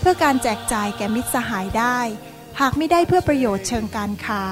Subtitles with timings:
[0.00, 1.98] เพื่อการแจกจ่ายแก่มิตรสหายได้
[2.60, 4.44] หากไม่ได้เพื่อประโยชน์เชิงการค้า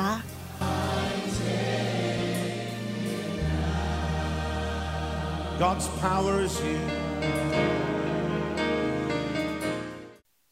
[5.62, 6.87] God's power is here.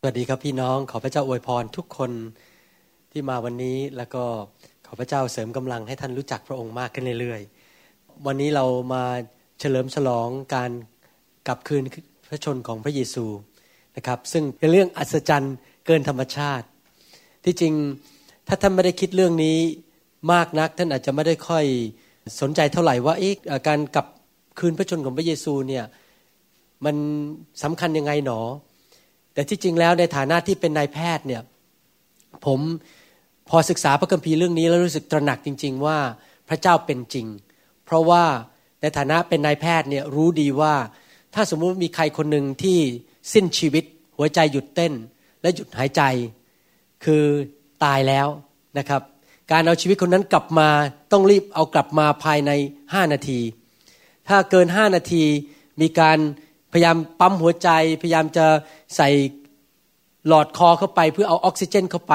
[0.00, 2.10] สวัสดีครับพี่น้องขอพระเจ้าอวยพรทุกคน
[3.12, 4.24] ที่มาวันนี้แล้วก็
[4.86, 9.04] ขอพระเจ้าเสริมกำลังให้ท่านรู้จักพระองค์มากขึ้นเรื่อยๆ วันนี้เรามา
[9.60, 10.70] เฉลิมฉลองการ
[11.46, 11.82] กลับคืน
[12.30, 13.26] พระชนของพระเยซู
[13.96, 15.54] นะครับซึ่งเป็นเรื่องอัศจรรย์
[15.86, 16.66] เกินธรรมชาติ
[17.44, 17.74] ที่จริง
[18.48, 19.58] ถ้าท่านไม่ได้คิดเรื่องนี้
[20.32, 21.64] มากนัก ท่านอาจจะไม่ได้ค่อย
[22.40, 23.14] สนใจเท่าไหร่ว่า
[23.68, 24.06] การกลับ
[24.58, 25.84] คืนพระชนของพระเยซูเนี่ย
[26.84, 26.96] มัน
[27.62, 28.40] สำคัญยังไงหนอ
[29.34, 31.42] แต่ที่จริงแล้วในฐานะที่เป็นนายแพทย์เนี่ย
[32.46, 32.60] ผม
[33.48, 35.98] พอศึกษาพระคัมภีร์เรื่องนี้แล้วรู้สึกตระหนักจริง ๆ ว่า
[36.48, 37.26] พระเจ้าเป็นจริง
[37.84, 38.24] เพราะว่า
[38.80, 40.74] ในฐานะเป็นนายแพทย์เนี่ยรู้ดีว่า
[41.34, 42.78] ถ้าสมมุติมีใครคนหนึ่งที่
[43.32, 43.84] สิ้นชีวิต
[44.16, 44.92] หัวใจหยุดเต้น
[45.42, 46.02] และหยุดหายใจ
[47.04, 47.24] คือ
[47.84, 48.26] ตายแล้ว
[48.78, 49.02] นะครับ
[49.52, 50.68] การเอาชีวิตคนนั้นกลับมา
[51.12, 52.50] ต้องรีบเอากลับมาภายใน
[52.94, 53.40] ห้านาที
[54.28, 55.24] ถ้าเกินห้านาที
[55.80, 56.18] มีการ
[56.72, 57.68] พยายามปั๊มหัวใจ
[58.02, 58.46] พยายามจะ
[58.96, 59.08] ใส่
[60.28, 62.14] หลอดคอเข้าไปเพื่อเอาออกซิเจนเข้าไป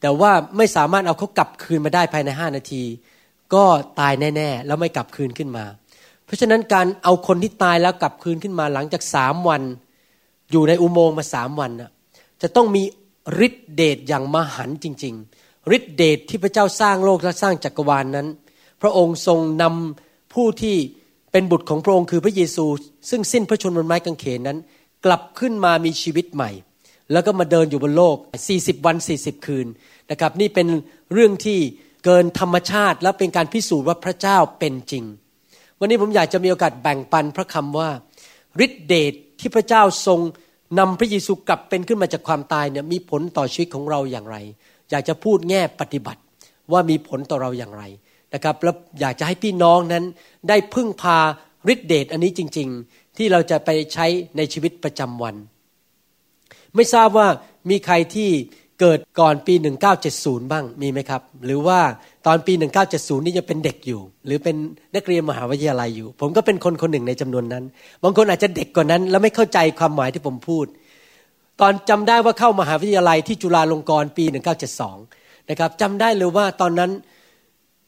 [0.00, 2.82] แต่ว่าไม่สามารถเอาเขากลับคืนมาได้ภายในห้านาที
[3.54, 3.64] ก็
[4.00, 5.64] ตายแน่ๆ แล้วไม่กลับคืนขึ้นมา
[6.24, 9.62] เพราะฉะนั้นการเอาคนที่ตายแล้วกลับคืนขึ้นมาหลังจากสามวัน
[10.50, 11.90] อยู่ในอุโมงค์มาสามวันนะ
[12.42, 12.82] จะต้องมี
[13.46, 18.28] ฤทธิเดชอย่างมหันจริง ๆฤทธิเดชที่พระเจ้าสร้างโลกและสร้างจักรวาลนนั้น
[18.82, 20.76] พระองค์ทรงนำผู้ที่
[21.32, 22.66] เป็นบุตรของพระองค์คือพระเยซู
[23.10, 24.58] ซึ่งสิ้นพระชนม์บนไม้กางเขนนั้น
[25.04, 26.50] กลับขึ้นมามีชีวิตใหม่
[27.12, 28.16] แล้วก็มาเดินอยู่บนโลก
[28.50, 29.66] 40 วัน 40 คืน
[30.10, 30.66] นะครับนี่เป็น
[31.12, 31.58] เรื่องที่
[32.04, 35.04] เกินธรรมชาติและเป็นการพิสูจน์ว่าพระเจ้าเป็นจริง
[35.78, 37.90] วันนี้ผมอยากจะมีโอกาสแบ่งปันพระคำว่า
[38.64, 40.20] ฤทธิเดช ที่พระเจ้าทรง
[40.78, 44.36] นำพระเยซูกลับเป็นขึ้นมาจากความตายเนี่ยมีผลต่อชีวิตของเราอย่างไร
[44.90, 46.20] อยากจะพูดแง่ปฏิบัติ
[46.72, 47.82] ว่ามีผลต่อเราอย่างไร
[48.34, 50.04] นะครับแล้วอยากจะให้พี่น้องนั้น
[50.48, 51.18] ได้พึ่งพา
[51.72, 55.34] ฤทธิเดชอันนี้จริง ๆ ที่เราจะไปใช้ในชีวิตประจำวัน
[56.74, 57.28] ไม่ทราบว่า
[57.70, 58.30] มีใครที่
[58.80, 59.54] เกิดก่อนปี
[60.02, 61.80] 1970 บ้างมีไหมครับ หรือว่า
[62.26, 62.52] ตอนปี
[62.88, 64.56] 1970 นี่จะเป็นเด็กอยู่ หรือเป็น
[64.94, 67.64] นักเรียนมหาวิทยาลัยอยู่ ผมก็เป็นคนคนหนึ่งในจำนวนนั้น
[68.02, 70.66] บางคนอาจจะเด็กกว่านั้น แล้วไม่เข้าใจความหมายที่ผมพูด
[71.60, 74.24] ตอนจำได้ว่าเข้ามหาวิทยาลัยที่จุฬาลงกรณ์ปี
[74.86, 76.90] 1972 นะครับจำได้เลยว่าตอนนั้น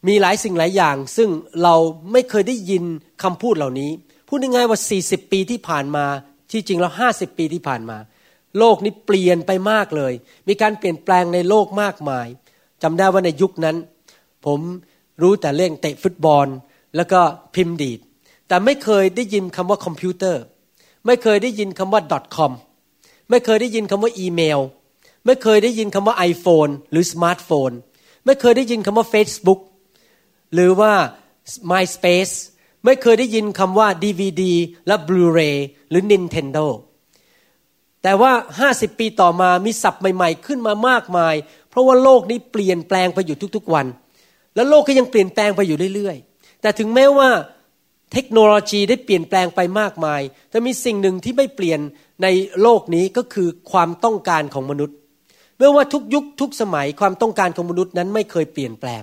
[0.08, 1.28] มีหลายสิ่งหลายอย่าง ซึ่ง
[1.62, 1.74] เรา
[2.12, 2.84] ไม่เคยได้ยิน
[3.22, 3.90] คำพูดเหล่านี้
[4.28, 6.06] พูดง่ายๆว่า 40 ปีที่ผ่านมา
[6.50, 7.98] ที่จริงแล้ว 50 ปีที่ผ่านมา
[8.58, 10.12] โลกนี้เปลี่ยนไปมากเลย
[10.48, 12.26] มีการเปลี่ยนแปลงในโลกมากมาย
[12.82, 13.76] จำได้ว่าในยุคนั้น
[14.46, 14.60] ผม
[15.22, 16.46] รู้แต่เรื่องเตะฟุตบอล
[16.96, 17.20] แล้วก็
[17.54, 18.00] พิมพ์ดีด
[18.48, 20.42] แต่ไม่เคยได้ยินคำว่าคอมพิวเตอร์
[21.06, 22.02] ไม่เคยได้ยินคำว่า
[22.36, 22.52] .com
[23.30, 24.60] ไม่เคยได้ยินคำว่าอีเมล
[25.26, 27.70] ไม่เคยได้ยินคำว่า iPhone หรือสมาร์ทโฟน
[28.24, 29.60] ไม่เคยได้ยินคำว่า Facebook
[30.54, 30.92] หรือว่า
[31.70, 32.34] MySpace
[32.84, 34.42] ไม่เคยได้ยินคำว่า DVD
[34.86, 35.56] และ Blu-ray
[35.90, 36.66] หรือ Nintendo
[38.02, 38.32] แต่ว่า
[38.68, 41.34] 50 ปีต่อมามีศัพท์ใหม่ ๆ ขึ้นมามากมาย
[41.68, 43.86] เพราะว่าโลกนี้เปลี่ยนแปลงไปอยู่ทุก ๆ วัน
[44.58, 47.30] แล้วโลกก็ยังเปลี่ยนแปลงไปอยู่เรื่อยๆ แต่ถึงแม้ว่า
[48.12, 50.20] เทคโนโลยีได้เปลี่ยนแปลงไปมากมาย
[50.50, 51.80] แต่มีสิ่งหนึ่งที่ไม่เปลี่ยน
[52.22, 52.26] ใน
[52.62, 54.96] โลกนี้ก็คือความต้องการของมนุษย์
[55.58, 59.02] ไม่ว่าทุกยุคทุกสมัยความต้องการของมนุษย์นั้นไม่เคยเปลี่ยนแปลง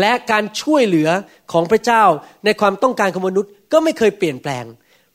[0.00, 1.08] และการช่วยเหลือ
[1.52, 2.02] ของพระเจ้า
[2.44, 4.64] ในความต้องการของมนุษย์ก็ไม่เคยเปลี่ยนแปลง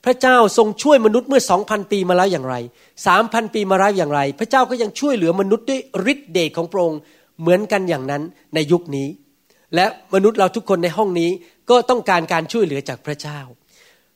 [0.06, 2.56] พระเจ้าทรงช่วยมนุษย์เมื่อสองพันปีมาแล้วอย่างไร
[3.06, 5.81] สามพันปีมาแล้วอย่างไร พระเจ้าก็ยังช่วยเหลือมนุษย์ด้วย
[6.12, 7.00] ฤทธิเดชของพระองค์
[7.42, 8.24] เหมือนกันอย่างนั้น
[8.56, 9.08] ในยุคนี้
[9.76, 11.32] และมนุษย์เราทุกคนในห้องนี้
[11.70, 13.40] ก็ต้องการการช่วยเหลือจากพระเจ้า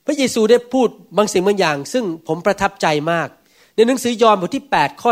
[0.06, 3.28] พระเยซูได้พูดบางสิ่งบางอย่าง ซึ่งผมประทับใจมาก
[3.76, 5.12] ในหนังสือยอห์นบทที่ 8 ข้อ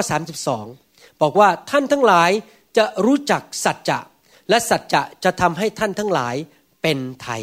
[0.59, 2.31] 32 บอกว่าท่านทั้งหลาย
[2.77, 3.99] จะรู้จักสัจจะ
[4.49, 6.35] และสัจจะจะทำให้ท่านทั้งหลาย
[6.81, 7.41] เป็นไทย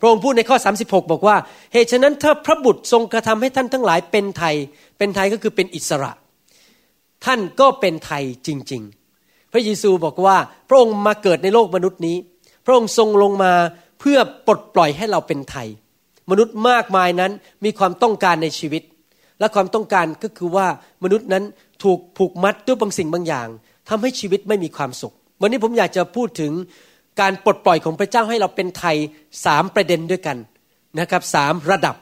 [0.00, 1.36] พระองค์พูดในข้อ 36 บอกว่า
[1.72, 4.54] เหตุฉะนั้นถ้าพระบุตรทรงกระทำให้ท่านทั้งหลายเป็นไทย
[4.98, 6.12] เป็นไทยก็คือเป็นอิสระ
[7.24, 8.99] ท่านก็เป็นไทยจริง ๆ
[9.52, 10.36] พระเยซูบอกว่า
[10.68, 12.16] พระองค์มาเกิดในโลกมนุษย์นี้
[12.64, 13.52] พระองค์ทรงลงมา
[14.00, 15.68] เพื่อปลดปล่อยให้เราเป็นไทย
[16.30, 17.32] มนุษย์มากมายนั้น
[17.64, 18.82] มีความต้องการในชีวิต
[19.40, 20.66] และความต้องการก็คือว่า
[21.04, 21.44] มนุษย์นั้น
[21.82, 23.48] ถูกผูกมัดด้วยบางสิ่งบางอย่าง
[23.88, 26.52] ทำให้ชีวิตไม่มีความสุข วันนี้ผมอยากจะพูดถึง
[27.20, 28.96] การปลดปล่อยของพระเจ้าให้เราเป็นไทย
[29.44, 30.36] สามประเด็นด้วยกัน
[31.00, 31.96] นะครับสามระดับ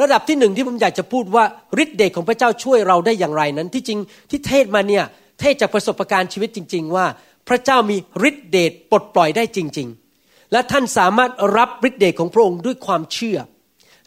[0.00, 1.44] ระดับที่หนึ่งที่ผมอยากจะพูดว่า
[1.82, 5.04] ฤทธิ์เดชของพระเจ้าช่วยเราได้อย่างไรนั้น ที่จริงที่เทศมาเนี่ย
[5.40, 7.06] เทศจากประสบการณ์ชีวิตจริง ๆ ว่า
[7.48, 7.96] พระเจ้ามี
[8.28, 9.88] ฤทธิเดชปลดปล่อยได้จริง
[10.20, 13.38] ๆ และท่านสามารถรับฤทธิเดชของพระองค์ด้วยความเชื่อ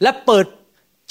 [0.04, 0.46] และเปิด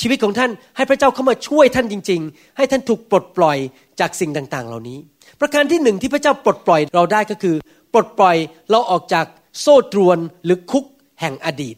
[0.00, 3.58] ชีวิตของท่านให้พระเจ้าเข้ามาช่วยท่านจริง ๆ ให้ท่านถูกปลดปล่อย
[4.00, 4.98] จากสิ่งต่างๆ เหล่านี้
[5.40, 7.56] ประการที่หนึ่งที่พระเจ้าปลดปล่อยเราได้ก็คือ
[7.92, 8.36] ปลดปล่อย
[8.70, 9.26] เราออกจาก
[9.60, 10.84] โซ่ตรวนหรือคุก
[11.20, 11.76] แห่งอดีต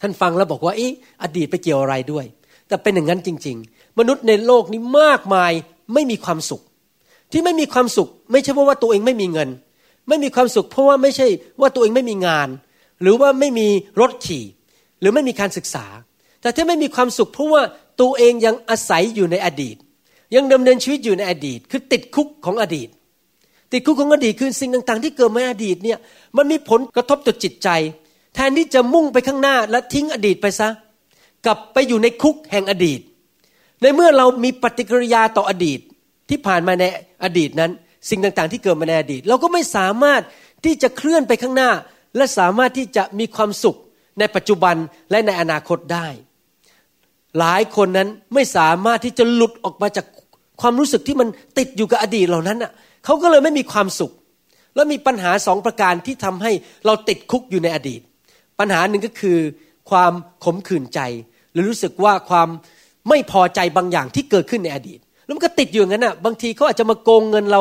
[0.00, 0.82] ท่านฟังแล้วบอกว่าอ
[1.22, 2.24] อดีตไปเกี่ยวอะไรด้วย
[2.68, 5.52] แต่เป็นอย่างนั้นจริง ๆ มนุษย์ในโลกนี้มากมาย
[5.94, 6.62] ไม่มีความสุข
[7.34, 9.48] ที่ไม่มีความสุข ไม่ใช่เพราะว่าตัวเองไม่มีเงิน
[10.08, 11.26] ไม่มีความสุข เพราะว่าไม่ใช่
[11.60, 12.48] ว่าตัวเองไม่มีงาน
[13.02, 13.68] หรือว่าไม่มี
[14.00, 14.44] รถขี่
[15.00, 15.86] หรือไม่มีการศึกษา
[16.40, 17.62] แต่ถ้าไม่มีความสุข เพราะว่า
[18.00, 19.76] ตัวเองยังอาศัยอยู่ในอดีต
[20.34, 22.88] ยังดำเนินชีวิตอยู่ในอดีต คือติดคุกของอดีต
[23.72, 25.98] ติดคุกของอดีตคือสิ่งต่าง ๆ ที่เกิดมาในอดีตเนี่ย
[26.36, 27.68] มันมีผลกระทบต่อจิตใจ
[28.34, 30.68] แทนที่จะมุ่งไปข้างหน้าและทิ้งอดีตไปซะ
[31.46, 33.00] กลับไปอยู่ในคุกแห่งอดีต
[33.82, 35.80] ในเมื่อเรามีปฏิกิริยาต่ออดีต
[36.28, 36.84] ที่ผ่านมาใน
[37.24, 37.70] อดีตนั้น
[38.10, 40.22] สิ่งต่างๆ ที่เกิดมาในอดีต เราก็ไม่สามารถ
[40.64, 41.70] ที่จะเคลื่อนไปข้างหน้า
[42.16, 43.76] และสามารถที่จะมีความสุข
[44.18, 44.76] ในปัจจุบัน
[45.10, 46.06] และในอนาคตได้
[47.38, 50.06] หลายคนนั้นไม่สามารถที่จะหลุดออกมาจาก
[50.60, 51.28] ความรู้สึกที่มัน
[51.58, 52.72] ติดอยู่กับอดีตเหล่านั้นอะ
[53.04, 54.12] เขาก็เลยไม่มีความสุข
[54.74, 56.52] แล้วมีปัญหาสองประการที่ทำให้
[56.86, 58.00] เราติดคุกอยู่ในอดีต
[58.58, 59.38] ปัญหาหนึ่งก็คือ
[59.90, 60.12] ความ
[60.44, 61.00] ขมขื่นใจ
[61.52, 62.48] หรือรู้สึกว่าความ
[63.08, 67.60] ไม่พอใจบางอย่างที่เกิดขึ้นในอดีต แล้วมันก็ติดอยู่งั้นอะบางทีเขาอาจจะมาโกงเงินเรา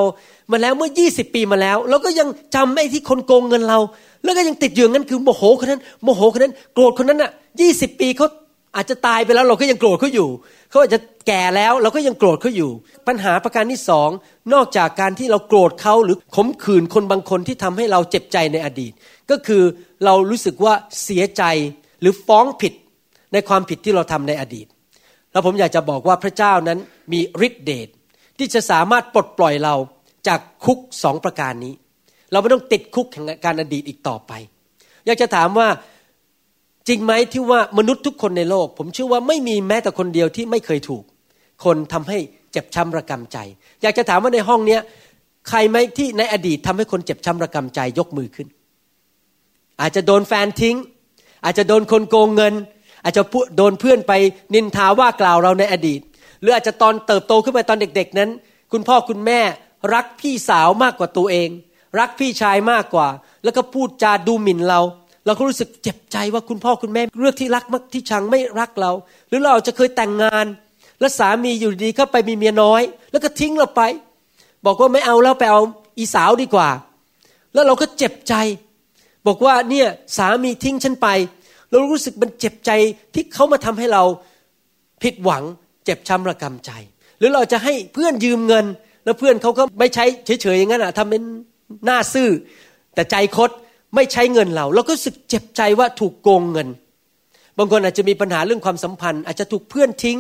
[0.51, 3.80] มาแล้วเมื่อ 20 ปีมาแล้วเราก็ยังจำไอ้ที่คนโกงเงินเรา
[4.24, 7.68] แล้วก็ยังติดอยู่งั้นคือโมโหคนนั้นโมโหคนนั้นโกรธคนนั้นอะยี
[8.00, 8.27] ปีเขา
[8.75, 10.30] อาจจะตายไปแล้วเราก็ยังโกรธเขาอยู่
[10.69, 12.71] เขาอาจจะแก่แล้วเราก็ยังโกรธเขาอยู่
[13.07, 14.09] ปัญหาประการที่สอง
[14.54, 18.94] นอกจากการที่เราโกรธเขาหรือขมขื่นคนบางคนที่ทำให้เราเจ็บใจในอดีต
[19.31, 19.63] ก็คือ
[20.06, 20.74] เรารู้สึกว่า
[21.04, 21.44] เสียใจ
[22.01, 22.74] หรือฟ้องผิด
[23.33, 24.68] ในความผิดที่เราทำในอดีต
[25.33, 26.80] แล้วผมอยากจะบอกว่าพระเจ้านั้น
[27.13, 27.88] มีฤทธิเดช
[28.38, 29.75] ที่จะสามารถปลดปล่อยเรา
[30.27, 31.74] จากคุกสองประการนี้
[32.31, 34.31] เราไม่ต้องติดคุกแห่งการอดีตอีกต่อไป
[35.06, 35.68] อยากจะถามว่า
[36.88, 41.03] จริงไหมที่ว่ามนุษย์ทุกคนในโลก ผมเชื่อว่าไม่มีแม้แต่คนเดียวที่ไม่เคยถูก
[41.65, 42.18] คนทำให้
[42.51, 43.38] เจ็บช้ำระกำใจ
[43.81, 44.81] อยากจะถามว่าในห้องเนี้ย
[45.50, 48.47] ใครไหมที่ในอดีตทำให้คนเจ็บช้ำระกำใจยกมือขึ้น
[49.81, 50.77] อาจจะโดนแฟนทิ้ง
[51.44, 52.53] อาจจะโดนคนโกงเงิน
[53.03, 53.23] อาจจะ
[53.57, 54.13] โดนเพื่อนไป
[54.53, 56.01] นินทาว่ากล่าวเราในอดีต
[56.41, 58.29] หรืออาจจะตอนเติบโตขึ้นไปตอนเด็ก ๆนั้น
[58.71, 59.39] คุณพ่อคุณแม่
[59.94, 61.50] รักพี่สาวมากกว่าตัวเอง
[62.00, 63.07] รักพี่ชายมากกว่า
[63.44, 64.81] แล้วก็พูดจาดูหมิ่นเรา
[65.25, 68.91] เราก็รู้สึกเจ็บใจว่าคุณพ่อคุณแม่เลือกที่รักมักที่ชังไม่รักเรา
[69.29, 70.45] หรือเราจะเคยแต่งงาน
[70.99, 73.81] แล้วสามีอยู่ดีก็ไปมีเมียน้อย แล้วก็ทิ้งเราไป
[74.65, 75.61] บอกว่าไม่เอาแล้วไปเอา
[75.99, 76.69] อีสาวดีกว่า
[77.53, 78.33] แล้วเราก็เจ็บใจ
[79.27, 81.07] บอกว่าเนี่ยสามีทิ้งฉันไป
[81.73, 82.71] เรารู้สึกมันเจ็บใจ
[83.13, 84.03] ที่เขามาทำให้เรา
[85.03, 85.43] ผิดหวัง
[85.85, 86.71] เจ็บช้ำระกำใจ
[87.19, 88.65] หรือเราจะให้เพื่อนยืมเงิน
[89.03, 91.23] แล้วเพื่อนเขาก็ไม่ใช้เฉยๆอย่างนั้นอะทำเป็น
[91.85, 92.29] หน้าซื่อ
[92.94, 93.49] แต่ใจคด
[93.95, 96.68] ไม่ใช้เงินเราเราก็รู้สึกเจ็บใจว่าถูกโกงเงิน
[97.57, 100.18] บางคนอาจจะมีปัญหาเรื่องความสัมพันธ์ อาจจะถูกเพื่อนทิ้ง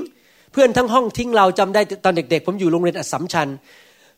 [0.53, 3.47] เพื่อนทั้งห้องทิ้งเราจำได้ตอนเด็ก ๆ ผมอยู่โรงเรียนอัสมชัญ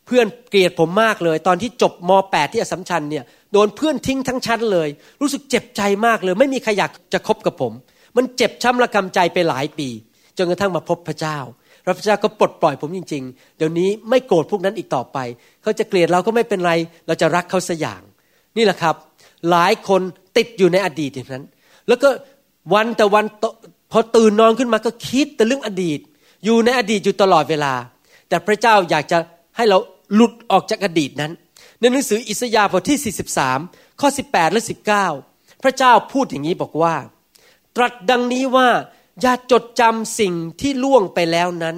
[0.05, 3.23] เพื่อนเกลียดผมมากเลย ตอนที่จบม .8 ที่อัสมชัญเนี่ย
[3.55, 4.89] โดนเพื่อนทิ้งทั้งชั้นเลย
[5.21, 7.73] รู้สึกเจ็บใจมากเลย ไม่มีใครอยากจะคบกับผม
[8.17, 9.87] มันเจ็บช้ำระกำใจไปหลายปี
[10.37, 11.37] จนกระทั่งมาพบพระเจ้า
[11.97, 15.17] พระเจ้าก็ปลดปล่อยผมจริง ๆ เดี๋ยวนี้ไม่โกรธพวกนั้นอีกต่อไป
[15.63, 16.73] เขาจะเกลียดเราก็ไม่เป็นไร
[17.07, 18.01] เราจะรักเขาสัอย่าง
[18.57, 18.95] นี่แหละครับ
[19.49, 20.01] หลายคน
[20.37, 21.43] ติดอยู่ในอดีตอย่างนั้น
[21.87, 22.09] แล้วก็
[22.73, 23.25] วันแต่วัน
[23.91, 25.99] พอตื่นนอนขึ้นมาก็คิดแต่เรื่องอดีต
[26.45, 27.73] อยู่ในอดีตอยู่ตลอดเวลา
[28.29, 29.17] แต่พระเจ้าอยากจะ
[29.57, 29.77] ให้เรา
[30.15, 31.31] หลุดออกจากอดีตนั้น
[31.79, 33.13] ในหนังสืออิสยาห์บทที่
[33.43, 34.61] 43 ข้อ 18 และ
[35.11, 36.95] 19 พระเจ้าพูดอย่างนี้บอกว่า
[37.75, 38.69] ตรัสดังนี้ว่า
[39.21, 41.77] อย่าจดจำสิ่งที่ล่วงไปแล้วนั้น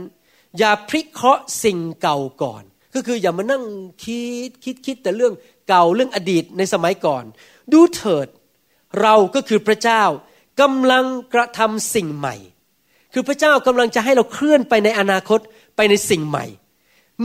[0.57, 2.63] อย่าพลิกเคราะห์สิ่งเก่าก่อน
[2.95, 3.63] ก็คืออย่ามานั่ง
[4.03, 5.33] คิดคิดคิดแต่เรื่อง
[5.69, 7.23] เก่าเรื่องอดีตในสมัยก่อน
[7.73, 8.27] ดูเถิด
[9.01, 10.03] เราก็คือพระเจ้า
[10.61, 12.35] กำลังกระทำสิ่งใหม่
[13.13, 15.39] คือพระเจ้ากำลังจะให้เราเคลื่อนไปในอนาคต
[15.75, 16.45] ไปในสิ่งใหม่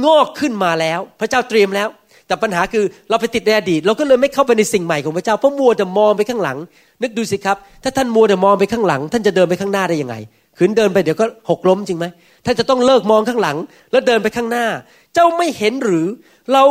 [0.05, 1.89] งอกขึ้นมาแล้ว พระเจ้าเตรียมแล้ว
[2.27, 6.59] แต่ปัญหาคือเราไปติดในอดีต เราก็เลยไม่เข้าไปในสิ่งใหม่ของพระเจ้าเพราะมัวแต่มองไปข้างหลัง
[7.03, 10.17] นึกดูสิครับ ถ้าท่านมัวแต่มองไปข้างหลัง ท่านจะเดินไปข้างหน้าได้ยังไง
[10.59, 12.07] ขืนเดินไปเดี๋ยวก็หกล้มจริงไหม
[12.45, 13.57] ท่านจะต้องเลิกมองข้างหลัง
[13.93, 14.67] แล้วเดินไปข้างหน้า
[15.15, 16.07] เจ้าไม่เห็นหรือ
[16.53, 16.65] เรา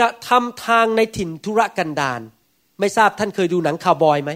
[0.00, 2.20] จะทำทางในถิ่นธุรกันดาร
[2.80, 4.30] ไม่ทราบท่านเคยดูหนังคาวบอยไหม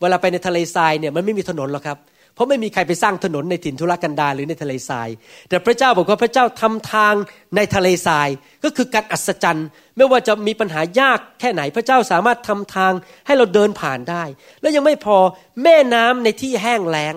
[0.00, 1.98] เวลาไปในทะเลทรายเนี่ยมันไม่มีถนนหรอกครับ
[2.38, 5.08] เพราะไม่มีใครไปสร้างถนนในถิ่นทุรกันดารหรือในทะเลทราย
[5.48, 7.14] แต่พระเจ้าบอกว่าพระเจ้าทำทาง
[7.56, 8.28] ในทะเลทราย
[8.64, 9.66] ก็คือการอัศจรรย์
[9.96, 12.92] ไม่ว่าจะมีปัญหายากแค่ไหนพระเจ้าสามารถทำทาง
[13.26, 14.24] ให้เราเดินผ่านได้
[14.60, 15.16] และยังไม่พอ
[15.62, 17.14] แม่น้ำในที่แห้งแล้ง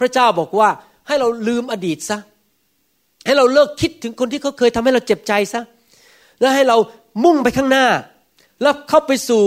[0.00, 0.68] พระเจ้าบอกว่า
[1.06, 2.18] ให้เราลืมอดีตซะ
[3.26, 5.62] ให้เราเลิกคิดถึงคนที่เขาเคยทำให้เราเจ็บใจซะ
[6.40, 6.76] และให้เรา
[7.24, 7.86] มุ่งไปข้างหน้า
[8.62, 9.42] แล้วเข้าไปสู่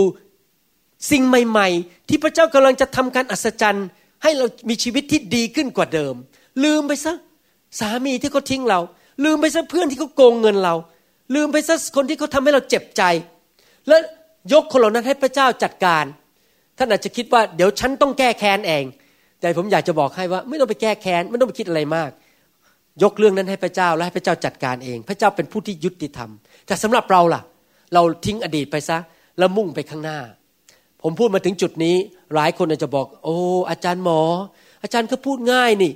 [1.10, 3.86] สิ่งใหม่ ๆ ที่พระเจ้ากำลังจะทำการอัศจรรย์
[4.22, 6.14] ให้เรามีชีวิตที่ดีขึ้นกว่าเดิม
[6.64, 7.14] ลืมไปซะ
[7.80, 8.80] สามีที่เขาทิ้งเรา
[9.24, 10.74] ลืมไปซะเพื่อนที่เขาโกงเงินเรา
[11.34, 13.02] ลืมไปซะคนที่เขาทาให้เราเจ็บใจ
[13.88, 13.96] และ
[14.52, 16.04] ยกคนเหล่านั้นให้พระเจ้าจัดการ
[16.78, 18.84] ท่านอาจจะคิดว่าเดี๋ยวฉันต้องแก้แค้นเอง
[19.40, 22.10] แต่ผมอยากจะบอกให้ว่า ไม่ต้องไปแก้แค้นไม่ต้องไปคิดอะไรมาก
[23.02, 26.30] ยกเรื่องนั้นให้พระเจ้าและให้พระเจ้าจัดการเอง พระเจ้าเป็นผู้ที่ยุติธรรม
[26.66, 27.42] แต่สำหรับเราล่ะ
[27.94, 28.98] เราทิ้งอดีตไปซะ
[29.38, 30.18] แล้วมุ่งไปข้างหน้า
[31.02, 31.96] ผมพูดมาถึงจุดนี้
[32.34, 33.36] หลายคนอาจจะบอก โอ้
[33.70, 34.20] อาจารย์หมอ
[34.82, 35.92] อาจารย์ก็พูดง่ายนี่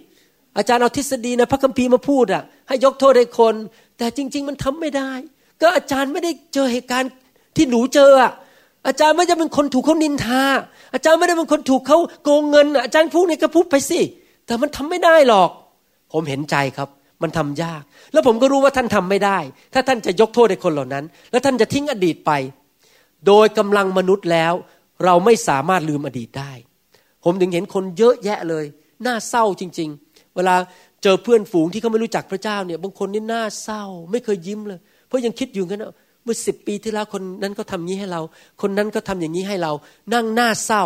[0.59, 3.55] อาจารย์เอาทฤษฎีนะพระคัมภีร์มาพูดอะ ให้ยกโทษให้คน
[3.99, 5.11] แต่จริง ๆ มันทำไม่ได้
[5.61, 7.11] ก็อาจารย์ไม่ได้เจอเหตุการณ์
[7.57, 8.33] ที่หนูเจออะ
[8.87, 10.43] อาจารย์ไม่ได้เป็นคนถูกเขานินทา
[10.95, 14.01] อาจารย์ไม่ได้เป็นคนถูกเขาโกงเงิน อาจารย์พูดนี่ก็พูดไปสิ
[14.47, 15.51] แต่มันทำไม่ได้หรอก
[16.13, 16.89] ผมเห็นใจครับ
[17.23, 19.39] มันทำยาก แล้วผมก็รู้ว่าท่านทำไม่ได้
[19.75, 22.33] ถ้าท่านจะยกโทษให้คนเหล่านั้น แล้วท่านจะทิ้งอดีตไป
[23.27, 24.53] โดยกำลังมนุษย์แล้ว
[25.05, 26.53] เราไม่สามารถลืมอดีตได้
[27.25, 28.65] ผมถึงเห็นคนเยอะแยะเลย
[29.07, 30.55] น่าเศร้าจริง ๆ เวลา
[31.03, 35.85] เจอเพื่อนฝูงที่เขาไม่รู้จักพระเจ้าเนี่ย บางคนนี่น่าเศร้า ไม่เคยยิ้มเลย เพราะยังคิดอยู่กัน
[36.25, 38.21] เมื่อสิบปีที่แล้วคนนั้นก็ทำนี้ให้เรา
[38.63, 39.73] คนนั้นก็ทำอย่างนี้ให้เรา
[40.15, 40.85] นั่งหน้าเศร้า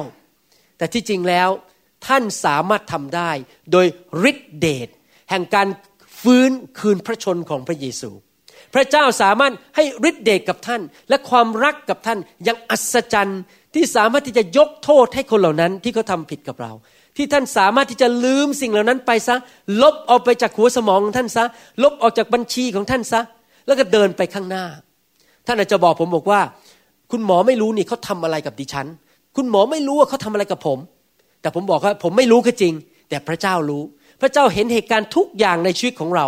[0.78, 1.48] แต่ที่จริงแล้ว
[2.06, 3.30] ท่านสามารถทำได้
[3.72, 3.86] โดย
[4.30, 4.88] ฤทธิเดช
[5.30, 5.68] แห่งการ
[6.20, 8.10] ฟื้นคืนพระชนของพระเยซู
[8.74, 13.42] พระเจ้าสามารถให้ฤทธิเดชกับท่าน และความรักกับท่านยังอัศจรรย์
[13.74, 16.72] ที่สามารถที่จะยกโทษให้คนเหล่านั้นที่เขาทาผิดกับเรา
[17.16, 19.36] ที่ท่านสามารถที่จะลืมสิ่งเหล่านั้นไปซะ
[19.82, 21.44] ลบออกไปจากหัวสมองของท่านซะ
[21.82, 23.20] ลบออกจากบัญชีของท่านซะ
[23.66, 24.64] แล้วก็เดินไปข้างหน้า
[25.46, 26.40] ท่านอาจจะบอกผมบอกว่า
[27.10, 28.86] คุณหมอไม่รู้นี่เขาทำอะไรกับดิฉัน
[29.36, 30.78] คุณหมอไม่รู้ว่าเขาทำอะไรกับผม
[31.40, 32.74] แต่ผมบอกว่าผมไม่รู้ก็จริง
[33.08, 33.82] แต่พระเจ้ารู้
[34.20, 36.26] พระเจ้าเห็นเหตุการณ์ทุกอย่างในชีวิตของเรา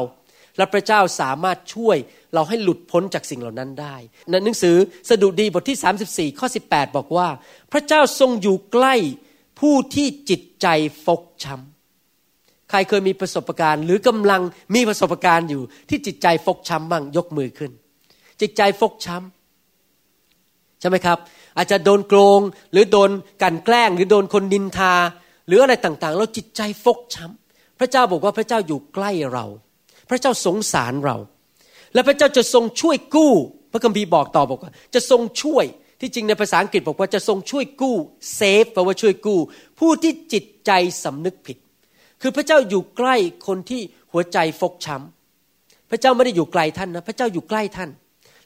[0.56, 1.96] และพระเจ้าสามารถช่วย
[2.35, 3.97] เราให้หลุดพ้นจากสิ่งเหล่านั้นได้
[4.31, 4.77] ในหนังสือ
[5.09, 7.29] สดุดีบทที่ 34 ข้อ 18 บอกว่า
[7.73, 8.95] พระเจ้าทรงอยู่ใกล้
[9.61, 10.67] ผู้ที่จิตใจ
[11.07, 14.43] ฟกช้ำใครเคยมีประสบการณ์หรือกำลัง
[14.75, 17.71] มีประสบการณ์อยู่ที่จิตใจฟกช้ำบ้างยกมือขึ้น
[18.41, 21.19] จิตใจฟกช้ำใช่ไหมครับ
[21.57, 22.41] อาจจะโดนโกง
[22.73, 23.11] หรือโดน
[23.43, 24.95] กันแกล้ง หรือโดนคนนินทา
[25.47, 29.47] หรืออะไรต่างๆเราจิตใจฟกช้ำพระเจ้าบอกว่าพระเจ้าอยู่ใกล้เรา
[30.11, 31.17] พระเจ้าสงสารเรา
[31.94, 33.32] และพระเจ้าจะทรงช่วยกู้
[33.72, 35.64] พระคัมภีร์บอกต่อบอกว่า จะทรงช่วย
[36.00, 37.96] ที่จริงในภาษาอังกฤษบอกว่าจะทรงช่วยกู้
[38.34, 39.38] เซฟแปลว่าช่วยกู้
[39.78, 40.70] ผู้ที่จิตใจ
[41.04, 41.56] สำนึกผิด
[42.22, 43.80] คือพระเจ้าอยู่ใกล้คนที่
[44.12, 47.90] หัวใจฟกช้ำพระเจ้าไม่ได้อยู่ไกลท่านนะพระเจ้าอยู่ใกล้ท่าน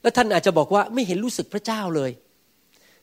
[0.02, 2.10] แล้วท่านอาจจะบอกว่าไม่เห็นรู้สึกพระเจ้าเลย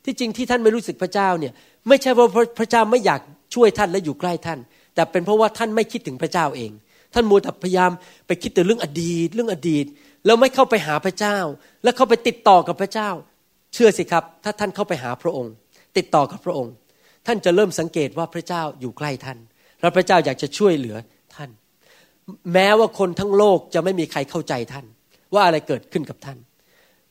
[0.06, 1.54] ที่จริงที่ท่านไม่รู้สึกพระเจ้าเนี่ย
[1.88, 2.28] ไม่ใช่ว่า
[2.60, 3.22] พระเจ้าไม่อยาก
[3.56, 4.60] ช่วยท่านและอยู่ใกล้ท่าน
[4.96, 6.72] แต่เป็นเพราะว่าท่านไม่คิดถึงพระเจ้าเอง
[7.14, 7.92] ท่านมัวแต่พยายาม
[8.28, 9.86] ไปคิดแต่เรื่องอดีต เรื่องอดีต
[10.26, 11.38] แล้วไม่เข้าไปหาพระเจ้า
[11.84, 13.10] แล้วเข้าไปติดต่อกับพระเจ้า
[13.74, 15.54] เชื่อสิครับ ถ้าท่านเข้าไปหาพระองค์
[15.98, 16.74] ติดต่อกับพระองค์
[17.28, 19.38] ท่านจะเริ่มสังเกตว่าพระเจ้าอยู่ใกล้ท่าน
[19.82, 20.98] แล้วพระเจ้าอยากจะช่วยเหลือ
[21.36, 21.50] ท่าน
[22.54, 24.86] แม้ว่าคนทั้งโลกจะไม่มีใครเข้าใจท่าน
[25.34, 26.38] ว่าอะไรเกิดขึ้นกับท่าน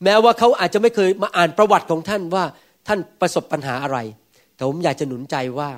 [0.03, 2.43] แม้ว่าเขาอาจจะไม่เคยมาอ่านประวัติของท่านว่า
[2.87, 3.97] ท่านประสบปัญหาอะไร
[4.55, 5.69] แต่ผมอยากจะหนุนใจว่า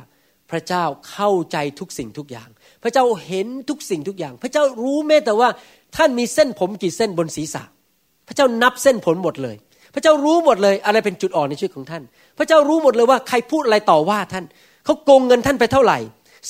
[0.52, 2.50] พระเจ้าเข้าใจทุกสิ่งทุกอย่าง
[2.86, 5.50] พระเจ้าเห็นทุกสิ่งทุกอย่าง พระเจ้ารู้แม้แต่ว่า
[5.98, 7.64] ท่านมีเส้นผมกี่เส้นบนศีรษะ
[8.28, 9.56] พระเจ้านับเส้นผมหมดเลย
[9.94, 12.04] พระเจ้ารู้หมดเลย อะไรเป็นจุดอ่อนในชีวิตของท่าน
[12.38, 14.46] พระเจ้ารู้หมดเลยว่าใครพูดอะไรต่อว่าท่าน
[14.86, 15.98] เขาโกงเงินท่านไปเท่าไหร่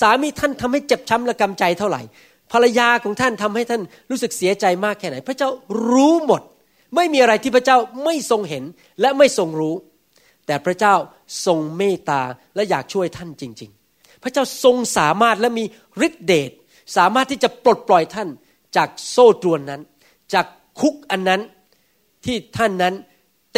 [0.01, 2.01] สามีท่านทำให้เจ็บช้ำและกำใจเท่าไหร่
[2.51, 5.49] ภรรยาของท่านทำให้ท่านรู้สึกเสียใจมากแค่ไหน พระเจ้า
[5.89, 6.41] รู้หมด
[6.95, 8.63] ไม่มีอะไรที่พระเจ้าไม่ทรงเห็น
[9.01, 9.75] และไม่ทรงรู้
[10.45, 10.95] แต่พระเจ้า
[11.45, 12.21] ทรงเมตตา
[12.55, 13.84] และอยากช่วยท่านจริง ๆ
[14.25, 15.65] พระเจ้าทรงสามารถและมี
[16.07, 16.51] ฤทธิเดช
[16.97, 18.29] สามารถที่จะปลดปล่อยท่าน
[18.77, 19.81] จากโซ่ตรวนนั้น
[20.33, 20.45] จาก
[20.79, 21.41] คุกอันนั้น
[22.25, 22.93] ที่ท่านนั้น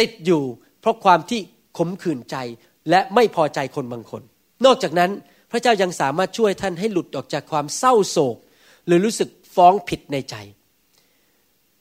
[0.00, 0.42] ติดอยู่
[0.80, 1.40] เพราะความที่
[1.78, 2.36] ขมขื่นใจ
[2.90, 4.22] และไม่พอใจคนบางคน
[4.64, 5.10] นอกจากนั้น
[5.50, 8.36] พระเจ้ายังสามารถช่วยท่านให้หลุดออกจากความเศร้าโศก
[8.86, 10.34] หรือรู้สึกฟ้องผิดในใจ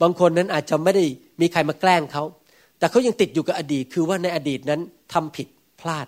[0.02, 1.06] บางคนนั้นอาจจะไม่ได้
[1.42, 2.24] มีใครมาแกล้งเขา
[2.80, 4.82] แต่เขายังติดอยู่กับอดีต คือว่าในอดีตนั้น
[5.14, 5.48] ทำผิด
[5.82, 6.08] พลาด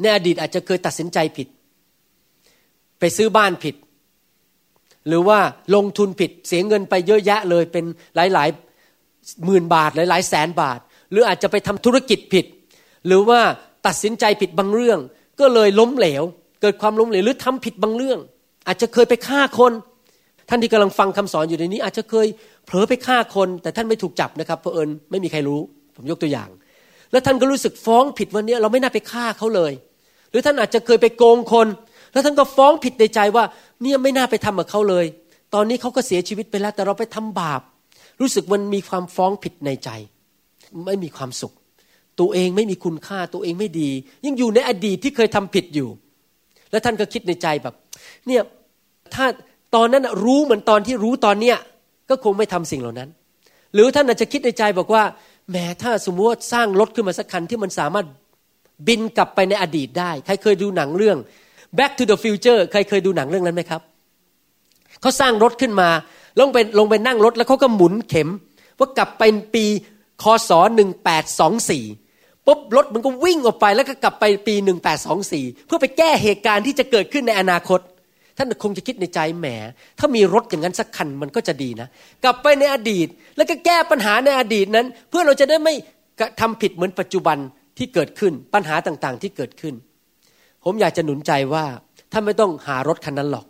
[0.00, 1.48] ในอดีตอาจจะเคยตัดสินใจผิด
[3.00, 3.74] ไปซื้อบ้านผิด
[5.08, 5.38] หรือว่า
[5.74, 7.84] ลงทุนผิดเสียเงินไปเยอะแยะเลยเป็น
[8.16, 8.48] หลายหลาย
[9.44, 10.78] หมื่นบาทหลายหลายแสนบาท
[11.10, 12.44] หรืออาจจะไปทำธุรกิจผิด
[13.06, 13.40] หรือว่า
[13.86, 14.98] ตัดสินใจผิดบางเรื่อง
[15.40, 16.22] ก็เลยล้มเหลว
[16.60, 18.18] เกิดความล้มเหลวหรือทำผิดบางเรื่อง
[18.66, 19.72] อาจจะเคยไปฆ่าคน
[20.48, 22.26] ท่านที่กำลังฟังคำสอนอยู่ในนี้ อาจจะเคย
[22.66, 25.60] เผลอไปฆ่าคน แต่ท่านไม่ถูกจับนะครับเพราะเอิญไม่มีใครรู้
[25.96, 26.48] ผมยกตัวอย่าง
[27.14, 29.72] แล้วท่านก็รู้สึกฟ้องผิดวันนี้เราไม่น่าไปฆ่าเขาเลย
[30.30, 31.66] หรือท่านอาจจะเคยไปโกงคน
[32.12, 33.44] แล้วท่านก็ฟ้องผิดในใจว่า
[33.82, 35.06] เนี่ยไม่น่าไปทำกับเขาเลย
[35.54, 37.60] ตอนนี้เขาก็เสียชีวิตไปแล้วแต่เราไปทำบาป
[38.20, 39.90] รู้สึกมันมีความฟ้องผิดในใจ
[40.86, 41.52] ไม่มีความสุข
[42.20, 43.90] ตัวเองไม่มีคุณค่าตัวเองไม่ดี
[44.24, 45.88] ยังอยู่ในอดีตที่เคยทำผิดอยู่
[46.70, 47.74] แล้วท่านก็คิดในใจแบบ
[48.26, 48.42] เนี่ย
[49.14, 49.26] ถ้า
[49.74, 51.56] ตอนนั้นรู้เหมือนตอนที่รู้ตอนเนี้ย
[52.10, 53.08] ก็คงไม่ทำสิ่งเหล่านั้น
[53.74, 55.02] หรือท่านอาจจะคิดในใจบอกว่า
[55.50, 58.06] แหมถ้าสมมติว่าสร้างรถขึ้นมาสักคันที่มันสามารถ
[58.88, 61.18] บินกลับไปในอดีตได้ ใครเคยดูหนังเรื่อง
[61.78, 63.80] Back to the Future ใครเคยดูหนังเรื่องนั้นไหมครับ
[65.00, 65.88] เขาสร้างรถขึ้นมา
[66.40, 68.28] ลงไปลงไปนั่งรถแล้วเขาก็หมุนเข็ม
[68.78, 69.22] ว่ากลับไป
[69.54, 69.64] ปี
[70.22, 70.50] คศ
[71.28, 74.54] 1824ปุ๊บรถมันก็วิ่งออกไปแล้วก็กลับไปปี
[75.10, 77.80] 1824 เพื่อไปแก้เหตุการณ์ที่จะเกิดขึ้นในอนาคต
[78.36, 79.46] ท่านคงจะคิดในใจแหม
[79.98, 81.88] ถ้ามีรถอย่างนั้นสักคันมันก็จะดีนะ
[82.24, 85.74] กลับไปในอดีต แล้วก็แก้ปัญหาในอดีตนั้น เพื่อเราจะได้ไม่
[86.40, 87.38] ทำผิดเหมือนปัจจุบัน
[87.78, 89.74] ที่เกิดขึ้นปัญหาต่างๆ ที่เกิดขึ้น
[90.64, 91.64] ผมอยากจะหนุนใจว่า
[92.12, 93.46] ท่านไม่ต้องหารถคันนั้นหรอก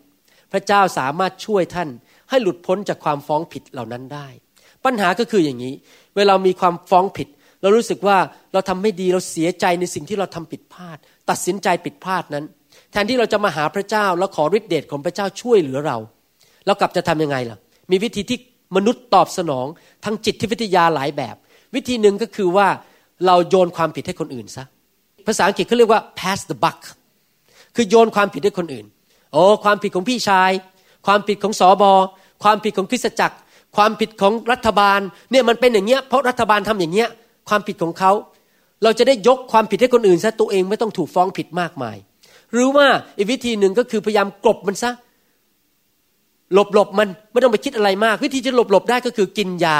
[0.51, 1.89] พระเจ้าสามารถช่วยท่าน
[2.29, 4.27] ให้หลุดพ้นจากความฟ้องผิดเหล่านั้นได้
[4.85, 5.73] ปัญหาก็คืออย่างนี้
[6.15, 7.27] เวลามีความฟ้องผิด
[7.61, 8.17] เรารู้สึกว่า
[8.53, 10.97] เราทำไม่ดีเราเสียใจในสิ่งที่เราทำผิดพลาด
[11.29, 12.45] ตัดสินใจผิดพลาดนั้น
[12.95, 15.97] แทนที่เราจะมาหาพระเจ้าแล้วขอฤทธิเดชของพระเจ้าช่วยเหลือเรา
[16.65, 17.57] เรากลับจะทํำยังไงล่ะ
[17.91, 18.37] มีวิธีที่
[18.75, 19.65] มนุษย์ตอบสนอง
[20.03, 21.35] ทางจิตวิทยาหลายแบบ
[21.75, 22.67] วิธีหนึ่งก็คือว่า
[23.25, 24.65] เราโยนความผิดให้คนอื่นซะ
[25.27, 26.79] ภาษาอังกฤษเขาเรียกว่า pass the buck
[27.75, 28.85] คือโยนความผิดให้คนอื่น
[29.33, 30.51] โอ้ความผิดของพี่ชาย
[31.05, 31.91] ความผิดของสอบอ
[32.43, 33.37] ความผิดของคริสตจักร
[33.77, 34.99] ความผิดของรัฐบาล
[35.31, 37.09] เนี่ยมันเป็นอย่างเงี้ย เพราะรัฐบาลทำอย่างเงี้ย
[37.49, 38.11] ความผิดของเขา
[38.83, 41.97] เราจะได้ยกความผิดให้คนอื่นซะตัวเองไม่ต้องถูกฟ้องผิดมากมาย
[42.55, 42.87] หรือว่า
[43.17, 44.91] อีกวิธีหนึ่งก็คือพยายามกลบมันซะ
[46.53, 49.79] หลบหลบมันไม่ต้องไปคิดอะไรมาก วิธีจะหลบหลบได้ก็คือกินยา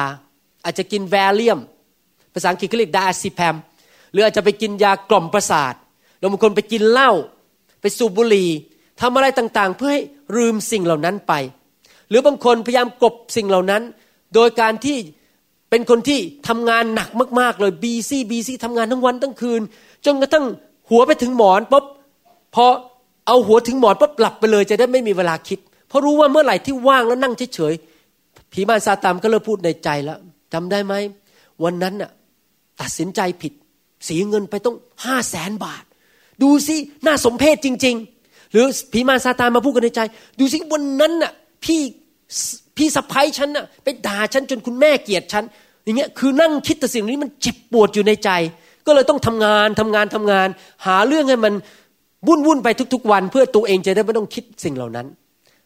[0.63, 1.59] อาจจะกินแวลเลียม
[2.33, 3.55] ภาษาอังกฤษเขาเรียกดาซิแพม
[4.11, 5.73] หรืออาจจะไปกินยากล่อมประสาท
[6.17, 7.11] เราบางคนไปกินเหล้า
[7.81, 8.49] ไปสูบบุหรี่
[9.01, 10.01] ทำอะไรต่างๆ เพื่อให้
[10.35, 11.33] ลืมสิ่งเหล่านั้นไป
[12.09, 13.81] หรือบางคนพยายามกลบสิ่งเหล่านั้น
[14.33, 14.97] โดยการที่
[15.69, 17.09] เป็นคนที่ทำงานหนัก
[17.39, 19.61] มากๆเลยบีซี่บีซี่ทำงานทั้งวันทั้งคืน
[20.05, 20.45] จนกระทั่ง
[20.89, 21.85] หัวไปถึงหมอนปุ๊บ
[22.55, 22.65] พอ
[23.27, 30.19] เอาหัวถึงหมอนปุ๊บหลับไปเลยจะได้ไม่มีเวลาคิด เพราะรู้ว่าเมื่อไหร่ที่ว่างแล้วนั่งเฉยๆผีมารซาตานก็เริ่มพูดในใจแล้ว
[30.53, 30.93] จำได้ไหม
[31.63, 32.11] วันนั้นน่ะ
[32.81, 33.53] ตัดสินใจผิด
[34.05, 35.83] เสียเงินไปต้องห้าแสนบาท
[36.41, 40.01] ดูสิน่าสมเพชจริง ๆ หรือผีมารซาตานมาพูดกันในใจ
[40.39, 41.31] ดูสิวันนั้นน่ะ
[41.63, 41.81] พี่
[42.77, 45.43] พี่สะพ้ยฉันน่ะไปด่าฉันจนคุณแม่เกลียดฉัน
[45.83, 48.29] อย่างเงี้ยคือนั่งคิดแต่สิ่งนี้มันเจ็บปวดอยู่ในใจ
[48.85, 50.47] ก็เลยต้องทำงานทำงานทำงาน
[50.85, 51.53] หาเรื่องให้มัน
[52.27, 55.07] วุ่นวุ่นไปทุกๆวัน เพื่อตัวเองจะได้ไม่ต้องคิดสิ่งเหล่านั้น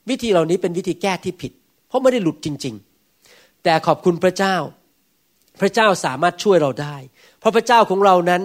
[0.10, 1.52] วิธีเหล่านี้เป็นวิธีแก้ที่ผิด
[1.88, 2.76] เพราะไม่ได้หลุดจริง
[3.19, 4.56] ๆ แต่ขอบคุณพระเจ้า
[5.62, 6.95] พระเจ้าสามารถช่วยเราได้
[7.39, 8.41] เพราะพระเจ้าของเรานั้น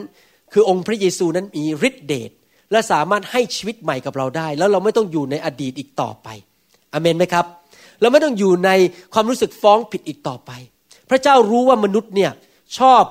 [0.53, 2.31] คือองค์พระเยซูนั้นมีฤทธิเดช
[2.70, 6.29] และสามารถให้ชีวิตใหม่กับเราได้ แล้วเราไม่ต้องอยู่ในอดีตอีกต่อไป
[6.92, 7.46] อเมนไหมครับ
[8.00, 8.70] เราไม่ต้องอยู่ใน
[9.14, 10.50] ความรู้สึกฟ้องผิดอีกต่อไป
[11.11, 12.33] พระเจ้ารู้ว่ามนุษย์เนี่ย
[12.79, 13.03] ชอบ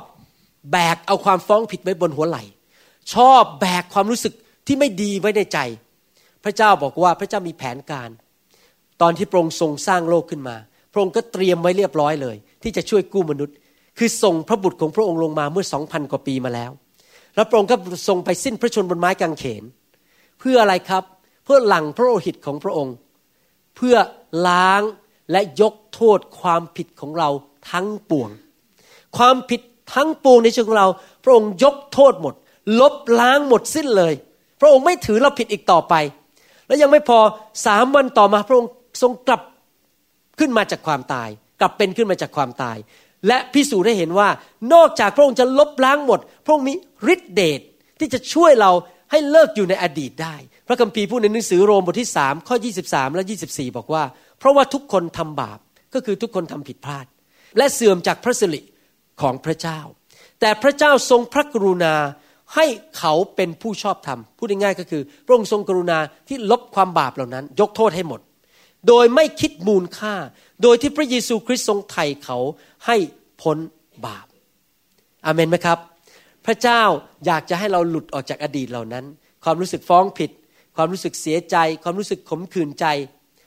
[0.71, 2.43] แบกเอาความฟ้องผิดไว้บนหัวไหล่
[3.13, 4.33] ชอบแบกความรู้สึก
[4.67, 5.59] ที่ไม่ดีไว้ในใจ
[6.43, 8.09] พระเจ้าบอกว่าพระเจ้ามีแผนการ
[9.01, 10.55] ตอนที่พระองค์ทรงสร้างโลกขึ้นมา
[10.91, 13.55] พระองค์ก็เตรียมไว้เรียบร้อยเลย ที่จะช่วยกู้มนุษย์
[13.97, 16.71] คือส่งพระบุตรของพระองค์ลงมาเมื่อสองพันกว่าปีมาแล้ว
[17.35, 17.75] แล้วพระองค์ก็
[18.07, 19.63] ทรงไปสิ้นพระชนบนไม้กางเขน
[20.39, 21.03] เพื่ออะไรครับ
[21.45, 22.95] เพื่อหลังพระโลหิตของพระองค์
[23.75, 23.95] เพื่อ
[24.47, 24.81] ล้าง
[25.31, 27.29] และยกโทษความผิดของเรา
[27.71, 28.29] ทั้งปวง
[29.17, 29.61] ความผิด
[29.93, 30.87] ทั้งปวงในชีวิตของเรา
[31.23, 32.33] พระองค์ยกโทษหมด
[32.79, 34.13] ลบล้างหมดสิ้นเลย
[34.63, 35.93] ระองค์ไม่ถือเราผิดอีกต่อไป
[36.67, 37.19] และยังไม่พอ
[37.65, 38.71] สามวันต่อมาพระองค์
[39.01, 39.41] ทรงกลับ
[40.39, 42.77] ขึ้นมาจากความตาย กลับเป็นขึ้นมาจากความตาย
[43.27, 44.29] และพิสูจน์ให้เห็นว่า
[44.73, 46.73] นอกจากพระองค์จะลบล้างหมด พระองค์มี
[47.13, 47.61] ฤทธิเดช
[47.99, 48.71] ที่จะช่วยเรา
[49.11, 50.35] ให้เลิกอยู่ในอดีตได้
[50.67, 54.03] พระคัมภีร์พูดในหนังสือโรมบทที่สามข้อ 23 และ 24 บอกว่า
[54.39, 55.59] เพราะว่าทุกคนทำบาป
[55.93, 57.05] ก็คือทุกคนทำผิดพลาด
[57.57, 58.61] และเสื่อมจากพระสิริ
[59.21, 59.79] ของพระเจ้า
[60.39, 61.95] แต่พระเจ้าทรงพระกรุณา
[62.55, 62.65] ให้
[62.97, 68.21] เขาเป็นผู้ชอบธรรมพูดง่ายๆก็คือ พระองค์ทรงกรุณาที่ลบความบาปเหล่านั้น ยกโทษให้หมด
[68.87, 70.13] โดยไม่คิดมูลค่า
[70.63, 72.37] โดยที่พระเยซูคริสต์ทรงไถ่เขา
[72.85, 72.95] ให้
[73.41, 73.57] พ้น
[74.05, 74.25] บาป
[75.25, 75.77] อามนไหมครับ
[76.45, 76.81] พระเจ้า
[77.25, 79.05] อยากจะให้เราหลุดออกจากอดีตเหล่านั้น
[79.43, 80.31] ความรู้สึกฟ้องผิด
[80.75, 82.85] ความรู้สึกเสียใจ ความรู้สึกขมขื่นใจ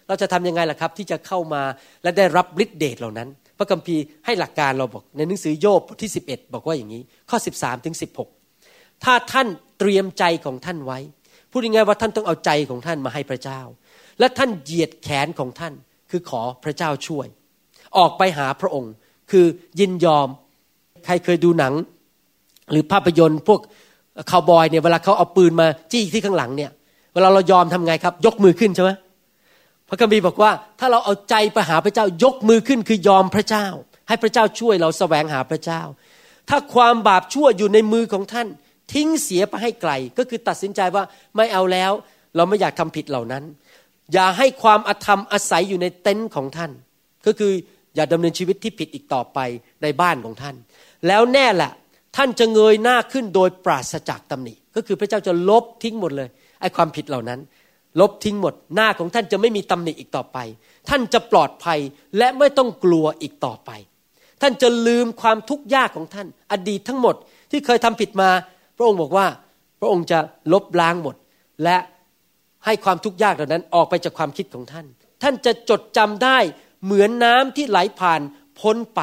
[0.09, 1.63] เราจะทํำยังไงล่ะครับ ที่จะเข้ามา
[2.03, 3.29] และได้รับฤทธิเดชเหล่านั้น
[3.59, 8.36] พระคัมภีร์ให้หลักการเราบอกในหนังสือโยบบทที่ 11 บอกว่าอย่างนี้ ข้อ 13ถึง16
[9.05, 10.99] ถ้าท่านเตรียมใจของท่านไว้
[11.51, 13.61] พูดง่ายๆว่าท่านต้องเอาใจของท่านมาให้พระเจ้า
[14.19, 15.75] และท่านเหยียดแขนของท่าน
[16.11, 17.27] คือขอพระเจ้าช่วย
[17.99, 18.93] ออกไปหาพระองค์
[19.31, 19.47] คือ
[19.81, 20.29] ยินยอม
[21.05, 21.75] ใครเคยดูหนัง
[22.71, 23.61] หรือภาพยนตร์พวก
[24.31, 26.71] คาวบอยเนี่ยเวลาเขาเอาปืนมาจี้ที่ข้างหลังเนี่ย
[27.15, 28.91] เวลาเรายอมทำไงครับ ยกมือขึ้นใช่ไหม
[29.89, 33.67] พระคัมภีร์บอกว่า ถ้าเราเอาใจไปหาพระเจ้ายกมือขึ้นคือยอมพระเจ้า
[34.09, 35.83] ให้พระเจ้าช่วยเราแสวงหาพระเจ้า
[36.49, 38.49] ถ้าความบาปชั่วอยู่ในมือของท่าน
[38.93, 41.05] ทิ้งเสียไปให้ไกล ก็คือตัดสินใจว่า
[41.37, 41.93] ไม่เอาแล้ว
[42.37, 43.45] เราไม่อยากทำผิดเหล่านั้น
[44.13, 46.71] อย่าให้ความอธรรมอาศัยอยู่ในเต็นท์ของท่าน
[47.27, 47.53] ก็คือ
[47.95, 49.39] อย่าดำเนินชีวิตที่ผิดอีกต่อไป
[49.83, 50.57] ในบ้านของท่าน
[51.07, 51.73] แล้วแน่แหละ
[52.17, 56.29] ท่านจะเงยหน้าขึ้นโดยปราศจากตำหนิ ก็คือพระเจ้าจะลบทิ้งหมดเลย
[56.61, 57.41] ไอ้ความผิดเหล่านั้น
[58.01, 60.39] ลบทิ้งหมดหน้าของท่านจะไม่มีตำหนิอีกต่อไป
[60.89, 61.79] ท่านจะปลอดภัย
[62.19, 63.71] และไม่ต้องกลัวอีกต่อไป
[64.43, 67.15] ท่านจะลืมความทุกข์ยากของท่าน อดีตทั้งหมด
[67.51, 68.31] ที่เคยทำผิดมา
[68.77, 69.27] พระองค์บอกว่า
[69.81, 70.19] พระองค์จะ
[70.53, 71.17] ลบล้างหมด
[71.65, 71.77] และ
[72.65, 74.87] ให้ความทุกข์ยากเหล่านั้นออกไปจากความคิดของท่าน
[75.23, 76.39] ท่านจะจดจำได้
[76.85, 78.21] เหมือนน้ำที่ไหลผ่าน
[78.61, 79.01] พ้นไป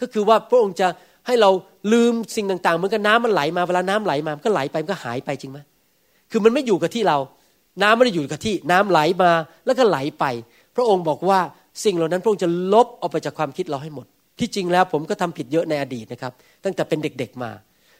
[0.00, 0.88] ก็คือว่าพระองค์จะ
[1.26, 1.50] ให้เรา
[1.92, 5.58] ลืมสิ่งต่างๆ เหมือนกับน้ำมันไหลมาเวลาน้ำไหลมามันก็ไหลไปมันก็หายไปจริงไหม
[6.30, 7.18] คือมันไม่อยู่กับที่เรา
[7.82, 9.32] น้ำไม่ได้อยู่กับที่ น้ำไหลมา
[9.66, 10.24] แล้วก็ไหลไป
[10.76, 11.40] พระองค์บอกว่า
[11.84, 14.06] สิ่งเหล่านั้นพระองค์จะลบออกไปจากความคิดเราให้หมด
[14.38, 16.32] ที่จริงแล้วผมก็ทำผิดเยอะในอดีตนะครับ
[16.64, 17.50] ตั้งแต่เป็นเด็กๆมา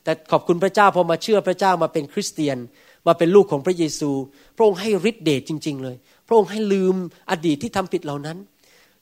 [0.05, 2.59] แต่ขอบคุณพระเจ้าพอมาเชื่อพระเจ้ามาเป็นคริสเตียน
[3.07, 4.11] มาเป็นลูกของพระเยซู
[4.57, 6.95] พระองค์ให้ฤทธิเดชจริง ๆ เลย พระองค์ให้ลืม
[7.31, 8.39] อดีตที่ทำผิดเหล่านั้น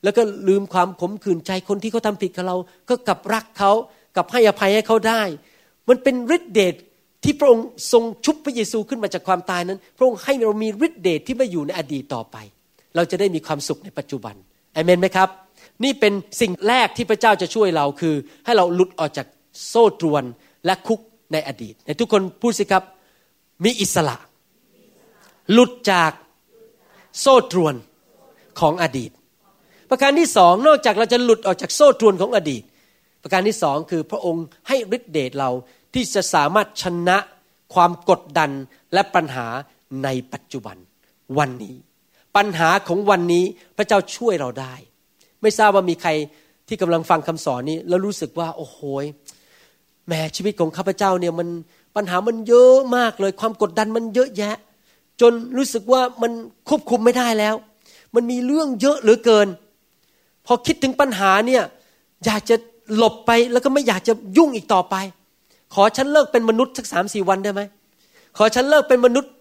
[0.04, 2.56] แล้วก็ลืมความขมขื่นใจคนที่เขาทาผิดกับเรา
[2.88, 3.72] ก็กลับรักเขา
[4.16, 5.22] กลับให้อภัยให้เขาได้
[5.88, 6.74] มันเป็นฤทธิเดช
[7.24, 12.37] ที่พระองค์ทรงชุบพระเยซูขึ้นมาจากความตายนั้น พระองค์ให้เรามีฤทธิเดชที่ไม่อยู่ในอดีตต่อไป
[12.96, 14.34] เราจะได้มีความสุขในปัจจุบัน
[14.76, 15.28] อเมนไหมครับ
[15.84, 19.26] นี่เป็นสิ่งแรกที่พระเจ้าจะช่วยเราคือ ให้เราหลุดออกจาก
[19.68, 20.24] โซ่ตรวน
[20.68, 21.00] และคุก
[21.33, 22.85] ในอดีตในทุกคนพูดสิครับ
[23.64, 24.16] มีอิสระ
[25.52, 26.12] หลุดจาก
[27.20, 27.74] โซ่ตรวน
[28.61, 29.11] ของอดีต
[29.90, 32.62] ประการที่สองนอกจากเราจะหลุดออกจากโซ่ตรวนของอดีต
[33.22, 35.50] ประการที่สองคือพระองค์ให้ฤทธิเดชเรา
[35.94, 37.18] ที่จะสามารถชนะ
[37.74, 38.50] ความกดดัน
[38.92, 39.46] และปัญหา
[40.04, 40.76] ในปัจจุบัน
[41.38, 41.76] วันนี้
[42.37, 43.44] ปัญหาของวันนี้
[43.76, 44.74] พระเจ้าช่วยเราได้
[45.42, 46.11] ไม่ทราบว่ามีใคร
[46.68, 48.78] ที่กำลังฟังคำสอนนี้ แล้วรู้สึกว่า โอ้โห
[50.09, 51.49] แม้ชีวิตของข้าพเจ้าเนี่ยมัน
[51.97, 54.57] ปัญหามันเยอะมากเลย ความกดดันมันเยอะแยะ
[55.21, 56.33] จนรู้สึกว่ามัน
[56.68, 57.55] ควบคุมไม่ได้แล้ว
[58.14, 59.49] มันมีเรื่องเยอะเหลือเกิน
[60.47, 61.62] พอคิดถึงปัญหาเนี่ย
[62.25, 62.57] อยากจะ
[62.97, 64.94] หลบไปแล้วก็ไม่อยากจะยุ่งอีกต่อไป
[65.75, 67.61] ขอฉันเลิกเป็นมนุษย์สักสามสี่วันได้ไหม
[68.37, 69.33] ขอฉันเลิกเป็นมนุษย์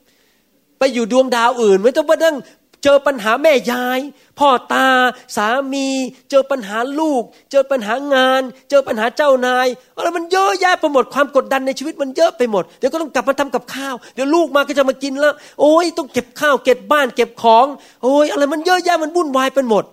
[0.80, 2.36] ไปอยู่ดวงดาวอื่น ไม่ต้องมานั่ง
[2.83, 3.99] เจอปัญหาแม่ยาย
[4.39, 4.87] พ่อตา
[5.35, 5.87] สามี
[6.29, 17.65] เจอปัญหาลูก เจอปัญหางาน เจอปัญหาเจ้านายอะไรมันเยอะแยะไปหมดความกดดันในชีวิตมันเยอะไปหมดเดี๋ยวก็ต้องกลับมาทำกับข้าวเดี๋ยวลูกมาก็จะมากินแล้ว โอ้ยต้องเก็บข้าวเก็บบ้านเก็บของ
[18.03, 19.83] โอ้ยอะไรมันเยอะแยะมันวุ่นวายไปหมด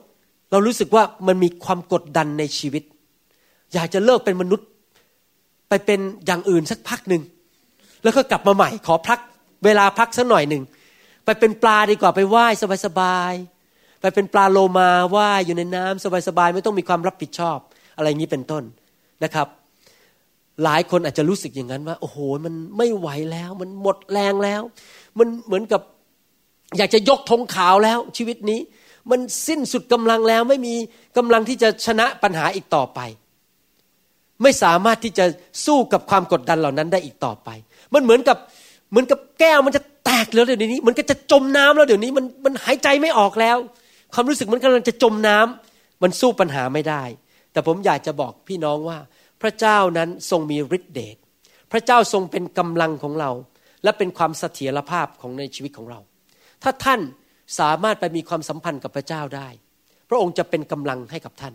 [0.51, 2.83] เรารู้สึกว่ามันมีความกดดันในชีวิต
[3.75, 4.67] อยากจะเลิกเป็นมนุษย์
[5.69, 7.23] ไปเป็นอย่างอื่นสักพักหนึ่ง
[8.03, 9.19] แล้วก็กลับมาใหม่ขอพัก
[9.65, 10.63] เวลาพักสักหน่อยหนึ่ง
[11.25, 12.53] ไปเป็นปลาดีกว่าไปว่าย
[12.87, 17.59] สบายๆไปเป็นปลาโลมาว่ายอยู่ในน้ำสบายๆไม่ต้องมีความรับผิดชอบ
[17.97, 18.63] อะไรอย่างนี้เป็นต้น
[19.25, 19.49] นะครับ
[20.65, 24.63] หลายคนอาจจะรู้สึกอย่างนั้นว่า โอ้โหมันไม่ไหวแล้ว มันหมดแรงแล้ว
[25.19, 25.81] มันเหมือนกับ
[26.79, 28.61] อยากจะยกธงขาวแล้วชีวิตนี้
[29.11, 30.75] มันสิ้นสุดกำลังแล้วไม่มี
[31.17, 33.01] กำลังที่จะชนะปัญหาอีกต่อไป
[34.43, 35.25] ไม่สามารถที่จะ
[35.67, 37.49] สู้กับความกดดันเหล่านั้นได้อีกต่อไป
[37.95, 38.37] มันเหมือนกับ
[38.91, 39.83] เหมือนกับแก้วมันจะ
[40.25, 43.57] กแล้วเดี๋ยวนี้ มันก็จะจมน้ำแล้วเดี๋ยวนี้มันมันหายใจไม่ออกแล้ว
[44.15, 47.03] ความรู้สึกมันกำลังจะจมน้ำมันสู้ปัญหาไม่ได้
[47.53, 48.99] แต่ผมอยากจะบอกพี่น้องว่า
[49.43, 51.17] พระเจ้านั้นทรงมีฤทธิเดช
[51.73, 53.31] พระเจ้าทรงเป็นกำลังของเรา
[53.85, 56.01] และเป็นความเสถียรภาพของในชีวิตของเรา
[56.63, 57.01] ถ้าท่าน
[57.59, 59.49] สามารถไปมีความสัมพันธ์กับพระเจ้าได้
[60.11, 61.55] พระองค์จะเป็นกำลังให้กับท่าน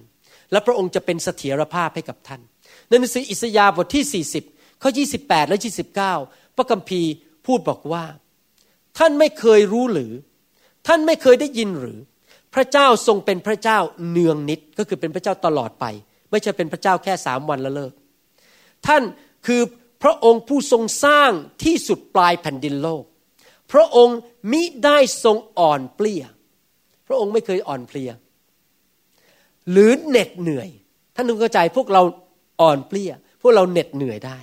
[0.52, 2.42] และพระองค์จะเป็นเสถียรภาพให้กับท่าน
[2.88, 5.58] ในหนังสืออิสยาห์บทที่ 40ข้อ28 และ
[6.08, 7.12] 29 พระคัมภีร์
[7.46, 8.04] พูดบอกว่า
[9.00, 10.12] ท่านไม่เคยรู้หรือ
[10.88, 12.00] ท่านไม่เคยได้ยินหรือ
[12.56, 15.86] พระเจ้าทรงเป็นพระเจ้าเนืองนิดก็คือเป็นพระเจ้าตลอดไป
[16.32, 17.94] ไม่ใช่เป็นพระเจ้าแค่สามวันแล้วเลิก
[18.88, 19.04] ท่าน
[19.48, 19.62] คือ
[20.04, 21.32] พระองค์ผู้ทรงสร้าง
[21.64, 23.04] ที่สุดปลายแผ่นดินโลก
[23.72, 24.18] พระองค์
[24.52, 26.24] มิได้ทรงอ่อนเปลี้ย
[27.08, 28.10] พระองค์ไม่เคยอ่อนเพลีย
[29.72, 30.70] หรือเหน็ดเหนื่อย
[31.16, 32.02] ท่านต้องเข้าใจพวกเรา
[32.62, 34.40] อ่อนเปลี้ย พวกเราเหน็ดเหนื่อยได้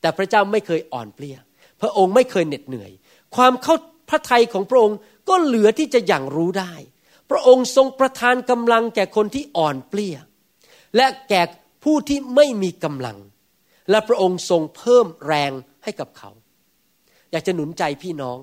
[0.00, 1.36] แต่พระเจ้าไม่เคยอ่อนเปลี้ย
[1.80, 2.90] พระองค์ไม่เคยเหน็ดเหนื่อย
[3.36, 3.74] ความเข้า
[4.08, 6.72] พระทัยของพระองค์ก็เหลือที่จะอย่างรู้ได้
[7.30, 10.16] พระองค์ทรงประทานกำลังแก่คนที่อ่อนเปลี้ย
[10.96, 11.42] และแก่
[11.84, 13.18] ผู้ที่ไม่มีกำลัง
[13.90, 15.52] และพระองค์ทรงเพิ่มแรง
[15.84, 16.30] ให้กับเขา
[17.30, 18.38] อยากจะหนุนใจพี่น้อง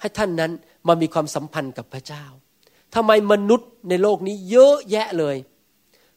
[0.00, 0.52] ให้ท่านนั้น
[0.88, 2.24] มามีความสัมพันธ์กับพระเจ้า
[2.94, 5.36] ทำไมมนุษย์ในโลกนี้เยอะแยะเลย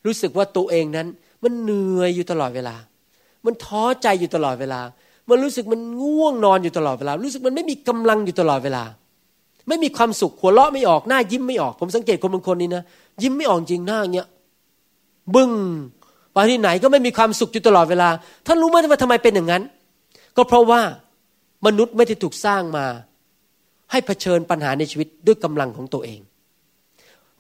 [0.06, 1.08] รู้สึกว่าตัวเองนั้น
[1.44, 2.76] มันเหนื่อยอยู่ตลอดเวลา
[3.46, 4.82] มันท้อใจอยู่ตลอดเวลา
[5.30, 8.84] มันรู้สึกมันง่วงนอนอยู่ตลอดเวลา รู้สึกมันไม่มีกำลังอยู่ตลอดเวลา
[9.68, 12.84] ไม่มีความสุขหัวเราะไม่ออกหน้ายิ้มไม่ออก ผมสังเกตคนบางคนนี้นะ
[13.22, 14.28] ยิ้มไม่ออกจริงหน้าเงี้ย
[15.36, 15.52] บึ้ง
[16.34, 18.10] ไปที่ไหนก็ไม่มีความสุขอยู่ตลอดเวลา
[18.48, 19.64] ท่านรู้ไหมว่าทำไมเป็นอย่างนั้น
[20.38, 20.82] ก็เพราะว่า
[21.66, 22.86] มนุษย์ไม่ได้ถูกสร้างมา
[23.92, 26.20] ให้เผชิญปัญหาในชีวิตด้วยกำลังของตัวเอง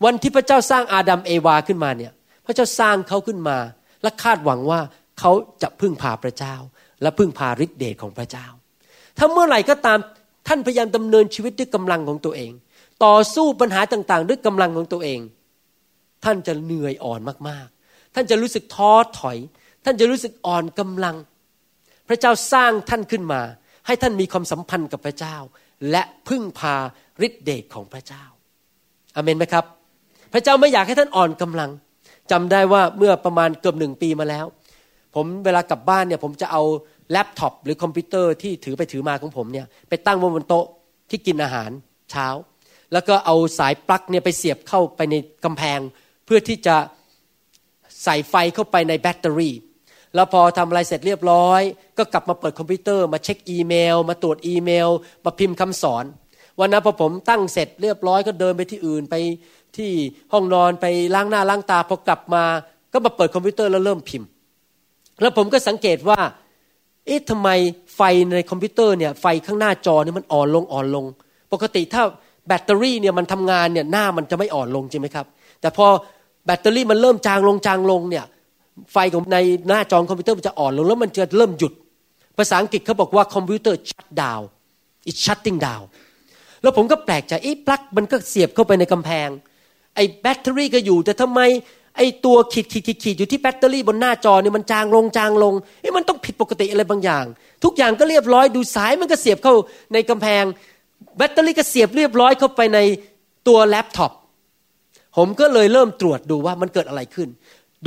[0.04, 2.12] วันที่พระเจ้าสร้างอาดัมเอวาขึ้นมาเนี่ย
[2.45, 3.58] พระเจ้าสร้างเขาขึ้นมา
[4.02, 4.80] และคาดหวังว่า
[5.19, 6.56] เขาจะพึ่งพาพระเจ้า
[7.01, 8.47] และพึ่งพาฤทธิเดชของพระเจ้า
[9.17, 9.99] ถ้าเมื่อไหร่ก็ตาม
[10.47, 12.51] ท่านพยายามดำเนินชีวิตด้วยกำลังของตัวเอง
[13.06, 15.19] ต่อสู้ปัญหาต่างๆ ด้วยกำลังของตัวเอง
[16.23, 19.38] ท่านจะเหนื่อยอ่อนมากๆ ท่านจะรู้สึกท้อถอย
[19.86, 21.15] ท่านจะรู้สึกอ่อนกำลัง
[22.08, 23.41] พระเจ้าสร้างท่านขึ้นมา
[23.86, 25.36] ให้ท่านมีความสัมพันธ์กับพระเจ้า
[25.91, 26.75] และพึ่งพา
[27.27, 28.23] ฤทธิเดชของพระเจ้า
[29.15, 29.65] อเมนไหมครับ
[30.34, 31.69] พระเจ้าไม่อยากให้ท่านอ่อนกำลัง
[32.32, 34.45] จำได้ว่าเมื่อประมาณเกือบหนึ่งปีมาแล้ว
[35.17, 36.63] ผมเวลากลับบ้านเนี่ยผมจะเอา
[37.12, 40.65] แล็ปท็อปหรือคอมพิวเตอร์ที่ถือไปถือมาของผมเนี่ยไปตั้งบนโต๊ะ
[41.10, 41.69] ที่กินอาหาร
[42.12, 42.27] เช้า
[42.93, 45.80] แล้วก็เอาสายปลั๊กเนี่ยไปเสียบเข้าไปในกำแพง
[46.25, 46.75] เพื่อที่จะ
[48.03, 49.56] ใส่ไฟเข้าไปในแบตเตอรี่
[50.15, 51.62] แล้วพอทำอะไรเสร็จเรียบร้อย
[51.97, 54.89] ก็กลับมาเปิดคอมพิวเตอร์มาเช็คอีเมล มาตรวจอีเมล
[55.25, 56.06] มาพิมพ์คำสอน
[56.60, 59.15] วันนั้นพอผมตั้งเสร็จเรียบร้อยก็เดินไปที่อื่นไป
[59.77, 59.91] ที่
[60.34, 62.43] ห้องนอนไปล้างหน้าล้างตาพอกลับมา
[62.93, 64.27] ก็มาเปิดคอมพิวเตอร์แล้วเริ่มพิมพ์
[65.21, 66.19] แล้วผมก็สังเกตว่า
[67.06, 67.49] เอ๊ะทำไม
[67.95, 68.01] ไฟ
[68.36, 71.06] ในคอมพิวเตอร์เนี่ย ไฟข้างหน้าจอเนี่ยมันอ่อนลงอ่อนลง
[71.53, 72.03] ปกติถ้า
[72.47, 75.25] แบตเตอรี่เนี่ยมันทำงานเนี่ยหน้ามันจะไม่อ่อนลงจริงไหมครับ
[75.62, 75.88] แต่พอ
[76.45, 78.25] แบตเตอรี่มันเริ่มจางลงจางลงเนี่ย
[78.93, 79.38] ไฟของใน
[79.69, 81.73] หน้าจอคอมพิวเตอร์มันจะอ่อนลงแล้วมันจะเริ่มหยุด
[82.38, 84.43] ภาษาอังกฤษเขาบอกว่าคอมพิวเตอร์ shut down
[85.10, 85.86] it's shutting down
[86.62, 89.30] แล้วผมก็แปลกใจไอ้ปลั๊กมันก็เสียบเข้าไปในกำแพง
[89.95, 91.39] ไอ้แบตเตอรี่ก็อยู่แต่ทำไม
[91.97, 97.25] ไอ้ตัวขีดขีดขีดขีดอยู่ที่แบตเตอรี่บนหน้าจอเนี่ยมันจางลงจางลงเอ้มันต้องผิดปกติอะไรบางอย่าง
[97.63, 99.53] ทุกอย่างก็เรียบร้อยดูสายมันก็เสียบเข้า
[99.93, 100.43] ในกำแพง
[101.17, 102.79] แบตเตอรี่ก็เสียบเรียบร้อยเข้าไปใน
[103.47, 104.12] ตัวแล็ปท็อป
[105.17, 107.29] ผมก็เลยเริ่มตรวจดูว่ามันเกิดอะไรขึ้น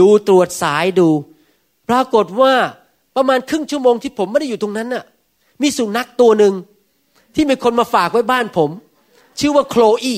[0.01, 1.09] ดูตรวจสายดู
[1.89, 2.53] ปรากฏว่า
[3.17, 5.05] ประมาณครึ่งชั่วโมงที่ผมไม่ได้อยู่ตรงนั้นน่ะ
[5.63, 6.55] มีสุนัขตัวหนึ่ง
[7.35, 8.71] ที่มีคนมาฝากไว้บ้านผม
[9.39, 10.17] ชื่อว่า Chloe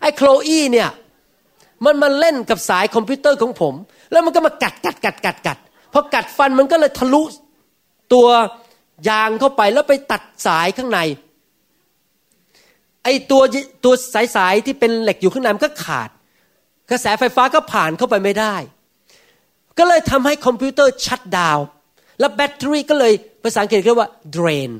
[0.00, 0.88] ไอ้ Chloe เนี่ย
[1.84, 3.74] มันมาเล่นกับสายคอมพิวเตอร์ของผม
[4.12, 5.58] แล้วมันก็มากัดกัดกัดกัดกัด
[5.92, 7.22] พอกัดฟันมันก็เลยทะลุ
[8.12, 8.28] ตัว
[9.08, 11.00] ยางเข้าไปแล้วไปตัดสายข้างใน
[13.04, 13.42] ไอตัว
[13.84, 16.10] ตัวสายสายที่เป็นเหล็กอยู่ข้างในมันก็ขาด
[16.90, 18.54] กระแสไฟฟ้าก็ผ่านเข้าไปไม่ได้
[19.78, 21.58] ก็เลยทำให้คอมพิวเตอร์ shut down
[22.20, 23.12] แล้วแบตเตอรี่ก็เลย
[23.42, 24.70] ภาษาอังกฤษเรียกว่า drain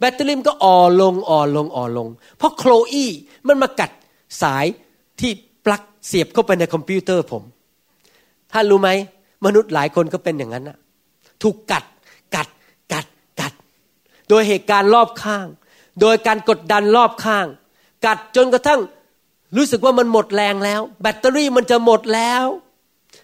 [0.00, 3.06] แบตเตอรี่มันก็อ่อนลงอ่อนลงอ่อนลง เพราะโคลอี
[3.48, 3.90] มันมากัด
[4.42, 4.64] สาย
[5.20, 5.32] ที่
[5.66, 7.42] ปลั๊กเสียบเข้าไปในคอมพิวเตอร์ผม
[8.52, 8.90] ท่านรู้ไหม
[9.46, 10.78] มนุษย์หลายคนก็เป็นอย่างนั้นนะ
[11.42, 11.84] ถูกกัด
[12.34, 12.48] กัด
[12.92, 13.06] กัด
[13.40, 13.52] กัด
[14.28, 15.46] โดยเหตุการณ์รอบข้าง
[16.00, 17.46] โดยการกดดันรอบข้าง
[18.06, 18.80] กัดจนกระทั่ง
[19.56, 22.44] รู้สึกว่ามันหมดแรงแล้ว แบตเตอรี่มันจะหมดแล้ว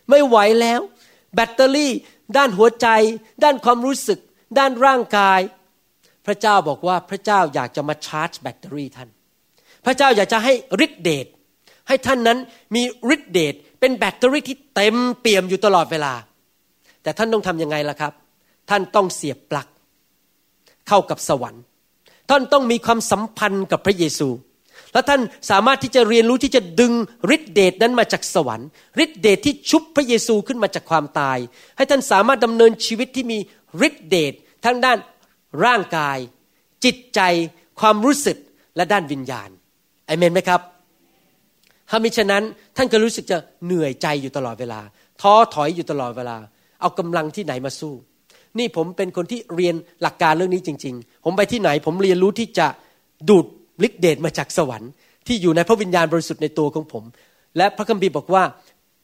[0.09, 0.81] ไม่ไหวแล้ว
[1.35, 1.92] แบตเตอรี่
[2.37, 2.88] ด้านหัวใจ
[3.44, 4.18] ด้านความรู้สึก
[4.59, 5.40] ด้านร่างกาย
[6.26, 9.09] พระเจ้าบอกว่าพระเจ้าอยากจะมาชาร์จแบตเตอรี่ท่าน
[9.85, 10.52] พระเจ้าอยากจะให้
[10.85, 11.26] ฤทธิเดช
[11.88, 12.38] ให้ท่านนั้น
[12.75, 12.83] มี
[13.14, 16.14] ฤทธิเดชเป็นแบตเตอรี่ที่เต็มเปี่ยมอยู่ตลอดเวลา
[17.03, 18.12] แต่ท่านต้องทํำยังไงล่ะครับ
[18.71, 19.68] ท่านต้องเสียบปลั๊ก
[20.88, 21.62] เข้ากับสวรรค์
[22.31, 24.29] ท่านต้องมีความสัมพันธ์กับพระเยซู
[24.92, 26.92] และท่านสามารถที่จะเรียนรู้ที่จะดึง
[27.35, 28.68] ฤทธิเดชนั้นมาจากสวรรค์
[29.05, 31.38] ฤทธิเดชที่ชุบพระเยซูขึ้นมาจากความตาย
[31.77, 33.38] ให้ท่านสามารถดำเนินชีวิตที่มี
[33.87, 34.33] ฤทธิเดช
[34.64, 34.99] ทั้งด้าน
[35.64, 36.18] ร่างกาย
[36.85, 37.21] จิตใจ
[37.81, 38.38] ความรู้สึก
[38.77, 39.51] และด้านวิญญาณ
[40.09, 40.61] อเมนไหมครับ
[41.94, 42.44] ถ้ามิฉะนั้น
[42.76, 44.81] ท่านก็รู้สึกจะเหนื่อยใจอยู่ตลอดเวลา
[45.22, 46.37] ท้อถอยอยู่ตลอดเวลา
[46.81, 47.94] เอากำลังที่ไหนมาสู้
[48.59, 52.66] นี่ผมเป็นคนที่เรียนหลักการเรื่องนี้จริง ๆ ผมไปที่ไหนผมเรียนรู้ที่จะ
[53.28, 53.46] ดูด
[53.87, 54.90] ฤทธิเดชมาจากสวรรค์
[55.26, 57.05] ที่อยู่ในพระวิญญาณบริสุทธิ์ในตัวของผม
[57.57, 58.44] และพระคัมภีร์บอกว่า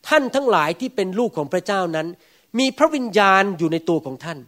[0.09, 2.07] ท่านทั้งหลายที่เป็นลูกของพระเจ้านั้น
[2.59, 4.38] มีพระวิญญาณอยู่ในตัวของท่าน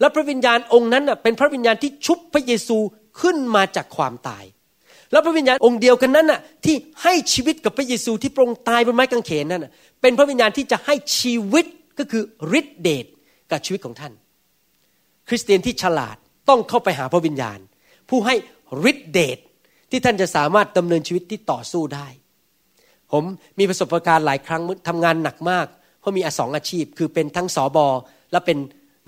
[0.00, 2.78] และพระวิญญาณองค์นั้นเป็นพระวิญญาณที่ชุบพระเยซู
[3.20, 4.44] ขึ้นมาจากความตาย
[5.14, 9.66] แล้วพระวิญญาณองค์เดียวกันนั้นน่ะที่ให้ชีวิตกับพระเยซูที่พระองค์ตายบนไม้กางเขนนั่น
[10.02, 11.66] เป็นพระวิญญาณที่จะให้ชีวิต
[11.98, 12.22] ก็คือ
[12.58, 13.06] ฤทธิเดช
[13.50, 14.12] กับชีวิตของท่าน
[15.28, 16.16] คริสเตียนที่ฉลาด
[16.48, 17.58] ต้องเข้าไปหาพระวิญญาณ
[18.08, 18.34] ผู้ให้
[18.90, 19.38] ฤทธิเดช
[19.90, 22.06] ที่ท่านจะสามารถดำเนินชีวิตที่ต่อสู้ได้
[23.12, 23.24] ผม
[23.58, 25.66] มีประสบการณ์หลายครั้งทำงานหนักมาก
[26.00, 27.86] เพราะมีอสองอาชีพ คือเป็นทั้งสอบอ
[28.32, 28.58] และเป็น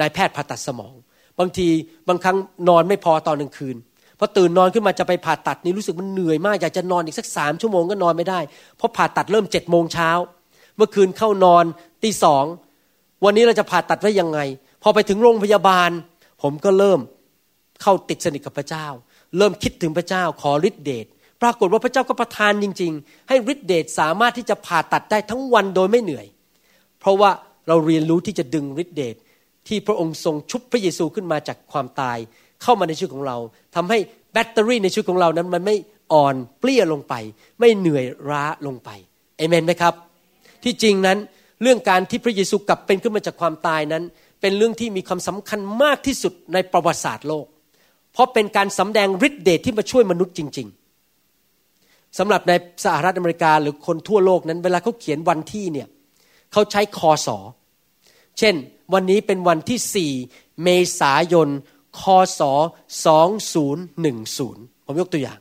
[0.00, 0.94] นายแพทย์ผ่าตัดสมอง
[1.38, 1.68] บางที
[2.08, 2.36] บางครั้ง
[2.68, 3.76] นอนไม่พอตอนกลางคืน
[4.18, 8.40] พอตื่นนอนขึ้นมาจะไปผ่าตัดนี่รู้สึกมันเหนื่อยมากอยากจะนอนอีกสักสามชั่วโมงก็นอนไม่ได้
[8.76, 10.10] เพราะผ่าตัดเริ่มเจ็ดโมงเช้า
[10.76, 11.64] เมื่อคืนเข้านอน
[12.02, 12.44] ตีสอง
[13.24, 14.38] วันนี้เราจะผ่าตัดไว้ยังไง
[14.82, 15.90] พอไปถึงโรงพยาบาล
[16.42, 17.00] ผมก็เริ่ม
[17.82, 18.86] เข้าติดสนิทกับพระเจ้า
[19.36, 21.06] เริ่มคิดถึงพระเจ้าขอฤทธิเดช
[21.42, 26.26] ปรากฏว่าพระเจ้าก็ประทานจริง ๆ ให้ฤทธิเดชสามารถที่จะผ่าตัดได้ทั้งวันโดยไม่เหนื่อย
[27.00, 27.30] เพราะว่า
[27.68, 29.16] เราเรียนรู้ที่จะดึงฤทธิเดช
[29.68, 32.18] ที่พระองค์ทรงชุบพระเยซูขึ้นมาจากความตาย
[32.62, 33.36] เข้ามาในชีวิตของเรา
[33.76, 33.98] ทำให้
[34.32, 35.76] แบตเตอรี่ในชีวิตของเรานั้นมันไม่
[36.12, 37.14] อ่อนเปลี้ยลงไป
[37.60, 38.90] ไม่เหนื่อยล้าลงไป
[39.36, 39.94] เอเมนไหมครับ
[40.64, 41.18] ที่จริงนั้น
[41.62, 44.02] เรื่องการที่พระเยซูกลับเป็นขึ้นมาจากความตายนั้น
[44.40, 47.46] เป็นเรื่องที่มีความสำคัญมากที่สุดในประวัติศาสตร์โลก
[48.12, 50.68] เพราะเป็นการสำแดงฤทธิเดชที่มาช่วยมนุษย์จริง
[51.42, 52.52] ๆสำหรับใน
[52.84, 55.88] สหรัฐอเมริกาหรือคนทั่วโลกนั้น เวลาเขาเขียนวันที่เนี่ย
[56.52, 57.38] เขาใช้คอสอ
[58.38, 58.54] เช่น
[58.94, 60.68] วันนี้เป็นวันที่ 4 เม
[61.00, 61.48] ษายน
[62.02, 62.04] ค
[62.40, 62.42] ศ
[64.04, 65.40] 2010 ผมยกตัวอย่าง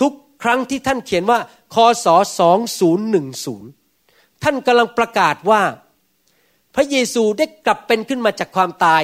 [0.00, 1.38] ทุกครั้งที่ท่านเขียนว่า
[1.74, 2.06] คศ
[3.44, 5.62] 2010 ท่านกำลังประกาศว่า
[6.74, 9.02] พระเยซูได้กลับเป็นขึ้นมาจากความตาย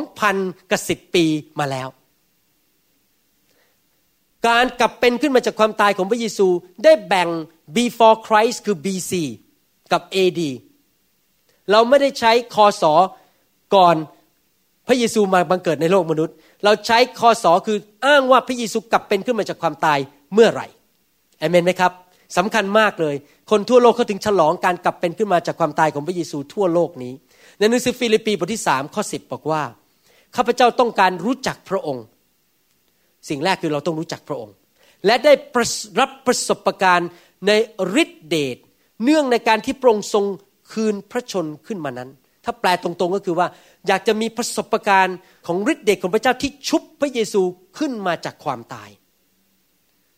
[0.00, 1.24] 2,000กสิบปี
[1.58, 1.88] มาแล้ว
[4.48, 6.48] การกลับเป็นขึ้นมาจากความตายของพระเยซู
[6.84, 7.28] ได้แบ่ง
[7.76, 9.12] before Christ คือ BC
[9.92, 10.40] กับ AD
[11.70, 12.94] เราไม่ได้ใช้คอสอ
[13.74, 13.96] ก่อน
[14.86, 19.98] พระเยซูมาบังเกิดในโลกมนุษย์ เราใช้คอสอคืออ้างว่าพระเยซูกลับเป็นขึ้นมาจากความตาย
[20.34, 20.66] เมื่อไหร่
[21.38, 21.92] เอเมนไหมครับ
[22.36, 23.14] สำคัญมากเลย
[23.50, 27.12] คนทั่วโลกเขาถึงฉลองการกลับเป็นขึ้นมาจากความตายของพระเยซูทั่วโลกนี้
[27.58, 29.62] ในหนังสือฟิลิปปีบทที่สามข้อสิบบอกว่า
[30.36, 32.04] ข้าพเจ้าต้องการรู้จักพระองค์
[33.28, 34.54] สิ่งแรกคือเราต้องรู้จักพระองค์
[35.06, 35.32] และได้
[36.00, 37.10] รับประสบการณ์
[37.46, 37.52] ใน
[38.02, 38.56] ฤทธิเดช
[39.04, 40.24] เนื่องในการที่พระองค์ทรง
[40.72, 42.10] คืนพระชนขึ้นมานั้น
[42.44, 43.46] ถ้าแปลตรงๆก็คือว่า
[43.88, 47.42] อยากจะมีประสบการณ์ของฤทธิ์เดชของพระเจ้าที่ชุบพระเยซู
[47.78, 48.90] ขึ้นมาจากความตาย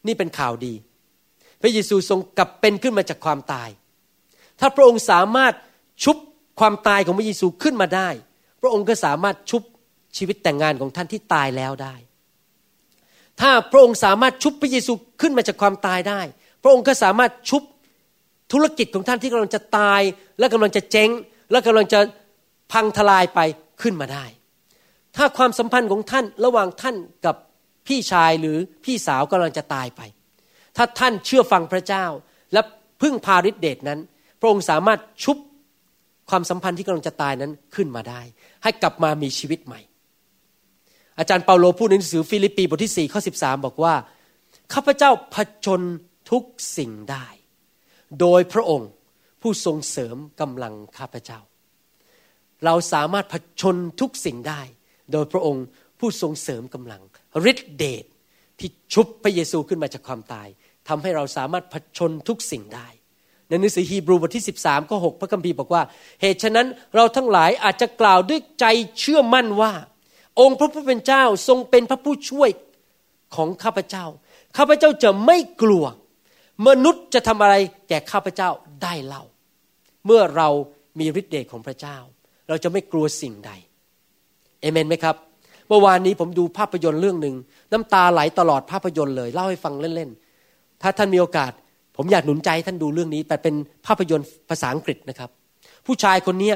[0.07, 0.75] นี่เป็นข่าวดี
[1.63, 3.69] พระเยซูทรงกลับเป็นขึ้นมาจากความตาย
[4.61, 5.55] ถ้าพระองค์สามารถ
[6.05, 6.17] ชุบ
[6.61, 8.09] ความตายของพระเยซูขึ้นมาได้
[8.63, 9.63] พระองค์ก็สามารถชุบ
[10.17, 11.95] ชีวิตแต่งงานของท่านที่ตายแล้วได้
[13.41, 16.21] ถ้าพระองค์สามารถชุบพระเยซูขึ้นมาจากความตายได้
[16.63, 17.63] พระองค์ก็สามารถชุบ
[18.53, 20.01] ธุรกิจของท่านที่กำลังจะตาย
[20.39, 21.11] และกำลังจะเจ๊ง
[21.51, 22.01] และกำลังจะ
[22.73, 23.41] พังทลายไป
[23.83, 24.25] ขึ้นมาได้
[25.17, 27.37] ถ้าความสัมพันธ์ของท่านระหว่างท่านกับ
[27.87, 30.01] พี่ชายหรือพี่สาวกำลังจะตายไป
[30.77, 32.05] ถ้าท่านเชื่อฟังพระเจ้า
[32.53, 32.61] และ
[33.03, 34.01] พึ่งพาฤทธิเดชนั้น
[34.41, 35.37] พระองค์สามารถชุบ
[36.31, 38.21] ความสัมพันธ์ที่กำลังจะตายนั้นขึ้นมาได้
[38.63, 39.81] ให้กลับมามีชีวิตใหม่
[41.19, 43.95] อาจารย์เปาโลพูดในหนังสือฟิลิปปีบทที่4ข้อ13 บอกว่า
[44.73, 45.83] ข้าพเจ้าผจญ
[46.31, 46.43] ทุก
[46.77, 47.27] สิ่งได้
[48.21, 48.89] โดยพระองค์
[49.49, 51.41] ผู้ทรงเสริมกำลังข้าพเจ้า
[52.65, 54.61] เราสามารถผชนทุกสิ่งได้
[55.13, 55.65] โดยพระองค์
[55.99, 57.03] ผู้ทรงเสริมกำลัง
[57.51, 58.05] ฤทธิเดช
[58.59, 60.49] ที่ชุบพระเยซูขึ้นมาจากความตาย
[60.89, 62.89] ทำให้เราสามารถผชนทุกสิ่งได้
[63.49, 65.83] ในหนังสือฮีบรูบทที่ 13ข้อ6พระคัมภีร์บอกว่า
[66.21, 68.67] เหตุฉะนั้นเราทั้งหลายอาจจะกล่าวด้วยใจ
[68.99, 69.73] เชื่อมั่นว่า
[70.41, 72.51] องค์พระผู้เป็นเจ้าทรงเป็นพระผู้ช่วย
[73.37, 74.05] ของข้าพเจ้า
[74.57, 75.85] ข้าพเจ้าจะไม่กลัว
[76.69, 77.55] มนุษย์จะทำอะไร
[77.89, 78.49] แก่ข้าพเจ้า
[78.83, 79.25] ได้เล่า
[80.07, 80.49] เมื่อเรา
[80.99, 81.97] มีฤทธิ์เดชของพระเจ้า
[82.49, 83.51] เราจะไม่กลัวสิ่งใด
[84.61, 85.17] เอเมนไหมครับ
[85.69, 87.35] เมื่อวานนี้ผมดูภาพยนตร์เรื่องหนึ่ง
[87.73, 91.53] น้ำตาไหลตลอดภาพยนตร์เลยเล่าให้ฟังเล่นๆถ้าท่านมีโอกาส
[91.97, 93.55] ผมอยากหนุนใจท่านดูเรื่องนี้แต่เป็น
[93.87, 95.31] ภาพยนตร์ภาษาอังกฤษนะครับ
[95.87, 96.53] ผู้ชายคนนี้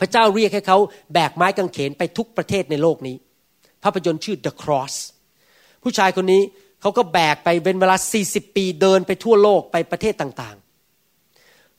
[0.00, 0.78] พระเจ้าเรียกให้เขา
[1.12, 3.16] แบกไม้กางเขนไปทุกประเทศในโลกนี้
[3.84, 4.94] ภาพยนตร์ชื่อ The Cross
[5.82, 6.42] ผู้ชายคนนี้
[6.80, 10.65] เขาก็แบกไปเป็นเวลา 40 ปีเดินไปทั่วโลกไปประเทศต่างๆ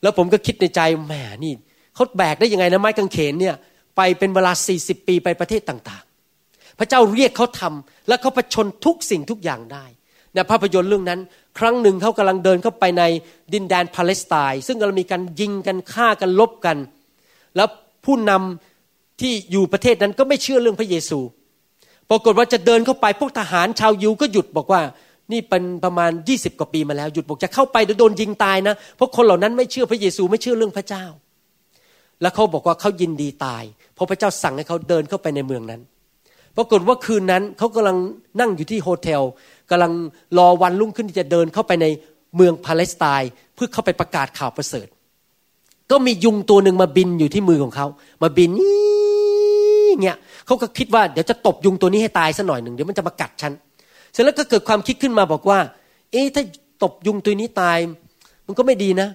[0.02, 1.54] แล้วผมก็คิดในใจแหมนี่
[1.96, 3.56] เขาแบกได้ยังไงนะไม้กางเขนเนี่ย
[3.96, 9.86] ไปเป็นเวลา 40 ปีไปประเทศต่างๆ พระเจ้าเรียกเขาทำและเขาประชนทุกสิ่งทุกอย่างได้
[10.34, 11.20] ในภาพยนตร์เรื่องนั้น
[11.60, 13.04] ครั้งหนึ่งเขากำลังเดินเข้าไปใน
[13.54, 16.78] ดินแดนปาเลสไตน์ซึ่งกำลังมีการยิงกันฆ่ากันลบกัน
[17.56, 17.68] แล้ว
[18.06, 21.20] ผู้นำที่อยู่ประเทศนั้นก็ไม่เชื่อเรื่องพระเยซู
[22.10, 24.82] ปรากฏว่าจะเดินเข้าไปพวกทหารชาวยิวก็หยุดบอกว่า
[25.32, 31.06] นี่เป็นประมาณ 20 กว่าปีมาแล้วหยุดบอกจะเข้าไปเดี๋ยวโดนยิงตายนะเพราะคนเหล่านั้นไม่เชื่อพระเยซูไม่เชื่อเรื่องพระเจ้า
[32.22, 33.64] แล้วเขาบอกว่าเขายินดีตาย
[33.96, 35.82] เพราะพระเจ้าสั่งให้เขาเดินเข้าไปในเมืองนั้น
[36.58, 37.98] ปรากฏว่าคืนนั้นเขากำลัง
[38.40, 39.24] นั่งอยู่ที่โฮเทล
[39.70, 39.92] กำลัง
[40.38, 41.86] รอวันรุ่งขึ้นที่จะเดินเข้าไปใน
[42.36, 44.88] เมืองปาเลสไตน์เพื่อเข้าไปประกาศข่าวประเสริฐ
[45.92, 47.88] ก็มียุงตัวหนึ่งมาบินอยู่ที่มือของเขา
[48.24, 48.52] มาบิน
[50.04, 53.54] เงี้ยเขาก็คิดว่าเดี๋ยวจะตบยุงตัวนี้ให้ตายซะหน่อยหนึ่งเดี๋ยวมันจะมากัดฉัน
[54.18, 55.60] สร็จแล้วก็เกิดความคิดขึ้นมาบอกว่า
[56.12, 56.44] เอ๊ะถ้า
[56.84, 57.78] ตบยุงตัวนี้ตาย
[58.48, 59.10] มันก็ไม่ดีนะ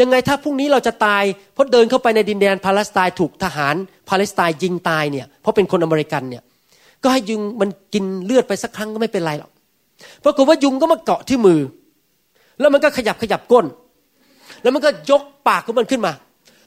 [0.00, 1.24] ยังไงถ้าพรุ่งนี้เราจะตาย
[1.54, 3.74] เพราะเดินเข้าไปในดินแดนปาเลสไตน์ถูกทหาร
[4.08, 6.42] ปาเลสไตน์ยิงตายเนี่ยเพราะเป็นคนอเมริกันเนี่ย
[7.02, 9.50] ก็ให้ยุงมันกินเลือดไปสักครั้งก็ไม่เป็นไรหรอก
[10.24, 11.60] ปรากฏว่ายุงก็มาเกาะที่มือ
[12.60, 13.66] แล้วมันก็ขยับขยับก้น
[14.62, 16.12] แล้วมันก็ยกปากของมันขึ้นมา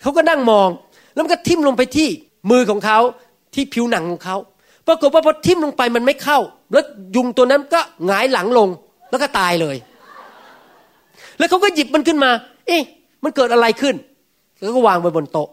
[0.02, 0.70] เขาก็นั่งมอง
[1.14, 2.08] แล้วมันก็ทิ่มลงไปที่
[2.52, 3.00] มือของเขา
[3.54, 4.36] ที่ผิวหนังของเขา
[4.88, 6.40] ปรากฏว่าพอทิ่มลงไปมันไม่เข้า
[6.72, 6.84] แล้ว
[7.16, 8.70] ยุงตัวนั้นก็หงายหลังลง
[9.10, 9.78] แล้วก็ตายเลย
[11.38, 12.32] แล้วเขาก็หยิบมันขึ้นมา
[12.68, 12.84] เอ๊ะ
[13.24, 13.96] มันเกิดอะไรขึ้น
[14.62, 15.50] แล้วก็วางไว้บนโต๊ะ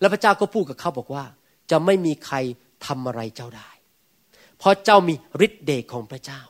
[0.00, 1.24] แล้วพระเจ้าก็พูดกับเขาบอกว่า
[1.70, 2.36] จะไม่มีใคร
[2.86, 3.70] ทำอะไรเจ้าได้
[4.58, 5.14] เพราะเจ้ามี
[5.46, 6.40] ฤทธิ์เดชของพระเจ้า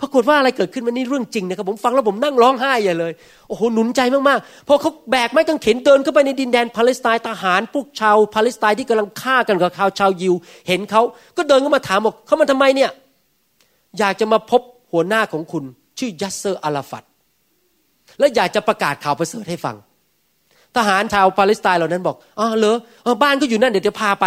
[0.00, 3.12] ปรากฏว่าอะไรเกิดขึ้นวันนี้เรื่องจริงนะครับ ผมฟังแล้วผมนั่งร้องไห้ใหญ่เลย
[3.48, 10.34] โอ้โหหนุนใจมากๆพอเขาแบกไม้กางเขนเดินเข้าไปในดินแดนปาเลสไตน์ทหารพวกชาวปาเลสไตน์ที่กำลังฆ่ากันกับชาวชาวยิว
[10.68, 11.02] เห็นเขา
[11.36, 12.90] ก็เดินเข้ามาถามบอกเขามาทำไมเนี่ย
[13.98, 14.60] อยากจะมาพบ
[14.92, 15.64] หัวหน้าของคุณ
[15.98, 17.04] ชื่อยัสเซอร์อาราฟัต
[18.18, 19.76] และอยากจะประกาศข่าวประเสริฐให้ฟัง
[20.76, 24.26] ทหารชาวปาเลสไตน์เหล่านั้นบอกอ๋อเหรอออบ้านก็อยู่นั่นเดี๋ยวจะพาไป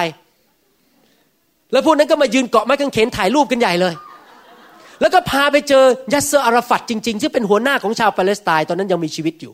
[1.72, 3.94] แล้วพวกนั้นก็มายืนเกาะไม้กางเขนถ่ายรูปกันใหญ่เลย
[5.02, 5.84] แล้วก็พาไปเจอ
[6.14, 9.54] ยัสเซอร์อาราฟัดจริง ๆ ที่เป็นหัวหน้าของชาวปาเลสไตน์ตอนนั้นยังมีชีวิตอยู่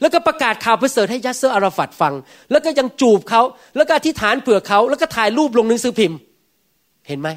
[0.00, 2.14] แล้วก็ประกาศข่าวประเสริฐให้ยัสเซอร์อาราฟัดฟัง
[2.50, 3.42] แล้วก็ยังจูบเขา
[3.76, 6.18] แล้วก็อธิษฐานเผื่อเขา แล้วก็ถ่ายรูปลงหนังสือพิมพ์
[7.08, 7.28] เห็นไหม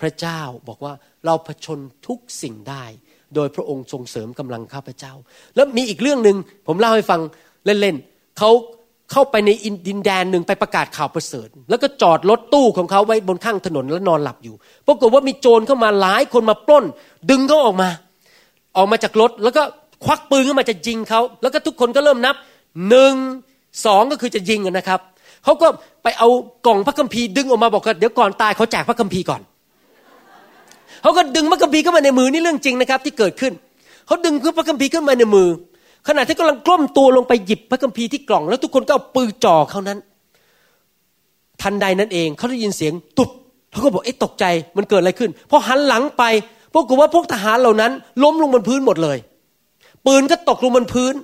[0.00, 0.92] พระเจ้าบอกว่า
[1.26, 2.84] เราผจญทุกสิ่งได้
[3.34, 5.12] โดยพระองค์ทรงเสริมกำลังข้าพเจ้า
[5.54, 6.36] แล้วมีอีกเรื่องหนึ่ง
[6.66, 7.20] ผมเล่าให้ฟัง
[7.64, 8.50] เล่นๆเขา
[9.12, 9.50] เข้าไปใน
[9.88, 14.54] ดินแดนหนึ่งไปประกาศข่าวประเสริฐ แล้วก็จอดรถตู้ของเขาไว้บนข้างถนนแล้วนอนหลับอยู่
[14.86, 16.84] ปรากฏว่ามีโจรเข้ามาหลายคนมาปล้น
[17.30, 17.88] ดึงเขาออกมา
[18.76, 19.62] ออกมาจากรถแล้วก็
[20.04, 22.36] ควักปืนขึ้นมาจะยิงเขาแล้วก็ทุกคนก็เริ่มนับ
[22.88, 23.14] หนึ่ง
[23.86, 25.00] สองก็คือจะยิงนะครับ
[25.44, 25.68] เขาก็
[26.02, 26.28] ไปเอา
[26.66, 29.42] กล่องพระคัมภีร์ดึงออกมาบอกว่าเดี๋ยวก่อนตายเขาแจกพระคัมภีร์ก่อน
[31.02, 33.52] เขาก็ดึงพระคัมภีร์เข้ามาในมือนี่เรื่องจริงนะครับ ที่เกิดขึ้น
[34.06, 35.48] เขาดึงพระคัมภีร์ขึ้นมาในมือ
[36.08, 39.98] ขณะที่กำลังกล้มตัวลงไปหยิบพระคัมภีร์ที่กล่อง แล้วทุกคนก็เอาปืนจ่อเขานั้น
[41.62, 43.30] ทันใดนั้นเองเขาได้ยินเสียงตุบ
[43.70, 44.44] เขาก็บอกเอ๊ะตกใจ
[44.76, 46.24] มันเกิดอะไรขึ้นพอหันหลังไป
[46.74, 47.92] ปรากฏว่าพวกทหารเหล่านั้น
[48.22, 49.18] ล้มลงบนพื้นหมดเลย
[50.06, 51.14] ปืนก็ตกลงบนพื้น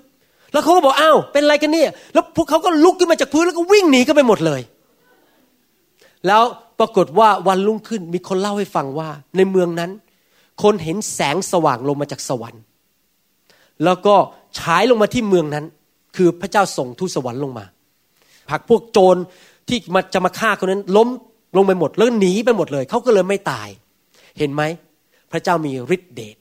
[0.53, 4.61] แล้วเขาก็บอกอ้าวเป็นอะไรกันเนี่ย แล้วพวกเขาก็ลุกขึ้นมาจากพื้นแล้วก็วิ่งหนีกันไปหมดเลย
[6.27, 6.43] แล้ว
[6.81, 9.91] ปรากฏว่าวันรุ่งขึ้นมีคนเล่าให้ฟังว่า ในเมืองนั้น
[10.63, 12.63] คนเห็นแสงสว่างลงมาจากสวรรค์
[13.85, 14.15] แล้วก็
[14.59, 15.65] ฉายลงมาที่เมืองนั้น
[16.17, 17.65] คือพระเจ้าส่งทูตสวรรค์ลงมา
[18.51, 19.17] ผักพวกโจร
[19.69, 21.09] ที่มาจะมาฆ่าคนนั้น ล้ม
[21.57, 23.69] ลงไปหมดแล้วหนีไปหมดเลยเขาก็เลยไม่ตาย
[24.39, 24.63] เห็นไหม
[25.33, 26.37] พระเจ้ามีฤทธิเดช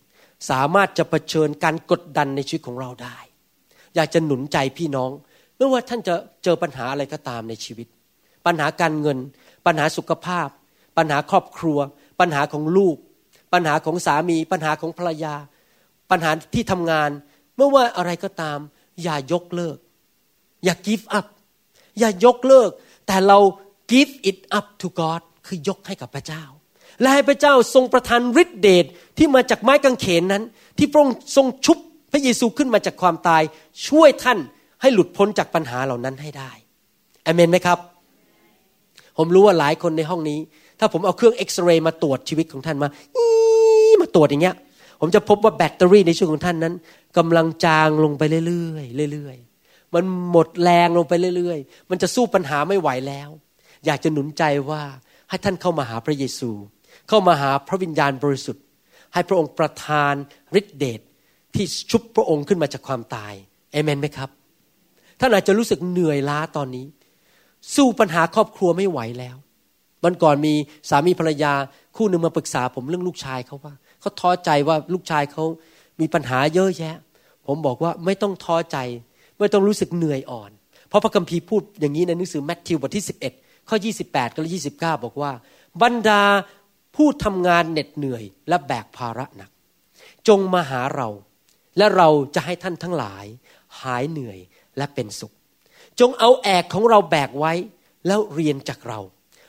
[0.50, 3.18] สามารถจะะเผชิญการกดดันในชีวิตของเราได้
[3.96, 5.12] อยากจะหนุนใจพี่น้อง
[5.58, 7.88] ไม่ว่าท่านจะเจอปัญหาอะไรก็ตามในชีวิต
[8.46, 9.18] ปัญหาการเงิน
[9.66, 10.48] ปัญหาสุขภาพ
[10.98, 11.80] ปัญหาครอบครัว
[12.20, 12.98] ปัญหาของลูก
[13.54, 15.36] ปัญหาของสามี ปัญหาของภรรยา
[16.12, 17.10] ปัญหาที่ทำงาน
[17.58, 18.60] ไม่ว่าอะไรก็ตาม
[19.04, 19.78] อย่ายกเลิก
[20.64, 21.28] อย่า give up
[22.00, 22.70] อย่ายกเลิก
[23.08, 23.40] แต่เรา
[23.92, 26.44] give it up to God คือยกให้กับพระเจ้า
[27.02, 28.86] และให้พระเจ้าทรงประทานฤทธิเดช
[29.18, 30.44] ที่มาจากไม้กางเขนนั้น
[30.78, 31.78] ที่พระองค์ทรงชุบ
[32.12, 33.42] พระเยซูขึ้นมาจากความตาย
[33.88, 34.40] ช่วยท่าน
[34.82, 36.52] ให้หลุดพ้นจากปัญหาเหล่านั้นให้ได้
[37.26, 37.80] อเมนไหมครับ
[39.18, 40.40] ผมรู้ว่าหลายคนในห้องนี้
[40.80, 42.90] ถ้าผมเอาเครื่องเอ็กซเรย์มาตรวจชีวิตของท่านมา
[44.02, 44.56] มาตรวจอย่างเงี้ย
[45.00, 46.74] ผมจะพบว่าแบตเตอรี่ในชีวิตของท่านนั้น
[47.18, 53.30] กำลังจางลงไปเรื่อยๆเรื่อยๆ มันหมดแรงลงไปเรื่อยๆ มันจะสู้ปัญหาไม่ไหวแล้ว
[53.86, 54.82] อยากจะหนุนใจว่า
[55.30, 56.52] ให้ท่านเข้ามาหาพระเยซู
[57.10, 58.64] เข้ามาหาพระวิญญาณบริสุทธิ์
[59.14, 60.14] ให้พระองค์ประทาน
[60.60, 61.02] ฤทธิเดช
[61.56, 63.34] ที่ชุบพระองค์ขึ้นมาจากความตาย
[63.72, 64.30] เอเมนไหมครับ
[65.20, 66.86] ท่านอาจจะรู้สึกเหนื่อยล้าตอนนี้
[67.76, 69.36] สู้ปัญหาครอบครัวไม่ไหวแล้ว
[70.04, 70.54] มันก่อนมี
[70.90, 71.54] สามีภรรยา
[71.98, 75.44] คู่หนึ่งมาปรึกษาผมเรื่องลูกชายเขาว่าเขาท้อใจว่าลูกชายเขา
[76.00, 76.96] มีปัญหาเยอะแยะ
[77.48, 78.78] ผมบอกว่าไม่ต้องท้อใจ
[79.40, 80.52] ไม่ต้องรู้สึกเหนื่อยอ่อน
[80.88, 83.78] เพราะพระคัมภีร์พูดอย่างนี้ในหนังสือแมทธิวบทที่ 11 ข้อ
[84.08, 84.74] 28กับ29
[85.04, 85.32] บอกว่า
[85.82, 86.24] บรรดา
[86.96, 89.52] ผู้ทำงานเหน็ดเหนื่อยและแบกภาระหนัก
[90.28, 91.10] จงมาหาเรา
[91.78, 93.26] และเราจะให้ท่านทั้งหลาย
[93.82, 94.40] หายเหนื่อย
[94.78, 95.34] และเป็นสุข
[96.00, 97.54] จงเอาแอกของเราแบกไว้
[98.08, 99.00] แล้วเรียนจากเรา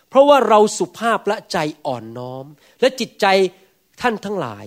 [0.08, 2.44] เพราะว่าเราสุภาพและใจอ่อนน้อม
[2.80, 3.26] และจิตใจ
[4.00, 4.64] ท่านทั้งหลาย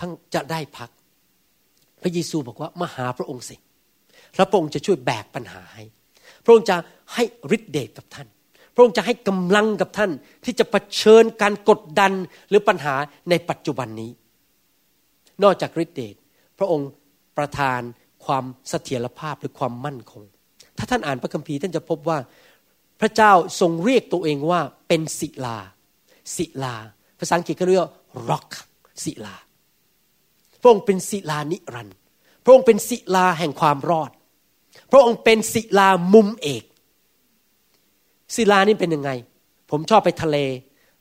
[0.00, 0.90] ทั้งจะได้พัก
[2.02, 3.56] พระเยซูบอกว่ามาหาพระองค์สิ
[4.36, 5.84] พระองค์จะช่วยแบกปัญหาให้
[6.44, 6.76] พระองค์จะ
[7.14, 7.22] ให้
[7.56, 8.28] ฤทธิเดชกับท่าน
[8.74, 10.10] พระองค์จะให้กำลังกับท่าน
[10.44, 12.12] ที่จะะเผชิญการกดดัน
[12.48, 12.94] หรือปัญหา
[13.30, 14.10] ในปัจจุบันนี้
[15.42, 16.14] นอกจากฤทธิเดช
[16.58, 16.88] พระองค์
[17.38, 17.80] ประทาน
[18.24, 20.22] ความเสถียรภาพหรือความมั่นคง
[20.78, 22.18] ถ้าท่านอ่านพระคัมภีร์ท่านจะพบว่า
[23.00, 25.58] พระเจ้าทรงเรียกตัวเองว่าเป็นศิลา
[26.36, 26.74] ศิลา
[27.18, 27.92] ภาษาอังกฤษเขาเรียกว่า
[28.30, 28.50] rock
[29.04, 29.36] ศิลา
[30.66, 31.96] ระองค์เป็นศิลานิรันด์
[32.44, 34.10] พระองค์เป็นศิลาแห่งความรอด
[34.92, 36.64] พระองค์เป็นศิลามุมเอก
[38.34, 39.10] ศิลานี่เป็นยังไง
[39.70, 40.36] ผมชอบไปทะเล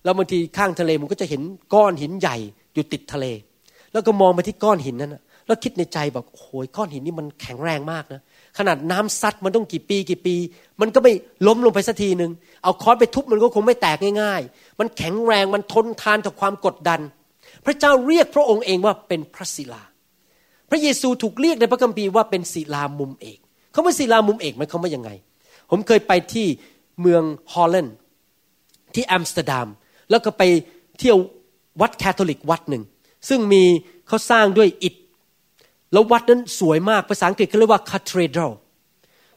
[0.03, 1.41] แล้วบางทีข้างทะเลมันก็จะเห็น
[1.73, 2.37] ก้อนหินใหญ่
[2.73, 3.25] อยู่ติดทะเล
[3.91, 8.21] แล้วก็มองไปที่ก้อนหินนั้นนะแล้วคิดในใจแบบโอ้ยก้อนหินนี่มันแข็งแรงมากนะ
[8.57, 10.35] ขนาดน้ำซัดมันต้องกี่ปีกี่ปี
[10.81, 11.13] มันก็ไม่
[11.47, 12.31] ล้มลงไปสักทีหนึ่ง
[12.63, 16.99] เอาค้อนไปทุบมันก็คงไม่แตกง่าย ๆ มันแข็งแรงมันทนทานต่อความกดดัน
[17.65, 19.81] พระเจ้าเรียกพระองค์เองว่าเป็นพระศิลา
[20.69, 23.39] พระเยซูถูกเรียกในพระคัมภีร์ว่าเป็นศิลามุมเอก
[23.71, 25.09] เขาว่าศิลามุมเอกมันเขาว่ายังไง
[25.69, 26.47] ผมเคยไปที่
[27.01, 27.95] เมืองฮอลแลนด์
[28.93, 29.67] ที่อัมสเตอร์ดัม
[30.09, 30.43] แล้วก็ไป
[30.99, 31.17] เที่ยว
[31.81, 32.83] วัดแคทอลิกวัดหนึ่ง
[33.29, 33.63] ซึ่งมี
[34.07, 34.95] เขาสร้างด้วยอิฐ
[35.93, 38.51] แล้ววัดนั้นสวยมากภาษาอังกฤษเขาเรียกว่า cathedral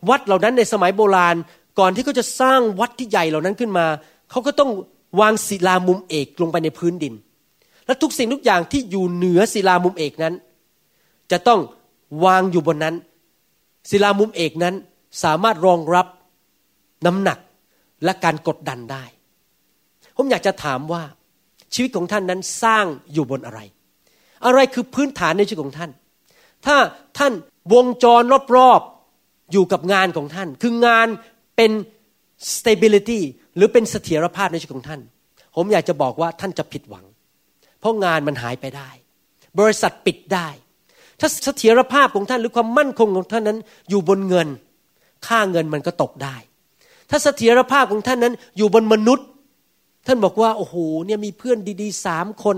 [0.09, 1.37] วัดเหล่านั้นในสมัยโบราณ
[1.79, 3.87] ก่อนที่เขาจะสร้างวัดที่ใหญ่เหล่านั้นขึ้นมา
[4.31, 4.71] เขาก็ต้อง
[5.21, 7.15] วางศิลามุมเอกลงไปในพื้นดิน
[7.89, 10.35] และทุกสิ่งทุกอย่างที่อยู่เหนือศิลามุมเอกนั้น
[11.31, 11.61] จะต้อง
[12.25, 12.95] วางอยู่บนนั้น
[13.91, 14.75] ศิลามุมเอกนั้น
[15.25, 16.07] สามารถรองรับ
[17.07, 17.39] น้ำหนัก
[18.05, 19.05] และการกดดันได้
[20.17, 21.03] ผมอยากจะถามว่า
[21.75, 23.61] ชีวิตของท่านนั้นสร้างอยู่บนอะไร
[24.47, 25.91] อะไรคือพื้นฐานในชีวิตของท่าน
[26.67, 26.77] ถ้า
[27.19, 27.33] ท่าน
[27.75, 28.23] วงจร
[28.57, 31.09] รอบๆอยู่กับงานของท่าน คืองาน
[31.57, 31.71] เป็น
[32.55, 33.21] stability
[33.57, 35.01] หรือเป็นเสถียรภาพในชีวิตของท่าน
[35.57, 37.05] ผมอยากจะบอกว่าท่านจะผิดหวัง
[37.81, 38.91] เพราะงานมันหายไปได้
[39.59, 40.49] บริษัทปิดได้
[41.21, 43.59] ถ้าเสถียรภาพของท่านหรือความมั่นคงของท่านนั้น
[43.91, 44.49] อยู่บนเงิน
[45.27, 46.37] ค่าเงินมันก็ตกได้
[47.11, 49.27] ถ้าเสถียรภาพของท่านนั้นอยู่บนมนุษย์
[50.07, 50.75] ท่านบอกว่าโอ้โห
[51.07, 52.57] เนี่ยมีเพื่อนดีๆสามคน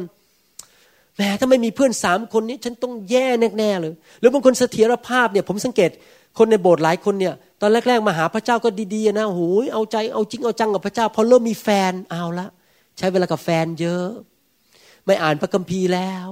[1.17, 3.27] แหมถ้าไม่มีเพื่อนสามคนนี้ฉันต้องแย่
[3.59, 5.91] แน่ๆเลยหรือบางคนเสถียรภาพเนี่ยผมสังเกต
[6.39, 12.47] คนในโบสถ์หลายคนเนี่ยตอนแรก ๆ มาหาพระเจ้าก็ดีๆนะโอ้ยเอาใจเอาจริงเอาจังกับพระเจ้า พอเริ่มมีแฟนเอาละ
[12.99, 14.07] ใช้เวลากับแฟนเยอะ
[15.07, 16.27] ไม่อ่านพระคัมภีร์แล้ว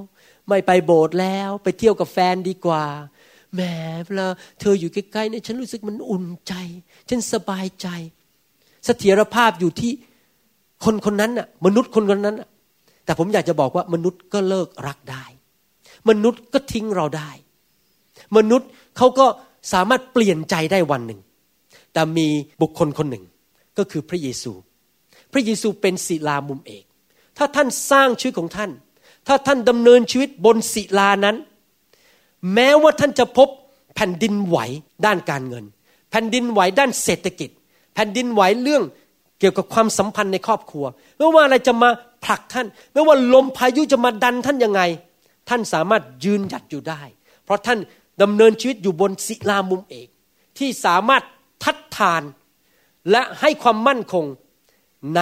[0.49, 2.85] ไม่ไปโบสถ์แล้ว ไปเที่ยวกับแฟนดีกว่า
[3.55, 3.61] แหม
[4.05, 4.27] เวลา
[4.61, 6.55] เธออยู่ใกล้ๆเนี่ยฉันรู้สึกมันอุ่นใจ
[7.09, 7.89] ฉันสบายใจ
[8.85, 9.93] เสถียรภาพอยู่ที่
[10.85, 12.49] คนคนนั้นน่ะ มนุษย์คนคนนั้นน่ะ
[13.05, 15.25] แต่ผมอยากจะบอกว่ามนุษย์ก็เลิกรักได้
[16.09, 17.31] มนุษย์ก็ทิ้งเราได้
[18.37, 19.27] มนุษย์เขาก็
[19.73, 21.21] สามารถเปลี่ยนใจได้วันหนึ่ง
[21.93, 22.27] แต่มี
[22.63, 23.25] บุคคลคนหนึ่ง
[23.79, 24.53] ก็คือพระเยซู
[25.33, 26.85] พระเยซูเป็นศิลามุมเอก
[27.39, 28.71] ถ้าท่านสร้างชีวิตของท่าน
[29.27, 31.37] ถ้าท่านดำเนินชีวิตบนศิลานั้น
[32.55, 33.49] แม้ว่าท่านจะพบ
[33.95, 34.59] แผ่นดินไหว
[35.07, 35.65] ด้านการเงิน
[36.11, 37.51] แผ่นดินไหวด้านเศรษฐกิจ
[37.95, 38.83] แผ่นดินไหวเรื่อง
[39.39, 40.85] เกี่ยวกับความสัมพันธ์ในครอบครัว
[41.17, 41.91] ไม่ว่าอะไรจะมา
[42.25, 44.83] ผลักท่าน ไม่ว่าลมพายุจะมาดันท่านยังไง
[45.49, 47.01] ท่านสามารถยืนหยัดอยู่ได้
[47.45, 47.79] เพราะท่าน
[48.23, 50.09] ดำเนินชีวิตอยู่บนศิลามุมเอก
[50.59, 51.23] ที่สามารถ
[51.65, 52.23] ทัดทาน
[53.11, 54.25] และให้ความมั่นคง
[55.17, 55.21] ใน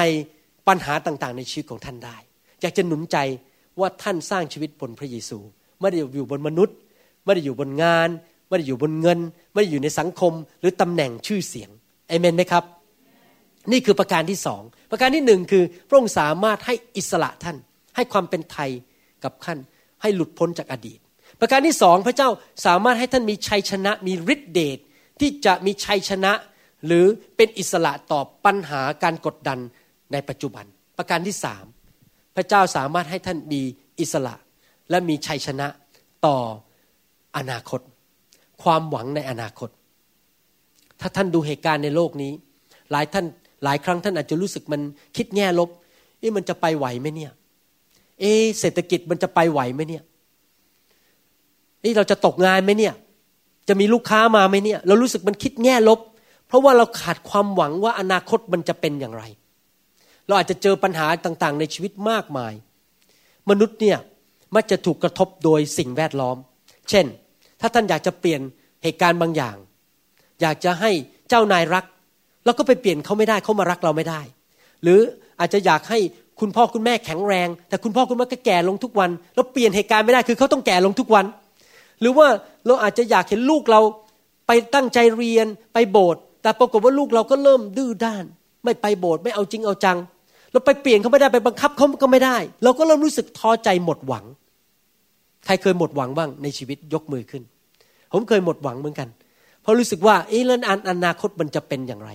[0.68, 2.16] ปัญหาต่างๆ ในชีวิตของท่านได้
[2.60, 3.16] อยากจะหนุนใจ
[3.80, 5.38] ว่าท่านสร้างชีวิตบนพระเยซู
[5.80, 6.76] ไม่ได้อยู่บนมนุษย์
[7.24, 8.08] ไม่ได้อยู่บนงาน
[8.48, 9.18] ไม่ได้อยู่บนเงิน
[9.52, 11.70] ไม่ได้อยู่ในสังคม หรือตำแหน่งชื่อเสียง
[12.08, 12.64] เอเมนไหมครับ
[13.72, 17.56] นี่คือประการที่สองประการที่หนึ่งคือพระองค์สามารถให้อิสระท่าน
[17.96, 18.70] ให้ความเป็นไทย
[19.24, 19.58] กับท่าน
[20.02, 20.98] ให้หลุดพ้นจากอดีต
[21.40, 22.28] ประการที่สองพระเจ้า
[22.66, 24.78] สามารถให้ท่านมีชัยชนะมีฤทธิเดช
[25.20, 26.32] ที่จะมีชัยชนะ
[26.86, 27.04] หรือ
[27.36, 29.58] เป็นอิสระต่อปัญหาการกดดัน
[30.12, 30.64] ในปัจจุบัน
[30.98, 31.64] ประการที่สาม
[32.36, 33.60] พระเจ้าสามารถให้ท่านมี
[34.00, 34.34] อิสระ
[34.90, 35.66] และมีชัยชนะ
[36.26, 36.36] ต่อ
[37.36, 37.80] อนาคต
[38.62, 39.70] ความหวังในอนาคต
[41.00, 42.32] ถ้าท่านดูเหตุการณ์ในโลกนี้
[42.90, 43.24] หลายท่าน
[43.64, 44.80] หลายครั้งท่านอาจจะรู้สึกมัน
[45.16, 45.70] คิดแง่ลบ
[46.18, 47.32] เอ๊ะมันจะไปไหวไหมเนี่ย
[48.20, 50.02] เอ๊เศรษฐกิจมันจะไปไหวไหมเนี่ย
[51.84, 52.94] นี่เราจะตกงานไหมเนี่ย
[53.68, 56.00] จะมีลูกค้ามาไหมเนี่ย เรารู้สึกมันคิดแง่ลบ
[56.46, 59.24] เพราะว่าเราขาดความหวังว่าอนาคตมันจะเป็นอย่างไร
[60.26, 62.52] เราอาจจะเจอปัญหาต่างๆ ในชีวิตมากมาย
[63.50, 63.98] มนุษย์เนี่ย
[64.54, 66.36] มักจะถูกกระทบโดยสิ่งแวดล้อม
[66.90, 67.06] เช่น
[67.60, 68.40] ถ้าท่านอยากจะเปลี่ยน
[68.82, 69.56] เหตุการณ์บางอย่าง
[70.40, 70.90] อยากจะให้
[71.28, 71.84] เจ้านายรัก
[72.44, 74.20] เราก็ไปเปลี่ยนเขาไม่ได้เขามารักเราไม่ได้
[74.82, 75.00] หรือ
[75.40, 75.98] อาจจะอยากให้
[76.40, 81.24] คุณพ่อคุณแม่แข็งแรง แต่คุณพ่อคุณแม่ก็แก่ลงทุกวัน แล้วเปลี่ยนเหตุการณ์ไม่ได้คือเขาต้องแก่ลงทุกวัน
[82.00, 82.28] หรือว่า
[82.66, 83.80] เราอาจจะอยากเห็นลูกเรา
[84.46, 88.24] ไปตั้งใจเรียนไปโบสถ์แต่ปรากฏว่าลูกเราก็เริ่มดื้อด้าน
[88.64, 89.98] ไม่ไปโบสถ์ไม่เอาจริงเอาจัง
[90.52, 94.24] เราไปเปลี่ยนเขาไม่ได้ไปบังคับเขาก็ไม่ได้ เราก็เริ่มรู้สึกท้อใจหมดหวัง
[95.46, 97.42] ใครเคยหมดหวังบ้างในชีวิตยกมือขึ้น
[98.12, 99.08] ผมเคยหมดหวังเหมือนกัน
[99.62, 100.58] เพราะรู้สึกว่าเอ๊ะแล้ว
[100.90, 102.10] อนาคตมันจะเป็นอย่างไร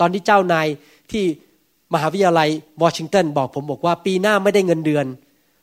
[0.00, 0.66] ตอนที่เจ้านาย
[1.10, 1.24] ที่
[1.94, 2.48] มหาวิทยาลัย
[2.82, 5.06] วอชิงตันบอกผมบอกว่าปีหน้าไม่ได้เงินเดือน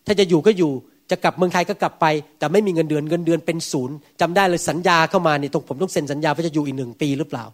[0.05, 0.71] ถ้าจะอยู่ก็อยู่
[1.11, 2.05] จะกลับเมืองไทยก็กลับไป
[2.39, 7.45] แต่ไม่มีเงินเดือนเงินเดือนเป็นศูนย์จำได้เลยสัญญาเข้ามาเนี่ยตรงผมต้องเซ็นสัญญาว่าจะอยู่อีกหนึ่งปีหรือเปล่า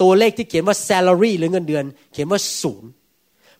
[0.00, 2.90] ตัวเลขที่เขียนว่า salary หรือเงินเดือน เขียนว่าศูนย์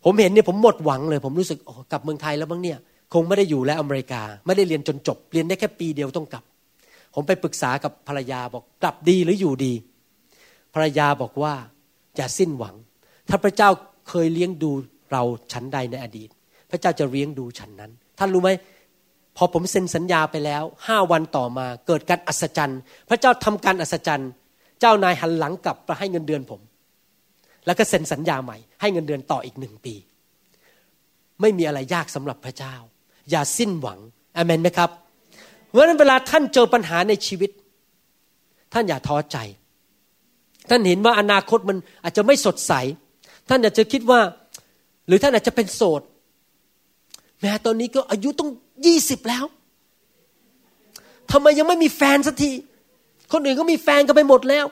[0.05, 1.59] ผมเห็นเนี่ยผมหมดหวังเลย ผมรู้สึก
[1.92, 2.78] กลับเมืองไทยแล้วบ้างเนี่ย
[3.14, 6.44] คงไม่ได้อยู่แล้วอเมริกา ไม่ได้เรียนจนจบ เรียนได้แค่ปีเดียวต้องกลับ
[7.14, 9.72] ผมไปปรึกษากับภรรยาบอกกลับดีหรืออยู่ดี
[10.74, 11.55] ภรรยาบอกว่า
[12.16, 12.74] อย่าสิ้นหวัง
[13.28, 13.68] ถ้าพระเจ้า
[14.09, 14.70] เคยเลี้ยงดู
[15.12, 15.22] เรา
[15.53, 16.28] ฉันใดในอดีต
[16.70, 18.51] พระเจ้าจะเลี้ยงดูฉันนั้น ท่านรู้ไหม
[19.36, 24.30] พอผมเซ็นสัญญาไปแล้วห้าวันต่อมาเกิดการอัศจรรย์ พระเจ้าทำการอัศจรรย์
[24.80, 26.61] เจ้านายหันหลังกลับมาให้เงินเดือนผม
[27.66, 29.94] แล้วก็เซ็นสัญญาใหม่ ให้เงินเดือนต่ออีกหนึ่งปี
[31.40, 32.74] ไม่มีอะไรยากสำหรับพระเจ้า
[33.30, 33.98] อย่าสิ้นหวัง
[34.36, 34.90] อเมนไหมครับ
[35.68, 37.50] เพราะนั้นเวลาท่านเจอปัญหาในชีวิต
[38.72, 39.36] ท่านอย่าท้อใจ
[40.70, 42.72] ท่านเห็นว่าอนาคตมันอาจจะไม่สดใส
[43.48, 44.20] ท่านอาจจะคิดว่า
[45.06, 46.02] หรือท่านอาจจะเป็นโสด
[47.40, 48.50] แม้ตอนนี้ก็อายุต้อง
[48.86, 49.44] ยี่สิบแล้ว
[51.30, 52.50] ทำไมยังไม่มีแฟนสักที
[53.32, 54.66] คนอื่นก็มีแฟนกันไปหมดแล้ว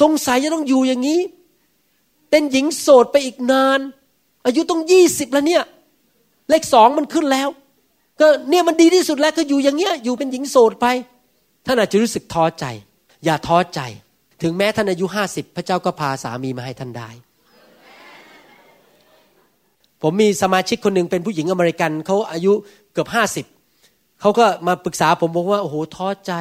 [0.00, 1.20] สงสัยจะต้องอยู่อย่างนี้
[2.30, 3.80] เป็นหญิงโสดไปอีกนาน
[4.46, 5.64] อายุต้องยี่สิบแล้วเนี่ย
[6.48, 7.48] เลขสองมันขึ้นแล้ว
[8.20, 10.86] ก็เนี่ยมันดีที่สุดแล้วก็อยู่อย่างเงี้ยอยู่เป็นหญิงโสดไป
[11.66, 12.64] ท่านอาจจะรู้สึกท้อใจ
[13.24, 13.80] อย่าท้อใจ
[14.42, 17.10] ถึงแม้ท่านอายุห้าสิบพระเจ้าก็พาสามีมาให้ท่านได้
[20.02, 22.52] ผมมีสมาชิกคนหนึ่งเป็นผู้หญิงอเมริกันเขาอายุ
[22.92, 23.46] เกือบห้าสิบ
[24.20, 26.32] เขาก็มาปรึกษาผมบอกว่าโอ้โหท้อใจ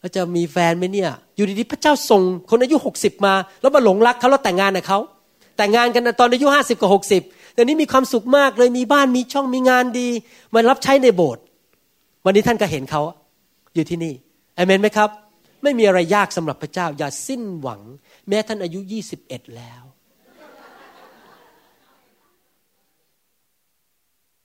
[0.00, 4.98] ว่าจะมีแฟนไหมเนี่ย อยู่ดีๆพระเจ้าส่งคนอายุหกสิบมา แล้วมาหลงรักเขาแล้วแต่งงานกับเขา
[5.56, 7.22] แต่งงานกันตอนอายุห้าสิบกับหกสิบ
[7.54, 10.08] แต่นี้มีความสุขมากเลยมีบ้านมีช่องมีงานดี
[10.54, 11.42] มารับใช้ในโบสถ์
[12.24, 13.02] วันนี้ท่านก็เห็นเขา
[13.74, 14.14] อยู่ที่นี่
[14.56, 15.10] เอเมนไหมครับ
[15.62, 17.80] ไม่มีอะไรยากสำหรับพระเจ้า อย่าสิ้นหวัง
[18.28, 19.82] แม้ท่านอายุยี่สิบเอ็ดแล้ว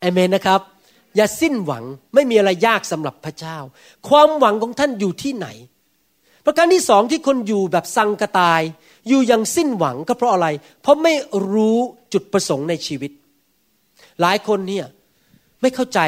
[0.01, 0.61] เอเมนนะครับ
[1.15, 3.57] อย่าสิ้นหวังไม่มีอะไรยากสำหรับพระเจ้า
[4.07, 5.47] ความหวังของท่านอยู่ที่ไหน
[6.45, 8.61] ประการที่สองที่คนอยู่แบบสังกตาย
[9.07, 10.47] อยู่อย่างสิ้นหวังก็เพราะอะไร
[10.81, 11.13] เพราะไม่
[11.51, 11.77] รู้
[12.13, 13.11] จุดประสงค์ในชีวิต
[14.21, 14.85] หลายคนเนี่ย
[15.61, 15.99] ไม่เข้าใจ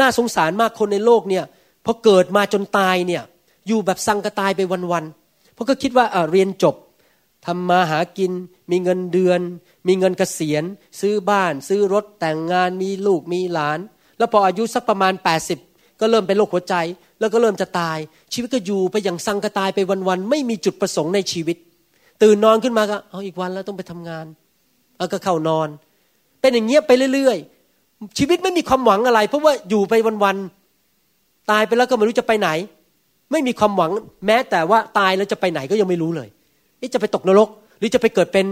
[0.00, 1.44] น่าสงสารมากคนในโลกเนี่ย
[1.84, 3.22] พอเกิดมาจนตายเนี่ย
[3.66, 4.60] อยู่แบบสังกตายไป
[4.92, 6.76] วันๆเพราะก็คิดว่าเรียนจบ
[7.46, 8.32] ทำมาหากิน
[8.70, 9.40] มีเงินเดือน
[9.86, 10.64] มีเงินเกษียณ
[11.00, 13.78] ซื้อบ้าน ซื้อรถแต่งงานมีลูกมีหลาน
[14.18, 15.12] แล้วพออายุสักประมาณ
[15.56, 16.74] 80 ก็เริ่มเป็นโรคหัวใจ
[17.20, 17.98] แล้วก็เริ่มจะตาย
[18.32, 21.56] ชีวิตก็อยู่ไปอย่างสังกตายไปวันๆไม่มีจุดประสงค์ในชีวิต
[22.22, 24.26] ตื่นนอนขึ้นมาก็เอาอีกวันแล้วต้องไปทำงาน
[24.96, 25.68] เอาก็เข้านอน
[26.40, 29.94] เป็นอย่างเงี้ยไปเรื่อยๆ ชีวิตไม่มีความหวังอะไร เพราะว่าอยู่ไป
[30.24, 32.48] วันๆตายไปแล้วก็ไม่รู้จะไปไหน
[33.32, 33.90] ไม่มีความหวัง
[34.26, 36.28] แม้แต่ว่าตายแล้วจะไปไหนก็ยังไม่รู้เลย
[36.94, 37.48] จะไปตกนรก
[37.78, 38.46] หรือจะไปเกิดเป็น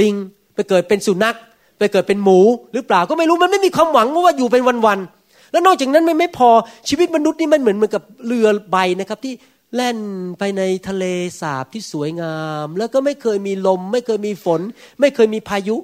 [0.00, 0.14] ลิง
[0.54, 1.36] ไปเกิดเป็นสุนัข
[1.80, 2.38] ไปเกิดเป็นหมู
[2.72, 6.48] หรือเปล่าก็ไม่รู้มันไม่มีความหวังว่าอยู่เป็นวันๆแล้วนอกจากนั้นไม่ไม่พอ
[6.88, 9.34] ชีวิตมนุษย์นี่มันเหมือนเหมือนกับเรือใบนะครับที่
[9.74, 9.98] แล่น
[10.38, 11.04] ไปในทะเล
[11.40, 14.60] สาบที่สวยงาม แล้วก็ไม่เคยมีลม ไม่เคยมีฝน
[15.00, 15.76] ไม่เคยมีพายุ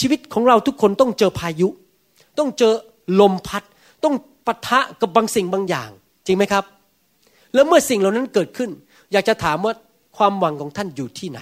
[0.00, 1.68] ชีวิตของเราทุกคนต้องเจอพายุ
[2.38, 2.74] ต้องเจอ
[3.20, 3.62] ลมพัด
[4.04, 4.14] ต้อง
[4.46, 5.90] ปะทะกับบางสิ่งบางอย่าง
[6.26, 6.64] จริงไหมครับ
[7.54, 8.70] แล้วเมื่อสิ่งเหล่านั้นเกิดขึ้น
[9.12, 9.72] อยากจะถามว่า
[10.16, 11.40] ความหวังของท่านอยู่ที่ไหน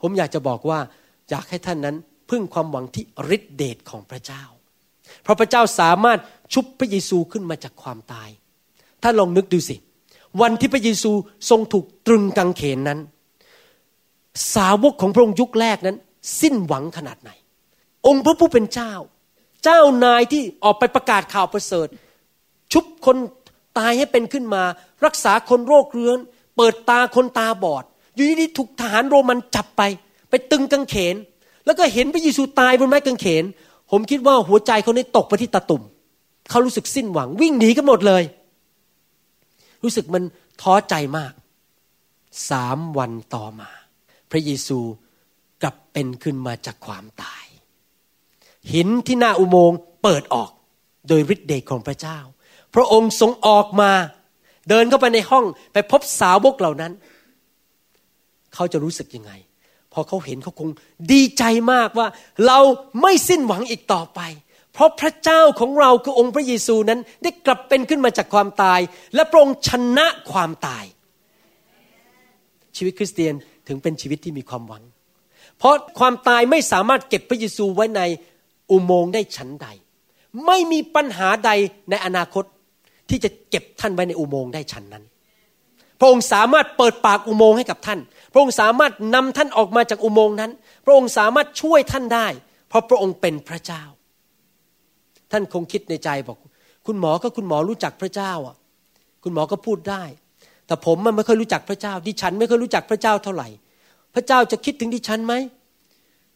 [0.00, 0.78] ผมอยากจะบอกว่า
[1.30, 1.96] อยากให้ท่านนั้น
[2.30, 3.04] พึ่งความหวังที่
[3.36, 4.42] ฤทธิเดชของพระเจ้า
[5.22, 6.18] เพราะพระเจ้าสามารถ
[6.52, 8.28] ชุบพระเยซูขึ้นมาจากความตาย
[9.02, 9.76] ถ้าลองนึกดูสิ
[10.40, 11.12] วันที่พระเยซู
[11.50, 13.00] ทรงถูกตรึงกางเขนนั้น
[14.54, 15.96] สาวกของพระองค์ยุคแรกนั้น
[16.40, 17.30] สิ้นหวังขนาดไหน
[18.06, 18.92] องค์พระผู้เป็นเจ้า
[19.64, 21.88] เจ้านายที่ออกไปประกาศข่าวประเสริฐ
[22.72, 23.16] ชุบคน
[23.78, 24.62] ตายให้เป็นขึ้นมา
[25.04, 26.18] รักษาคนโรคเรื้อน
[26.56, 29.82] เปิดตาคนตาบอด อยู่ดีๆถูกทหารโรมันจับไป
[30.30, 31.14] ไปตึงกางเขน
[31.64, 33.44] แล้วก็เห็นพระเยซูตายบนไม้กางเขน
[33.90, 35.82] ผมคิดว่าหัวใจเขาเนี่ตกไปที่ตาตุ่ม
[36.50, 38.22] เขารู้สึกสิ้นหวังวิ่งหนีกันหมดเลย
[39.82, 40.22] รู้สึกมัน
[40.60, 41.32] ท้อใจมาก
[42.50, 43.70] สามวันต่อมา
[44.30, 44.78] พระเยซู
[45.62, 47.44] กลับเป็นขึ้นมาจากความตาย
[48.72, 50.50] หินที่หน้าอุโมงค์เปิดออก
[51.08, 52.18] โดยฤทธิ์เดชของพระเจ้า
[52.74, 53.90] พระองค์ทรงออกมา
[54.68, 56.92] เดินเข้าไปในห้องไปพบสาวกเหล่านั้น
[58.54, 59.32] เขาจะรู้สึกยังไง
[59.94, 60.68] พอเขาเห็นเขาคง
[61.12, 62.08] ดีใจมากว่า
[62.46, 62.58] เรา
[63.02, 64.20] ไม่สิ้นหวังอีกต่อไป
[64.72, 68.80] เพราะพระเจ้าของเราคือองค์พระเยซูนั้นได้กลับเป็นขึ้นมาจากความตาย
[69.14, 70.84] และพระองค์ชนะความตาย
[72.76, 73.34] ชีวิตคริสเตียน
[73.68, 74.82] ถึงเป็นชีวิตที่มีความหวัง
[75.58, 78.02] เพราะความตายไม่สามารถเก็บพระเยซูไว้ใน
[78.70, 79.68] อุโมงค์ได้ชั้นใด
[80.46, 81.50] ไม่มีปัญหาใด
[81.90, 82.44] ในอนาคต
[83.08, 85.04] ที่จะเก็บท่านไว้ในอุโมงค์ได้ชั้นนั้น
[86.04, 88.00] ระองค์สามารถเปิดปากอุโมงค์ให้กับท่าน
[88.32, 90.50] พระองค์สามารถนำท่านออกมาจากอุโมงค์นั้น
[90.84, 92.26] พระองค์สามารถช่วยท่านได้
[92.68, 93.82] เพราะพระองค์เป็นพระเจ้า
[95.32, 96.38] ท่านคงคิดในใจบอก
[96.86, 98.56] คุณหมอก็คุณหมอรู้จักพระเจ้าอะ
[99.22, 100.02] คุณหมอก็พูดได้
[100.66, 103.48] แต่ผมมันไม่เคยรู้จักพระเจ้า ดิฉันไม่เคยรู้จักพระเจ้าเท่าไหร่
[104.14, 105.34] พระเจ้าจะคิดถึงดิฉันไหม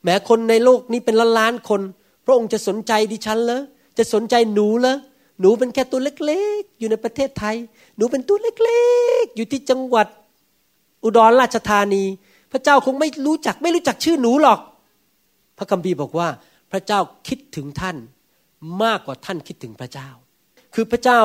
[0.02, 1.80] แม้คนในโลกนี้เป็นล้านล้านคน
[2.24, 3.62] พระองค์จะสนใจดิฉันเหรอ
[3.98, 4.96] จะสนใจหนูเหรอ
[5.40, 7.56] หนูเป็นแค่ตัวเล็กๆ อยู่ในประเทศไทย
[7.96, 8.82] หนูเป็นตัวเล็
[9.22, 10.06] กๆ อยู่ที่จังหวัด
[11.04, 12.04] อุดรราชธานี
[12.52, 14.60] พระเจ้าคงไม่รู้จักไม่รู้จักชื่อหนูหรอก
[15.58, 16.28] พระคัมภีร์บอกว่า
[16.72, 17.96] พระเจ้าคิดถึงท่าน
[18.82, 20.08] มากกว่าท่านคิดถึงพระเจ้า
[20.74, 21.20] คือพระเจ้า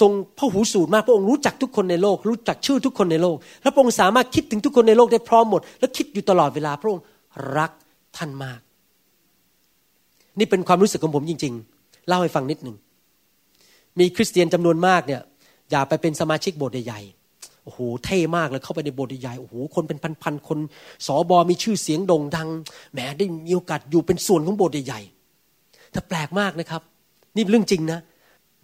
[0.00, 7.04] ทรงพระหูสูตรมากพระองค์รู้จักทุกคนในโลก รู้จักชื่อทุกคนในโลก และพระองค์สามารถคิดถึงทุกคนในโลกได้พร้อมหมด และคิดอยู่ตลอดเวลาพระองค์
[7.56, 7.70] รัก
[8.16, 8.60] ท่านมาก
[10.38, 12.76] นี่เป็นความรู้สึกของผมจริง ๆ เล่าให้ฟังนิดหนึ่ง
[14.00, 15.22] มีคริสเตียนจำนวนมากเนี่ย
[15.70, 20.58] อยากไปเป็นสมาชิกโบสถ์ใหญ่ๆโอ้โหเท่มากเลยเข้าไปในโบสถ์ใหญ่โอ้โหคนเป็นพันๆคน
[21.06, 22.48] สอบอมีชื่อเสียงโด่งดัง
[22.92, 26.82] แหมได้มีโอกาสอยู่เป็นส่วนของโบสถ์ใหญ่ๆแต่แปลกมากนะครับ
[27.36, 28.00] นี่เรื่องจริงนะ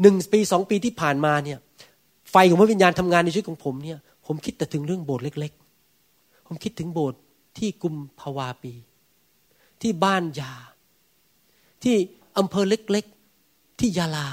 [0.02, 1.58] หนึ่งปีสองปีที่ผ่านมาเนี่ย
[2.30, 5.52] ไฟของพระวิญญาณทำงานในชีวิตของผมเนี่ย ผมคิดแต่ถึงเรื่องโบสถ์เล็ก
[6.00, 7.18] ๆ ผมคิดถึงโบสถ์
[7.58, 8.72] ที่กุมภาวาปี
[9.82, 10.52] ที่บ้านยา
[11.82, 11.96] ที่
[12.38, 13.04] อำเภอเล็ก
[13.42, 14.28] ๆ ที่ยาลา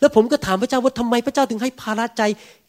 [0.00, 2.22] แล้วผมก็ถามพระเจ้าว่าทำไมพระเจ้าถึงให้ภาระใจ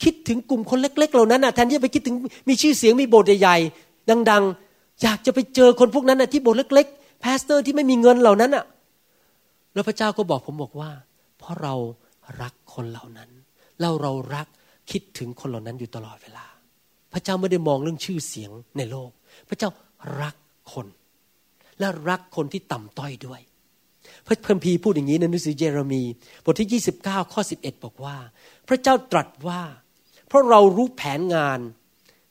[0.04, 2.16] คิดถึงกลุ่มคนเล็ก ๆ เหล่านั้นนะแทนที่จะไปคิดถึง
[2.50, 8.66] มีชื่อเสียงมีโบสถ์ใหญ่ๆดัง ๆ อยากจะไปเจอคนพวกนั้นนะที่โบสถ์เล็กๆ pastor ที่ไม่มีเงินเหล่านั้นอะ
[9.74, 10.92] แล้วพระเจ้าก็บอกผมบอกว่า
[11.38, 11.74] เพราะเรา
[12.42, 13.30] รักคนเหล่านั้น
[13.80, 14.48] แล้วเรารัก
[14.92, 16.46] คิดถึงคนเหล่านั้นอยู่ตลอดเวลา
[17.14, 19.10] พระเจ้าไม่ได้มองเรื่องชื่อเสียงในโลก
[19.50, 19.70] พระเจ้า
[20.22, 20.36] รัก
[20.74, 20.88] คน
[21.80, 23.42] และรักคนที่ต่ำต้อยด้วย
[24.28, 26.04] พระคัมภีร์พูดอย่างนี้ในหนังสือเยเรมี
[26.44, 28.18] บทที่ 29 ข้อ 11 บอกว่า
[28.68, 29.62] พระเจ้าตรัสว่า
[30.28, 31.60] เพราะเรารู้แผนงาน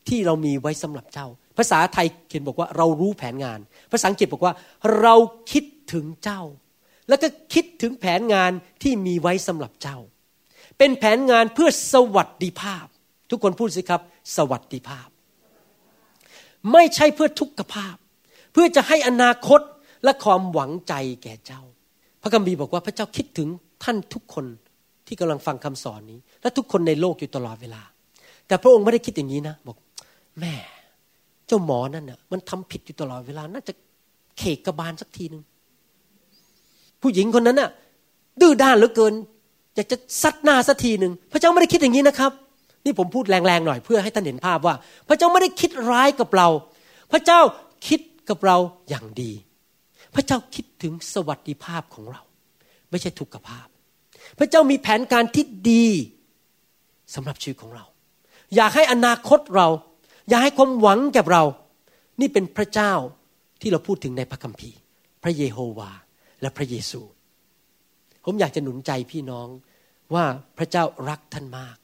[0.09, 1.27] ที่เรามีไว้สำหรับเจ้า
[1.59, 3.59] ภาษาไทยเขียนบอกว่าเรารู้แผนงาน
[3.93, 4.55] ภาษาอังกฤษบอกว่า
[5.01, 5.15] เรา
[5.53, 6.43] คิดถึงเจ้า
[7.09, 8.51] แล้วก็คิดถึงแผนงาน
[8.83, 9.99] ที่มีไว้สำหรับเจ้า
[10.79, 12.87] เป็นแผนงานเพื่อสวัสดิภาพ
[13.31, 14.03] ทุกคนพูดสิครับ
[14.37, 15.09] สวัสดิภาพ
[16.73, 17.97] ไม่ใช่เพื่อทุกขภาพ
[18.53, 19.61] เพื่อจะให้อนาคต
[20.05, 21.63] และความหวังใจแก่เจ้า
[22.27, 23.49] ระคัมภีร์บอกว่าพระเจ้าคิดถึง
[23.85, 24.47] ท่านทุกคน
[25.07, 27.83] ที่กำลังฟังคำสอนนี้ และทุกคนในโลกอยู่ตลอดเวลา
[28.47, 29.77] แต่พระองค์ไม่ได้คิดอย่างนี้นะ บอก
[30.41, 30.55] แม่
[31.47, 33.73] เจ้าหมอนั่นน่ะ มันทำผิดอยู่ตลอดเวลา น่าจะ
[34.39, 35.43] เขกกระบาลสักทีหนึ่ง
[37.01, 37.71] ผู้หญิงคนนั้นน่ะ
[38.41, 39.15] ดื้อด้านเหลือเกิน
[39.75, 42.33] อยากจะซัดหน้าสักทีหนึ่งพระเจ้าไม่ได้คิดอย่างนี้นะครับ
[42.85, 44.75] นี่ผมพูดแรงๆหน่อยเพื่อให้ท่านเห็นภาพว่า
[45.09, 46.49] พระเจ้าไม่ได้คิดร้ายกับเรา
[47.13, 47.41] พระเจ้า
[47.89, 48.57] คิดกับเรา
[48.91, 49.33] อย่างดี
[50.17, 52.23] พระเจ้าคิดถึงสวัสดิภาพของเรา
[52.91, 53.67] ไม่ใช่ทุกขภาพ
[54.39, 55.87] พระเจ้ามีแผนการที่ดี
[57.15, 57.85] สำหรับชีวิตของเรา
[58.57, 59.69] อยากให้อนาคตเรา
[60.29, 61.45] อยากให้ความหวังแกับเรา
[62.21, 62.93] นี่เป็นพระเจ้า
[63.61, 64.79] ที่เราพูดถึงในพระคัมภีร์
[65.23, 65.91] พระเยโฮวา
[66.41, 67.01] และพระเยซู
[68.25, 69.49] ผมอยากจะหนุนใจพี่น้อง
[70.15, 70.25] ว่า
[70.59, 71.77] พระเจ้ารักท่านมาก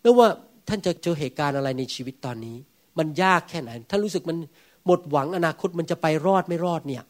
[0.00, 0.28] ไม่ว่า
[0.68, 2.56] ท่านจะเจอเหตุการณ์อะไรในชีวิตตอนนี้
[2.98, 4.38] มันยากแค่ไหนถ้านรู้สึกมัน
[4.86, 7.04] หมดหวังอนาคตมันจะไปรอดไม่รอดเนี่ย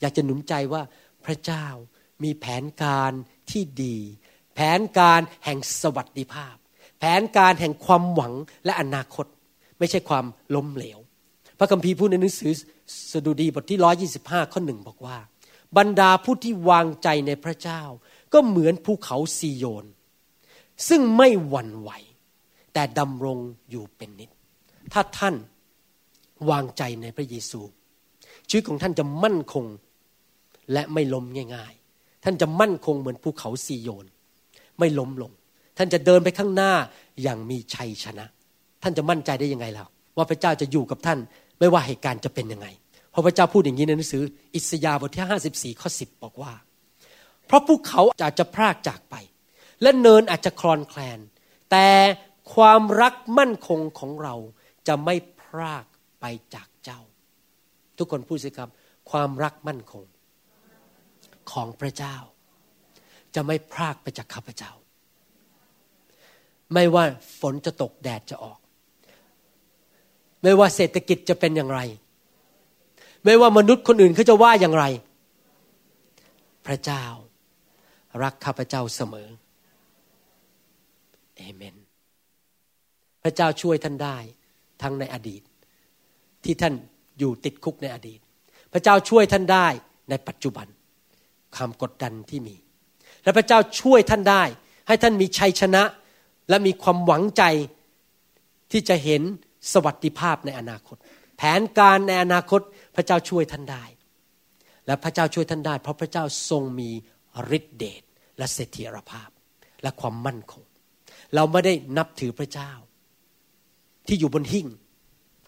[0.00, 0.82] อยากจะหนุนใจว่า
[1.24, 1.66] พระเจ้า
[2.24, 3.12] มีแผนการ
[3.50, 3.96] ที่ดี
[4.54, 6.56] แผนการแห่งสวัสดิภาพ
[6.98, 8.32] แผนการแห่งความหวัง
[8.64, 9.26] และอนาคต
[9.78, 10.24] ไม่ใช่ความ
[10.54, 10.98] ล้มเหลว
[11.58, 12.52] พระคัมภีร์พูดในหนังสือ
[13.12, 13.78] สดุดีบทที่
[14.14, 15.18] 125ข้อหนึ่งบอกว่า
[15.76, 17.82] บรรดาผู้ที่วางใจในพระเจ้า
[18.32, 19.86] ก็เหมือนภูเขาซีโยน
[20.88, 21.90] ซึ่งไม่หวั่นไหว
[22.72, 23.38] แต่ดำรง
[23.70, 24.30] อยู่เป็นนิด
[24.92, 25.34] ถ้าท่าน
[26.50, 27.60] วางใจในพระเยซู
[28.48, 29.64] ชีวิตของท่านจะมั่นคง
[30.72, 34.06] และไม่ล้มง่าย ๆ ท่านจะมั่นคงเหมือนภูเขาซีโยน
[34.78, 35.32] ไม่ล้มลง
[35.78, 36.72] ท่านจะเดินไปข้างหน้า
[37.22, 38.26] อย่างมีชัยชนะ
[38.82, 41.18] ท่านจะมั่นใจได้ยังไงล่ะว่าพระเจ้าจะอยู่กับท่าน
[41.58, 42.66] ไม่ว่าเหตุการณ์จะเป็นยังไง
[43.10, 44.22] เพราะพระเจ้าพูดอย่างนี้ในหนังสือ
[44.54, 46.52] อิสยาห์บทที่ห้าสิบสี่ข้อสิบบอกว่า
[47.46, 49.14] เพราะภูเขาอาจจะพรากจากไป
[49.82, 51.18] และเนินอาจจะคลอนแคลน
[51.70, 51.86] แต่
[52.54, 54.34] ความรักมั่นคงของเรา
[54.88, 55.84] จะไม่พราก
[56.20, 57.00] ไปจากเจ้า
[57.98, 58.68] ทุกคนพูดสิครับ
[59.10, 60.04] ความรักมั่นคง
[61.52, 62.16] ของพระเจ้า
[63.34, 64.72] จะไม่พรากไปจากข้าพเจ้า
[66.74, 67.04] ไม่ว่า
[67.40, 68.58] ฝนจะตกแดดจะออก
[70.42, 71.80] ไม่ว่าเศรษฐกิจจะเป็นอย่างไร
[73.24, 74.84] ไม่ว่ามนุษย์คนอื่นเขาจะว่าอย่างไร
[76.66, 77.04] พระเจ้า
[78.22, 79.28] รักข้าพเจ้าเสมอ
[81.36, 81.76] เอเมน
[83.22, 84.16] พระเจ้าช่วยท่านได้
[84.82, 85.42] ทั้งในอดีต
[86.44, 86.74] ที่ท่าน
[87.18, 88.20] อยู่ติดคุกในอดีต
[88.72, 89.66] พระเจ้าช่วยท่านได้
[90.10, 90.66] ในปัจจุบัน
[91.56, 92.56] ความกดดันที่มี
[93.22, 94.42] และพระเจ้าช่วยท่านได้
[94.86, 95.82] ให้ท่านมีชัยชนะ
[96.48, 97.42] และมีความหวังใจ
[98.72, 99.22] ที่จะเห็น
[99.72, 100.96] สวัสดิภาพในอนาคต
[101.36, 102.60] แผนการในอนาคต
[102.96, 103.84] พระเจ้าช่วยท่านได้
[104.86, 106.90] และพระเจ้าช่วยท่านได้ เพราะพระเจ้าทรงมี
[107.56, 108.02] ฤทธิเดช
[108.38, 109.28] และเสถียรภาพ
[109.82, 110.64] และความมั่นคง
[111.34, 112.72] เราไม่ได้นับถือพระเจ้า
[114.06, 114.66] ที่อยู่บนหิ้ง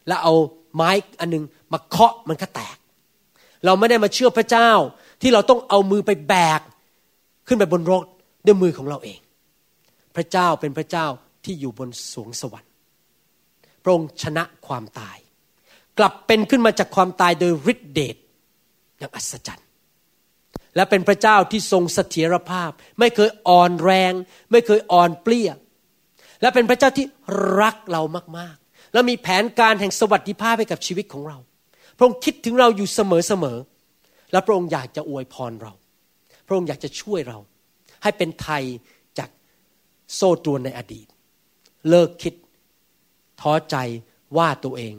[0.07, 0.35] แล้วเอา
[0.75, 0.91] ไม้
[1.21, 2.77] อันนึงมาเคาะมันก็แตก
[3.65, 4.71] เราไม่ได้มาเชื่อพระเจ้า
[5.21, 6.61] ที่เราต้องเอามือไปแบก
[7.47, 8.07] ขึ้นไปบนรถ
[8.47, 9.21] ด้วยมือของเราเอง
[10.17, 11.07] พระเจ้าเป็นพระเจ้า
[11.45, 12.71] ที่อยู่บนสวงสวรรค์
[13.83, 15.19] พระองค์ชนะความตาย
[15.99, 18.17] กลับเป็นขึ้นมาจากความตายโดยฤทธิเดช
[18.99, 19.67] อย่างอัศจรรย์
[20.77, 24.13] และเป็นพระเจ้าที่ทรงเสถียรภาพ ไม่เคยอ่อนแรง
[24.51, 25.51] ไม่เคยอ่อนเปลี้ย
[26.41, 27.07] และเป็นพระเจ้าที่
[27.61, 28.03] รักเรา
[28.39, 31.39] มากๆ และมีแผนการแห่งสวัสดิภาพให้กับชีวิตของเรา
[31.97, 33.80] พระองค์คิดถึงเราอยู่เสมอๆ
[34.33, 35.73] และพระองค์อยากจะอวยพรเรา
[36.47, 37.39] พระองค์อยากจะช่วยเรา
[38.03, 38.63] ให้เป็นไทย
[39.19, 39.31] จาก
[40.15, 41.07] โซ่ตรวนในอดีต
[41.89, 42.35] เลิกคิด
[43.41, 43.77] ท้อใจ
[44.37, 44.95] ว่าตัวเอง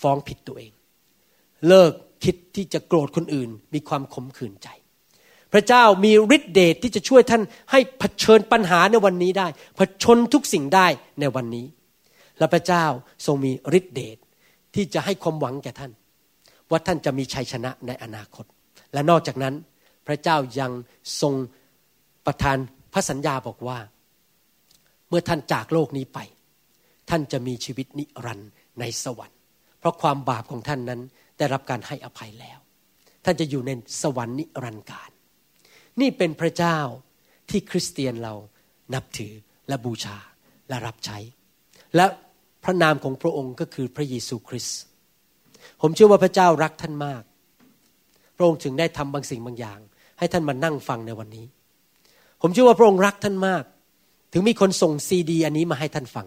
[0.00, 0.72] ฟ้องผิดตัวเอง
[1.68, 1.92] เลิก
[2.24, 4.68] คิดที่จะโกรธคนอื่น มีความขมขื่นใจ
[5.52, 9.46] พระเจ้ามีฤทธิเดชที่จะช่วยท่านให้เผชิญปัญหาในวันนี้ได้
[9.76, 10.86] เผชนทุกสิ่งได้
[11.20, 11.66] ในวันนี้
[12.38, 12.84] และพระเจ้า
[13.26, 14.16] ทรงมีฤทธิเดช
[14.74, 15.92] ที่จะให้ความหวังแก่ท่าน
[16.70, 18.44] ว่าท่านจะมีชัยชนะในอนาคต
[18.94, 19.54] และนอกจากนั้น
[20.06, 20.72] พระเจ้ายัง
[21.20, 21.34] ทรง
[22.26, 22.56] ประทาน
[22.92, 23.78] พระสัญญาบอกว่า
[25.08, 26.18] เมื่อท่านจากโลกนี้ไป
[27.10, 29.38] ท่านจะมีชีวิตนิรันดร์ในสวรรค์
[29.78, 31.00] เพราะความบาปของท่านนั้น
[31.38, 32.58] ได้รับการให้อภัยแล้ว
[33.24, 33.70] ท่านจะอยู่ใน
[34.02, 35.10] สวรรค์นิรันดร์การ
[36.00, 36.78] นี่เป็นพระเจ้า
[37.50, 38.34] ที่คริสเตียนเรา
[38.94, 39.32] นับถือ
[39.68, 40.16] และบูชา
[40.68, 41.18] และรับใช้
[41.96, 42.06] และ
[42.64, 44.78] พระนามของพระองค์ก็คือพระเยซูคริสต์
[45.80, 47.22] ผมเชื่อว่าพระเจ้ารักท่านมาก
[48.36, 49.78] พระองค์จึงได้ทำบางสิ่งบางอย่าง
[50.18, 51.46] ให้ท่านมานั่งฟังในวันนี้
[52.40, 53.64] ผมเชื่อว่าพระองค์รักท่านมาก
[54.32, 56.26] ถึงมีคนส่งซีดี อันนี้มาให้ท่านฟัง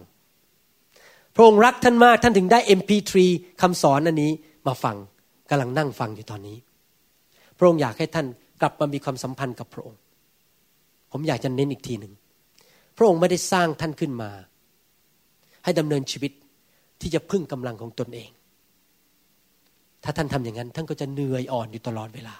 [1.34, 3.12] พระองค์รักท่านมากท่านถึงได้ MP3
[3.62, 4.32] คำสอนอันนี้
[4.66, 4.96] มาฟัง
[5.50, 6.56] กำลังนั่งฟังอยู่ตอนนี้
[7.58, 8.26] พระองค์อยากให้ท่าน
[8.60, 10.00] กลับมามีความสัมพันธ์กับพระองค์
[11.12, 12.12] ผมอยากจะเน้นอีกทีหนึ่ง
[12.96, 14.30] พระองค์ไม่ได้สร้างท่านขึ้นมา
[15.64, 16.32] ให้ดำเนินชีวิต
[17.00, 18.30] ที่จะพึ่งกำลังของตนเอง
[20.04, 22.36] ถ้าท่านทำอย่างนั้น ท่านก็จะเหนื่อยอ่อนอยู่ตลอดเวลา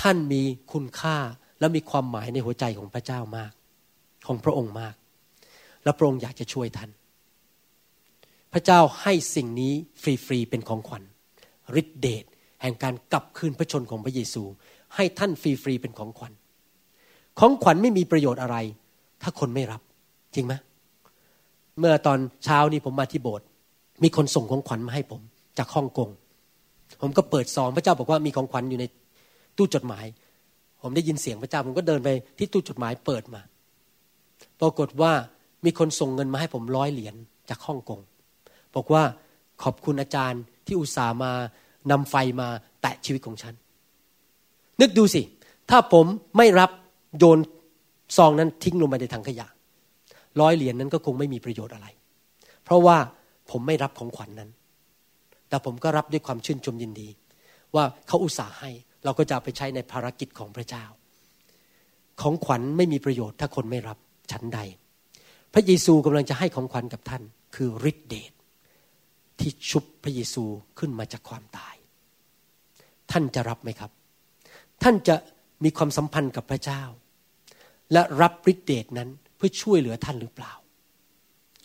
[0.00, 0.42] ท่านมี
[0.72, 1.16] คุณค่า
[1.60, 3.52] และมีความหมายในหัวใจของพระเจ้ามาก
[4.26, 4.94] ของพระองค์มาก
[5.84, 6.90] และพระองค์อยากจะช่วยท่าน
[8.52, 11.02] พระเจ้าให้สิ่งนี้ฟรีๆเป็นของขวัญ
[11.80, 12.24] ฤทธิเดช
[12.62, 14.42] แห่งการกลับคืนพระชนของพระเยซู
[14.94, 16.32] ให้ท่านฟรีๆเป็นของขวัญ
[17.38, 18.56] ของขวัญไม่มีประโยชน์อะไร
[19.22, 19.80] ถ้าคนไม่รับ
[20.34, 20.54] จริงไหม
[21.78, 23.46] เมื่อตอนเช้านี้ผมมาที่โบสถ์
[24.02, 25.20] มีคนส่งของขวัญมาให้ผม
[25.58, 26.08] จากฮ่องกง
[27.00, 28.84] ผมก็เปิดซองพระเจ้าบอกว่ามีของขวัญอยู่ใน
[29.56, 30.04] ตู้จดหมาย
[30.82, 32.08] ผมได้ยินเสียงพระเจ้า ผมก็เดินไป
[32.38, 33.42] ที่ตู้จดหมายเปิดมา
[34.60, 35.12] ปรากฏว่า
[35.64, 37.14] มีคนส่งเงินมาให้ผมร้อยเหรียญ
[37.48, 38.00] จากฮ่องกง
[38.74, 39.02] บอกว่า
[39.62, 41.32] ขอบคุณอาจารย์ที่อุตส่าห์มา
[41.90, 42.48] นำไฟมา
[42.82, 43.54] แตะชีวิตของฉัน
[44.80, 45.22] นึกดูสิ
[45.70, 46.06] ถ้าผม
[46.36, 46.70] ไม่รับ
[47.18, 47.38] โยน
[48.16, 49.46] ซองนั้นทิ้งลงไปในถังขยะ
[50.40, 51.86] ร้อยเหรียญนนั้นก็คงไม่มีประโยชน์อะไร
[52.64, 52.96] เพราะว่า
[53.50, 54.50] ผมไม่รับของขวัญนนั้น
[55.48, 57.08] แต่ผมก็รับด้วยความชื่นชมยินดี
[57.74, 58.70] ว่าเขาอุตส่าห์ให้
[59.04, 60.84] เราก็จะไปใช้ในภารกิจของพระเจ้า
[62.20, 63.98] ของขวัญไม่มีประโยชน์ถ้าคนไม่รับ
[64.32, 64.60] ชั้นใด
[65.52, 67.22] พระเยซูกำลังจะให้ของขวัญกับท่าน
[67.54, 68.32] คือฤทธิเดช
[69.40, 70.44] ที่ชุบพระเยซู
[70.78, 71.74] ขึ้นมาจากความตาย
[73.10, 73.90] ท่านจะรับไหมครับ
[74.82, 75.14] ท่านจะ
[75.64, 76.82] มีความสัมพันธ์กับพระเจ้า
[77.92, 80.52] และรับฤทธิเดชนั้นเพื่อช่วยเหลือท่านหรือเปล่า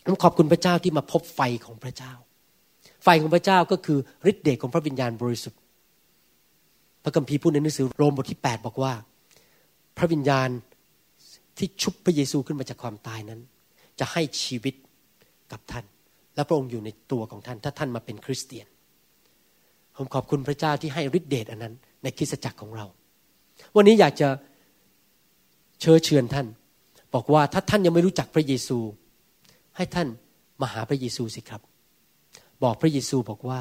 [0.04, 2.12] ผมขอบคุณพระเจ้าที่มาพบไฟของพระเจ้า
[3.02, 3.98] ไฟของพระเจ้าก็คือ
[4.30, 5.60] ฤทธิเดชของพระวิญญาณบริสุทธิ์
[7.02, 8.92] พระคัมภีร์พูดในหนังสือโรมบทที่ 8 บอกว่า
[9.96, 10.48] พระวิญญาณ
[11.58, 13.40] ที่ชุบพระเยซูขึ้นมาจากความตายนั้น
[13.98, 14.74] จะให้ชีวิต
[15.52, 15.84] กับท่าน
[16.34, 18.66] และพระองค์อยู่ในตัวของท่าน ถ้าท่านมาเป็นคริสเตียน
[19.96, 22.86] ผมขอบคุณพระเจ้าที่ให้ฤทธิเดชอันนั้นในคริสตจักรของเรา
[23.76, 24.28] วันนี้อยากจะ
[25.80, 26.46] เชิญเชิญท่าน
[27.14, 28.78] บอกว่าถ้าท่านยังไม่รู้จักพระเยซู
[29.76, 30.08] ให้ท่าน
[30.60, 31.60] มาหาพระเยซูสิครับ
[32.62, 33.60] บอกพระเยซูบอกว่า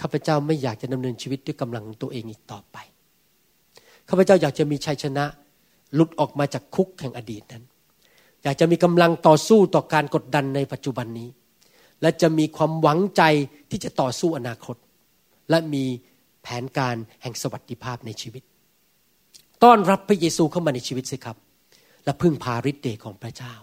[0.00, 2.76] ข้าพเจ้าไม่อยากจะดำเนินชีวิตด้วยกำลังตัวเองอีกต่อไป
[4.08, 5.24] ข้าพเจ้าอยากจะมีชัยชนะ
[5.94, 7.64] หลุดออกมาจากคุกแห่งอดีตนั้น
[8.42, 11.28] อยากจะมีกำลังต่อสู้ต่อการกดดันในปัจจุบันนี้
[12.02, 13.22] และจะมีความหวังใจ
[13.70, 14.76] ที่จะต่อสู้อนาคต
[15.50, 15.84] และมี
[16.42, 18.42] แผนการแห่งสวัสดิภาพในชีวิต
[19.62, 21.36] ต้อนรับพระเยซูเข้ามาในชีวิตสิครับ
[22.04, 23.54] และพึ่งพาฤทธิ์เดชของพระเจ้า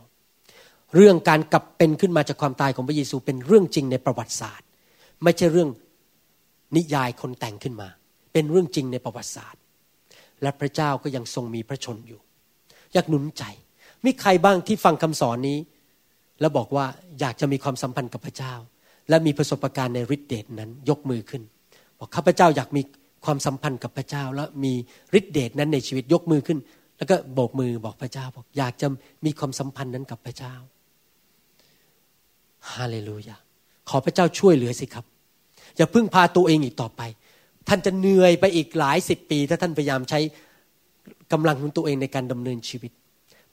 [0.96, 4.68] เรื่องการกลับเป็นขึ้นมาจากความตายของพระเยซูเป็นเรื่องจริงในประวัติศาสตร์
[5.24, 5.70] ไม่ใช่เรื่อง
[6.76, 7.90] นิยายคนแต่งขึ้นมา
[8.34, 9.62] เป็นเรื่องจริงในประวัติศาสตร์
[10.42, 12.20] และพระเจ้าก็ยังทรงมีพระชนอยู่
[12.94, 13.44] อยากหนุนใจ
[14.06, 15.58] มีใครบ้างที่ฟังคำสอนนี้
[16.42, 16.86] แล้วบอกว่า
[17.20, 18.54] อยากจะมีความสัมพันธ์กับพระเจ้า
[19.10, 21.44] และมีประสบการณ์ในฤทธิเดชนั้นยกมือขึ้น
[22.00, 22.82] บอกข้าพเจ้าอยากมี
[23.26, 24.74] ความสัมพันธ์กับพระเจ้า และมี
[25.20, 26.60] ฤทธิเดชนั้นในชีวิตยกมือขึ้น
[26.98, 28.88] แล้วก็โบกมือบอกพระเจ้าบอกอยากจะ
[29.26, 30.54] มีความสัมพันธ์นั้นกับพระเจ้า
[32.74, 33.36] ฮาเลลูยา
[33.90, 35.06] ขอพระเจ้าช่วยเหลือสิครับ
[35.78, 37.02] อย่าพึ่งพาตัวเองอีกต่อไป
[37.68, 40.20] ท่านจะเหนื่อยไปอีกหลายสิบปี ถ้าท่านพยายามใช้
[41.32, 42.92] กำลังของตัวเองในการดำเนินชีวิต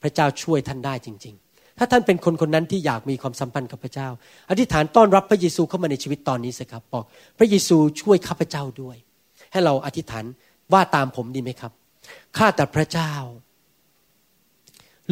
[0.01, 1.35] พระเจ้าช่วยท่านได้จริง
[1.79, 4.07] ถ้าท่านเป็นคนคนนั้นที่อยากมีความสัมพันธ์กับพระเจ้า
[4.49, 7.03] อธิษฐานต้อนรับพระเยซูเข้ามาในชีวิตตอนนี้สิครับบอก
[7.37, 8.97] พระเยซูช่วยข้าพเจ้าด้วย
[9.51, 10.25] ให้เราอธิษฐาน
[10.73, 11.71] ว่าตามผมดีไหมครับ
[12.37, 13.13] ข้าแต่พระเจ้า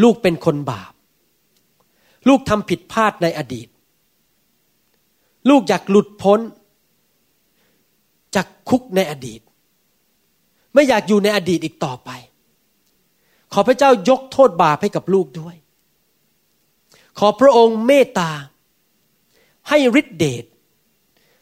[0.04, 0.94] ลูกเป็นคนบาป
[2.28, 3.68] ลูกทำผิดพลาดในอดีต
[5.50, 6.40] ลูกอยากหลุดพ้น
[8.36, 9.42] จากคุกในอดีต
[10.74, 12.10] ไม่อยากอยู่ในอดีตอีกต่อไป
[13.54, 15.56] ขอพระเจ้ายกโทษบาปให้กับลูกด้วย
[17.20, 18.32] ขอพระองค์เมตตา
[19.70, 20.46] ให้ฤทธิเดช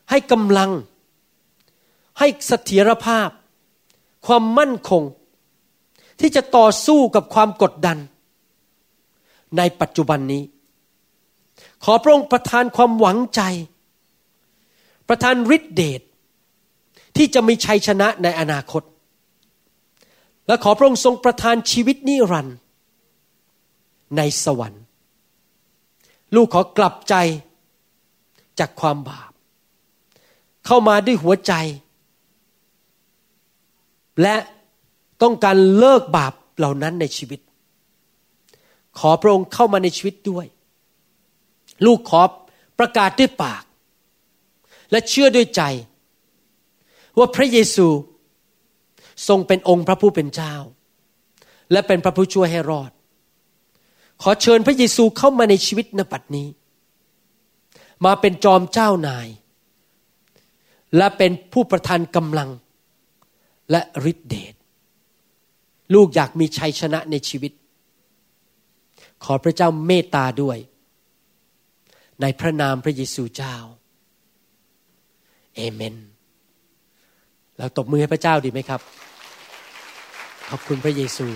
[0.09, 0.71] ให้กำลัง
[2.19, 3.29] ให้เสถียรภาพ
[4.25, 5.03] ความมั่นคง
[6.19, 7.97] ที่จะต่อสู้กับความกดดัน
[9.57, 10.43] ในปัจจุบันนี้
[11.83, 13.41] ขอพระองค์ประทานความหวังใจ
[15.07, 16.01] ประทานฤทธิเดช
[17.17, 18.83] ที่จะมีชัยชนะในอนาคต
[20.47, 22.57] และขอพระองค์ทรงประทานชีวิตนิรันดร์
[24.17, 24.83] ในสวรรค์
[26.35, 27.15] ลูกขอกลับใจ
[28.59, 29.31] จากความบาป
[30.65, 31.53] เข้ามาด้วยหัวใจ
[34.21, 34.35] และ
[35.21, 37.39] ต้องการเลิกบาปเหล่านั้นในชีวิต
[38.99, 40.45] ขอพระองค์เข้ามาในชีวิตด้วย
[41.85, 42.21] ลูกขอ
[42.79, 43.63] ประกาศด้วยปาก
[44.91, 45.61] และเชื่อด้วยใจ
[47.17, 47.87] ว่าพระเยซู
[49.27, 50.53] ทรงเป็นองค์พระผู้เป็นเจ้า
[51.71, 52.91] และเป็นพระผู้ช่วยให้รอด
[54.21, 56.47] ขอเชิญพระเยซูเข้ามาในชีวิตนปัจนี้
[58.05, 59.27] มาเป็นจอมเจ้านาย
[60.97, 62.49] และเป็นผู้ประทานกำลัง
[63.71, 63.81] และ
[64.11, 64.53] ฤทธิเดช
[65.93, 67.51] ลูกอยากมีชัยชนะในชีวิต
[69.23, 70.57] ขอพระเจ้าเมตตาด้วย
[72.21, 73.55] ในพระนามพระเยซูเจ้า
[75.55, 75.95] เอเมน
[77.57, 78.81] เราตบมือให้พระเจ้าดีไหมครับ
[80.49, 81.27] ขอบคุณพระเยซู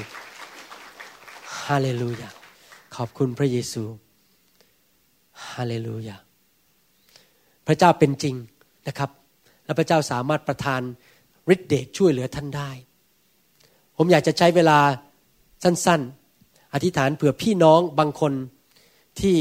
[1.64, 2.30] ฮาเลลูยา
[2.96, 3.84] ขอบคุณพระเยซู
[5.50, 6.18] ฮาเลลูยา
[7.68, 8.36] พระเจ้าเป็นจริง
[8.88, 9.10] นะครับ
[9.66, 10.82] และพระเจ้าสามารถประทาน
[11.54, 12.72] ฤทธิเดชช่วยเหลือท่านได้
[13.98, 14.80] ผมอยากจะใช้เวลา
[15.64, 16.02] สั้น
[16.38, 18.34] ๆ อธิษฐานเผื่อพี่น้องบางคน
[19.20, 19.38] ที่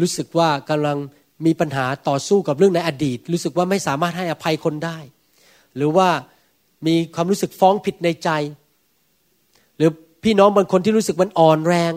[0.00, 0.98] รู้สึกว่ากำลัง
[1.46, 4.98] มีปัญหาต่อสู้กับเรื่องในอดีต รู้สึกว่าไม่สามารถให้อภัยคนได้
[5.76, 6.08] หรือว่า
[6.86, 8.28] มีความรู้สึกฟ้องผิดในใจ
[9.76, 9.90] หรือ
[10.24, 11.92] พี่น้องบางคนที่รู้สึกมันอ่อนแรง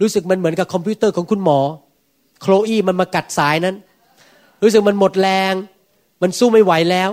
[0.00, 1.60] รู้สึกมันเหมือนกับคอมพิวเตอร์ของคุณหมอ
[2.40, 3.76] โคลอีมันมากัดสายนั้น
[4.62, 5.54] รู้สึกมันหมดแรง
[6.22, 7.10] มันสู้ไม่ไหวแล้ว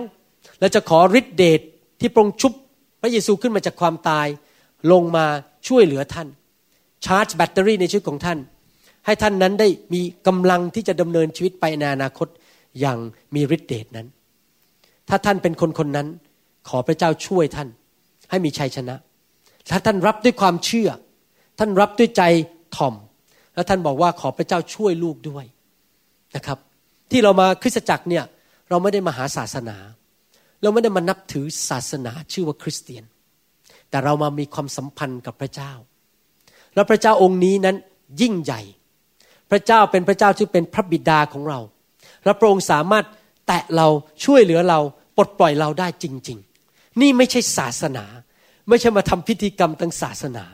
[0.60, 1.62] แล้วจะขอฤทธิเดช
[2.00, 2.54] ที่ปรงชุบ
[3.02, 4.28] พระเยซูขึ้นมาจากความตาย
[4.92, 5.26] ลงมา
[5.68, 6.28] ช่วยเหลือท่าน
[7.06, 8.38] ชาร์จแบตเตอรี่ในชีวิตของท่าน
[9.06, 12.28] ให้ท่านนั้นได้มีกำลังที่จะดำเนินชีวิตไปในอนาคต
[12.80, 12.98] อย่าง
[13.36, 14.08] มีฤทธิเดชนั้น
[15.10, 16.08] ถ้าท่านเป็นคนคนนั้น
[16.70, 17.68] ขอพระเจ้าช่วยท่าน
[18.30, 18.96] ให้มีชัยชนะ
[19.70, 20.90] ถ้าท่านรับด้วยความเชื่อ
[21.60, 22.24] ท่านรับด้วยใจ
[22.76, 22.94] ถ่อม
[23.54, 25.46] แล้วท่านบอกว่าขอพระเจ้าช่วยลูกด้วย
[26.36, 26.58] นะครับ
[27.12, 28.24] ที่เรามาคริสตจักรเนี่ย
[28.70, 29.78] เราไม่ได้มาหาศาสนา
[30.62, 33.04] เราไม่ได้มานับถือศาสนาชื่อว่าคริสเตียน
[33.90, 35.72] แต่เรามามีความสัมพันธ์กับพระเจ้า
[36.76, 37.76] แล้วพระเจ้าองค์นี้นั้น
[38.22, 38.62] ยิ่งใหญ่
[39.54, 41.60] พระเจ้าเป็นพระเจ้าที่เป็นพระบิดาของเรา
[42.26, 43.06] และพระองค์สามารถ
[43.48, 43.88] แตะเรา
[44.26, 44.80] ช่วยเหลือเรา
[45.18, 46.40] ปลดปล่อยเราได้จริง
[46.70, 48.06] ๆ นี่ไม่ใช่ศาสนา
[48.70, 50.46] ไม่ใช่มาทำพิธีกรรมทางศาสนา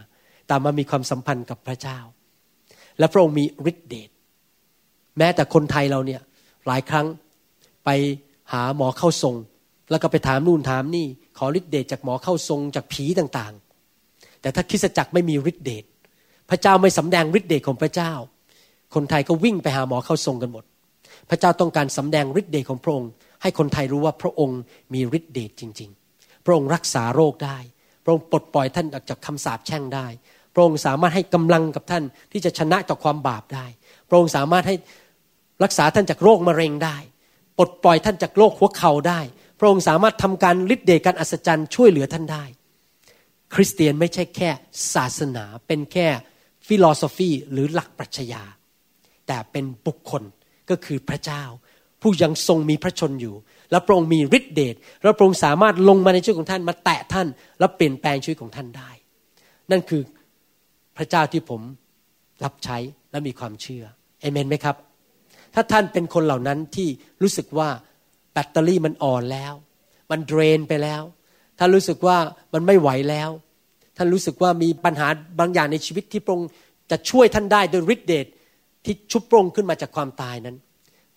[0.47, 1.99] แต่มามีความสัมพันธ์กับพระเจ้า
[2.99, 4.09] และพระองค์มีฤทธิเดช
[5.17, 6.21] แม้แต่คนไทยเราเนี่ย
[6.67, 7.07] หลายครั้ง
[7.85, 7.89] ไป
[8.53, 9.35] หาหมอเข้าทรง
[9.89, 11.05] แล้วก็ไปถามนู่นถามนี่
[11.37, 15.83] ขอฤทธิเดชจากหมอเข้าทรงจากผีต่างๆ แต่ถ้าคริสตจักรไม่มีฤทธิเดช
[16.49, 18.13] พระเจ้าไม่สำแดงฤทธิเดชของพระเจ้า
[18.95, 20.63] คนไทยก็วิ่งไปหาหมอเข้าทรงกันหมด
[21.29, 23.09] พระเจ้าต้องการสำแดงฤทธิ์เดชของพระองค์
[23.41, 24.59] ให้คนไทยรู้ว่าพระองค์
[24.93, 27.57] มีฤทธิ์เดชจริง ๆ พระองค์รักษาโรคได้
[28.03, 30.07] พระองค์ปลดปล่อยท่านออกจากคำสาปแช่งได้
[30.53, 33.65] พระองค์สามารถให้กำลังกับท่านที่จะชนะต่อความบาปได้
[34.09, 34.75] พระองค์สามารถให้
[35.63, 36.97] รักษาท่านจากโรคมะเร็งได้
[37.57, 39.19] ปลดปล่อยท่านจากโรคหัวเข่าได้
[39.59, 42.43] พระองค์สามารถทำการฤทธิ์เดชการอัศจรรย์ช่วยเหลือท่านได้
[43.53, 44.49] คริสเตียนไม่ใช่แค่
[44.93, 46.07] ศาสนา เป็นแค่
[46.67, 48.43] ฟิโลโซฟีหรือหลักปรัชญา
[49.29, 50.23] แต่เป็นบุคคล
[50.69, 51.43] ก็คือพระเจ้า
[52.01, 53.35] ผู้ยังทรงมีพระชนอยู่
[53.71, 57.27] และพระองค์มีฤทธิเดชและพระองค์สามารถลงมาในชีวิตของท่านมาแตะท่าน
[57.59, 58.89] และเปลี่ยนแปลงชีวิตของท่านได้
[59.71, 60.01] นั่นคือ
[60.97, 61.61] พระเจ้าที่ผม
[62.43, 62.77] รับใช้
[63.11, 63.83] และมีความเชื่อ
[64.21, 64.75] เอเมนไหมครับ
[65.53, 66.87] ถ้าท่านเป็นคนเหล่านั้นที่
[67.21, 67.69] รู้สึกว่า
[68.33, 69.53] แบตเตอรี่มันอ่อนแล้ว
[70.11, 71.01] มันเดรนไปแล้ว
[71.59, 72.17] ท่านรู้สึกว่า
[72.53, 73.29] มันไม่ไหวแล้ว
[73.97, 75.07] ท่านรู้สึกว่ามีปัญหา
[75.39, 76.49] บางอย่างในชีวิตที่พระองค์
[76.91, 78.25] จะช่วยท่านได้โดยฤทธิเดช
[78.85, 80.55] ที่ชุบปรงขึ้นมาจากความตายนั้น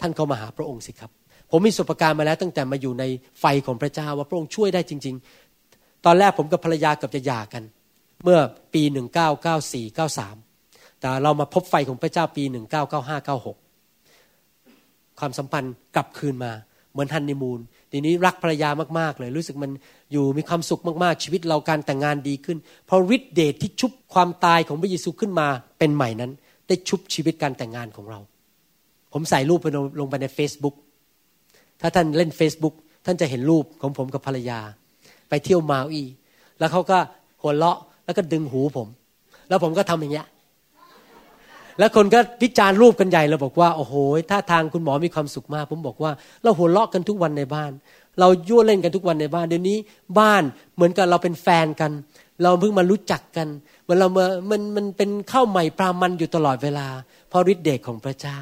[0.00, 1.10] ท่านเข้ามาหาพระองค์สิครับ
[1.50, 3.04] ผมมีประสบการณ์มาแล้วตั้งแต่มาอยู่ใน
[3.40, 5.16] ไฟของพระเจ้าว่าพระองค์ช่วยได้จริง
[5.60, 7.62] ๆ ตอนแรกผมกับภรรยาเกับจะหย่ากัน
[8.24, 8.38] เมื่อ
[8.74, 8.82] ปี
[9.46, 9.98] 1994
[10.48, 13.28] 93 แต่เรามาพบไฟของพระเจ้าปี 1995
[13.98, 16.52] 96 ความสัมพันธ์กลับคืนมา
[16.92, 19.72] เหมือนฮันนีมูนเดี๋ยวนี้รักภรรยามาก ๆ เลย รู้สึกมัน
[20.12, 25.48] อยู่มีความสุขมาก ๆ ชีวิตเราการแต่งงานดีขึ้น เพราะฤทธิเดชที่ชุบความตายของพระเยซูขึ้นมา
[25.78, 26.32] เป็นใหม่นั้น
[26.72, 28.20] ได้ชุบชีวิตการแต่งงานของเรา
[29.12, 29.66] ผมใส่รูปไป
[30.00, 30.74] ลงไปใน Facebook
[31.80, 32.74] ถ้าท่านเล่น Facebook
[33.06, 34.60] ท่านจะเห็นรูปของผมกับภรรยา
[35.28, 36.04] ไปเที่ยวมาอี
[36.58, 36.98] แล้วเขาก็
[37.42, 38.88] หัวเราะแล้วก็ดึงหูผม
[39.48, 40.26] แล้วผมก็ทำอย่างเงี้ย
[41.78, 43.94] แล้วคนก็วิจารณ์รูปกันใหญ่เราบอกว่าโอ้โห
[44.30, 46.10] ถ้าทางคุณหมอมีความสุขมาก ผมบอกว่า
[46.42, 47.72] เราหัวเราะกันทุกวันในบ้าน
[48.20, 49.78] เรายั่วเล่นกันทุกวันในบ้าน เดี๋ยวนี้
[50.18, 50.42] บ้าน
[50.74, 51.92] เหมือนกับเราเป็นแฟนกัน
[52.42, 53.48] เราเพิ่งมารู้จักกัน
[53.92, 56.86] มือนเราเมื่อมันมันเป็นข้าวใหม่ปลามันอยู่ตลอดเวลา
[57.28, 58.38] เพราะฤทธิ์เดชของพระเจ้า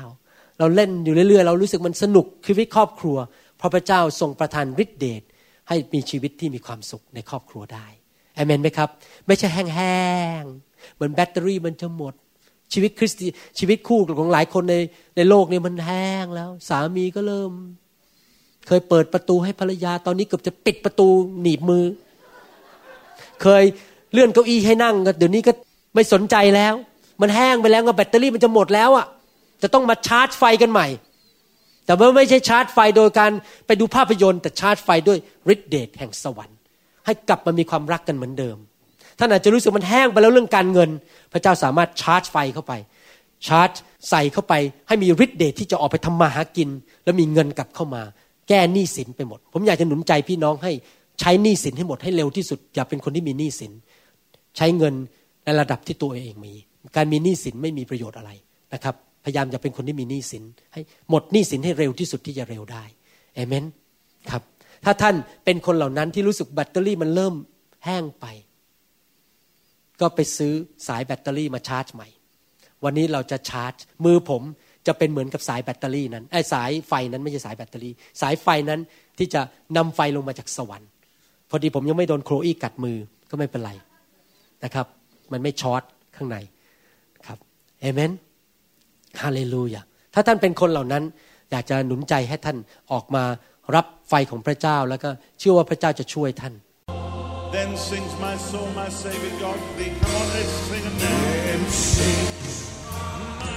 [0.59, 3.17] เราเล่นอยู่เรื่อยๆ เรารู้สึกมันสนุกชีวิตครอบครัว
[3.59, 5.23] เพราะพระเจ้าทรงประทานฤทธิ์เดช
[5.69, 7.87] ให้มีชีวิตที่มีความสุขในครอบครัวได้
[8.37, 8.89] อเมนไหมครับ
[9.27, 10.01] ไม่ใช่แห้
[10.41, 12.15] งๆเหมือนแบตเตอรี่มันจะหมด
[12.73, 13.27] ชีวิตคริสตี
[13.59, 14.77] ชีวิตคู่ของหลายคนใน
[15.17, 17.53] ในโลกนี้มันแห้งแล้ว สามีก็เริ่ม
[18.67, 21.09] เคยเปิดประตูให้ภรรยาตอนนี้เกือบจะปิดประตู
[21.41, 21.85] หนีบมือ
[23.43, 23.65] เคย
[24.13, 25.53] เลื่อนเก้าอี้ให้นั่งก็เดี๋ยวนี้ก็
[25.95, 26.75] ไม่สนใจแล้ว
[27.21, 29.07] มันแห้งไปแล้วก็แบตเตอรี่มันจะหมดแล้วอะ
[29.63, 30.87] จะต้องมาชาร์จไฟกันใหม่
[31.87, 33.31] แต่ว่าไม่ใช่ชาร์จไฟโดยการ
[33.67, 35.19] ไปดูภาพยนตร์แต่ชาร์จไฟด้วย
[35.55, 36.59] ฤทธิเดชแห่งสวรรค์
[37.07, 38.57] ให้กลับมามีความรักกันเหมือนเดิม
[39.19, 40.91] ท่านอาจจะรู้สึกมันแห้งไปแล้วเรื่องการเงิน
[41.33, 42.73] พระเจ้าสามารถชาร์จไฟเข้าไป
[43.47, 43.71] ชาร์จ
[44.11, 44.55] ใส่เข้าไป
[44.89, 46.69] ให้มีฤทธิ์เดชที่จะออกไปทำมาหากิน
[47.05, 48.03] แล้วมีเงินกลับเข้ามา
[48.49, 50.73] แก้หนี้สินไปหมด ผมอยากจะหนุนใจพี่น้องให้
[51.21, 53.73] ใช้หนี้สินให้หมดให้เร็วที่สุด อย่าเป็นคนที่มีหนี้สิน
[54.57, 54.95] ใช้เงิน
[55.45, 56.55] ในระดับที่ตัวเองมี
[56.97, 58.31] การมีหนี้สินไม่มีประโยชน์อะไร
[58.75, 58.95] นะครับ
[59.25, 60.81] พยายามอย่าเป็นคนที่มีหนี้สิน ให้
[61.11, 62.85] หมดหนี้สินให้เร็วที่สุดที่จะเร็วได้
[63.35, 63.65] เอเมน
[64.31, 64.43] ครับ
[64.85, 67.35] ถ้าท่านเป็นคนเหล่านั้นที่รู้สึกแบตเตอรี่มันเริ่ม
[67.85, 68.27] แห้งไป
[70.01, 70.53] ก็ไปซื้อ
[70.89, 72.09] สายแบตเตอรี่มาชาร์จใหม่
[72.85, 73.75] วันนี้เราจะชาร์จ
[74.05, 74.43] มือผม
[74.87, 78.81] จะเป็นเหมือนกับสายแบตเตอรี่นั้นไอ้สายไฟนั้นไม่ใช่สายแบตเตอรี่ สายไฟนั้น
[79.19, 79.41] ที่จะ
[79.77, 80.91] นำไฟลงมาจากสวรรค์
[81.51, 82.97] พอดีผมยังไม่โดนโครอีกัดมือ
[83.31, 83.73] ก็ไม่เป็นไร
[84.65, 84.87] นะครับ
[85.33, 85.83] มันไม่ช็อต
[86.17, 86.37] ข้างใน
[87.27, 87.39] ครับ
[87.81, 88.11] เอเมน
[89.23, 89.83] ฮาเลลูยา
[90.15, 91.03] ถ้าท่านเป็นคนเหล่านั้น
[91.51, 92.57] อยากจะหนุนใจให้ท่าน
[92.93, 93.25] ออกมา
[93.75, 96.55] รับไฟของพระเจ้าแล้วก็เชื่อว่าพระเจ้าจะช่วยท่าน
[97.59, 99.93] Then sings my soul, my Savior God to thee.
[100.03, 101.53] Come on, let's sing them now.
[101.53, 102.19] And sing.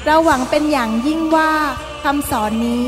[0.05, 1.51] เราหวังเป็นอย่างยิ่งว่า
[2.03, 2.85] คำสอนนี้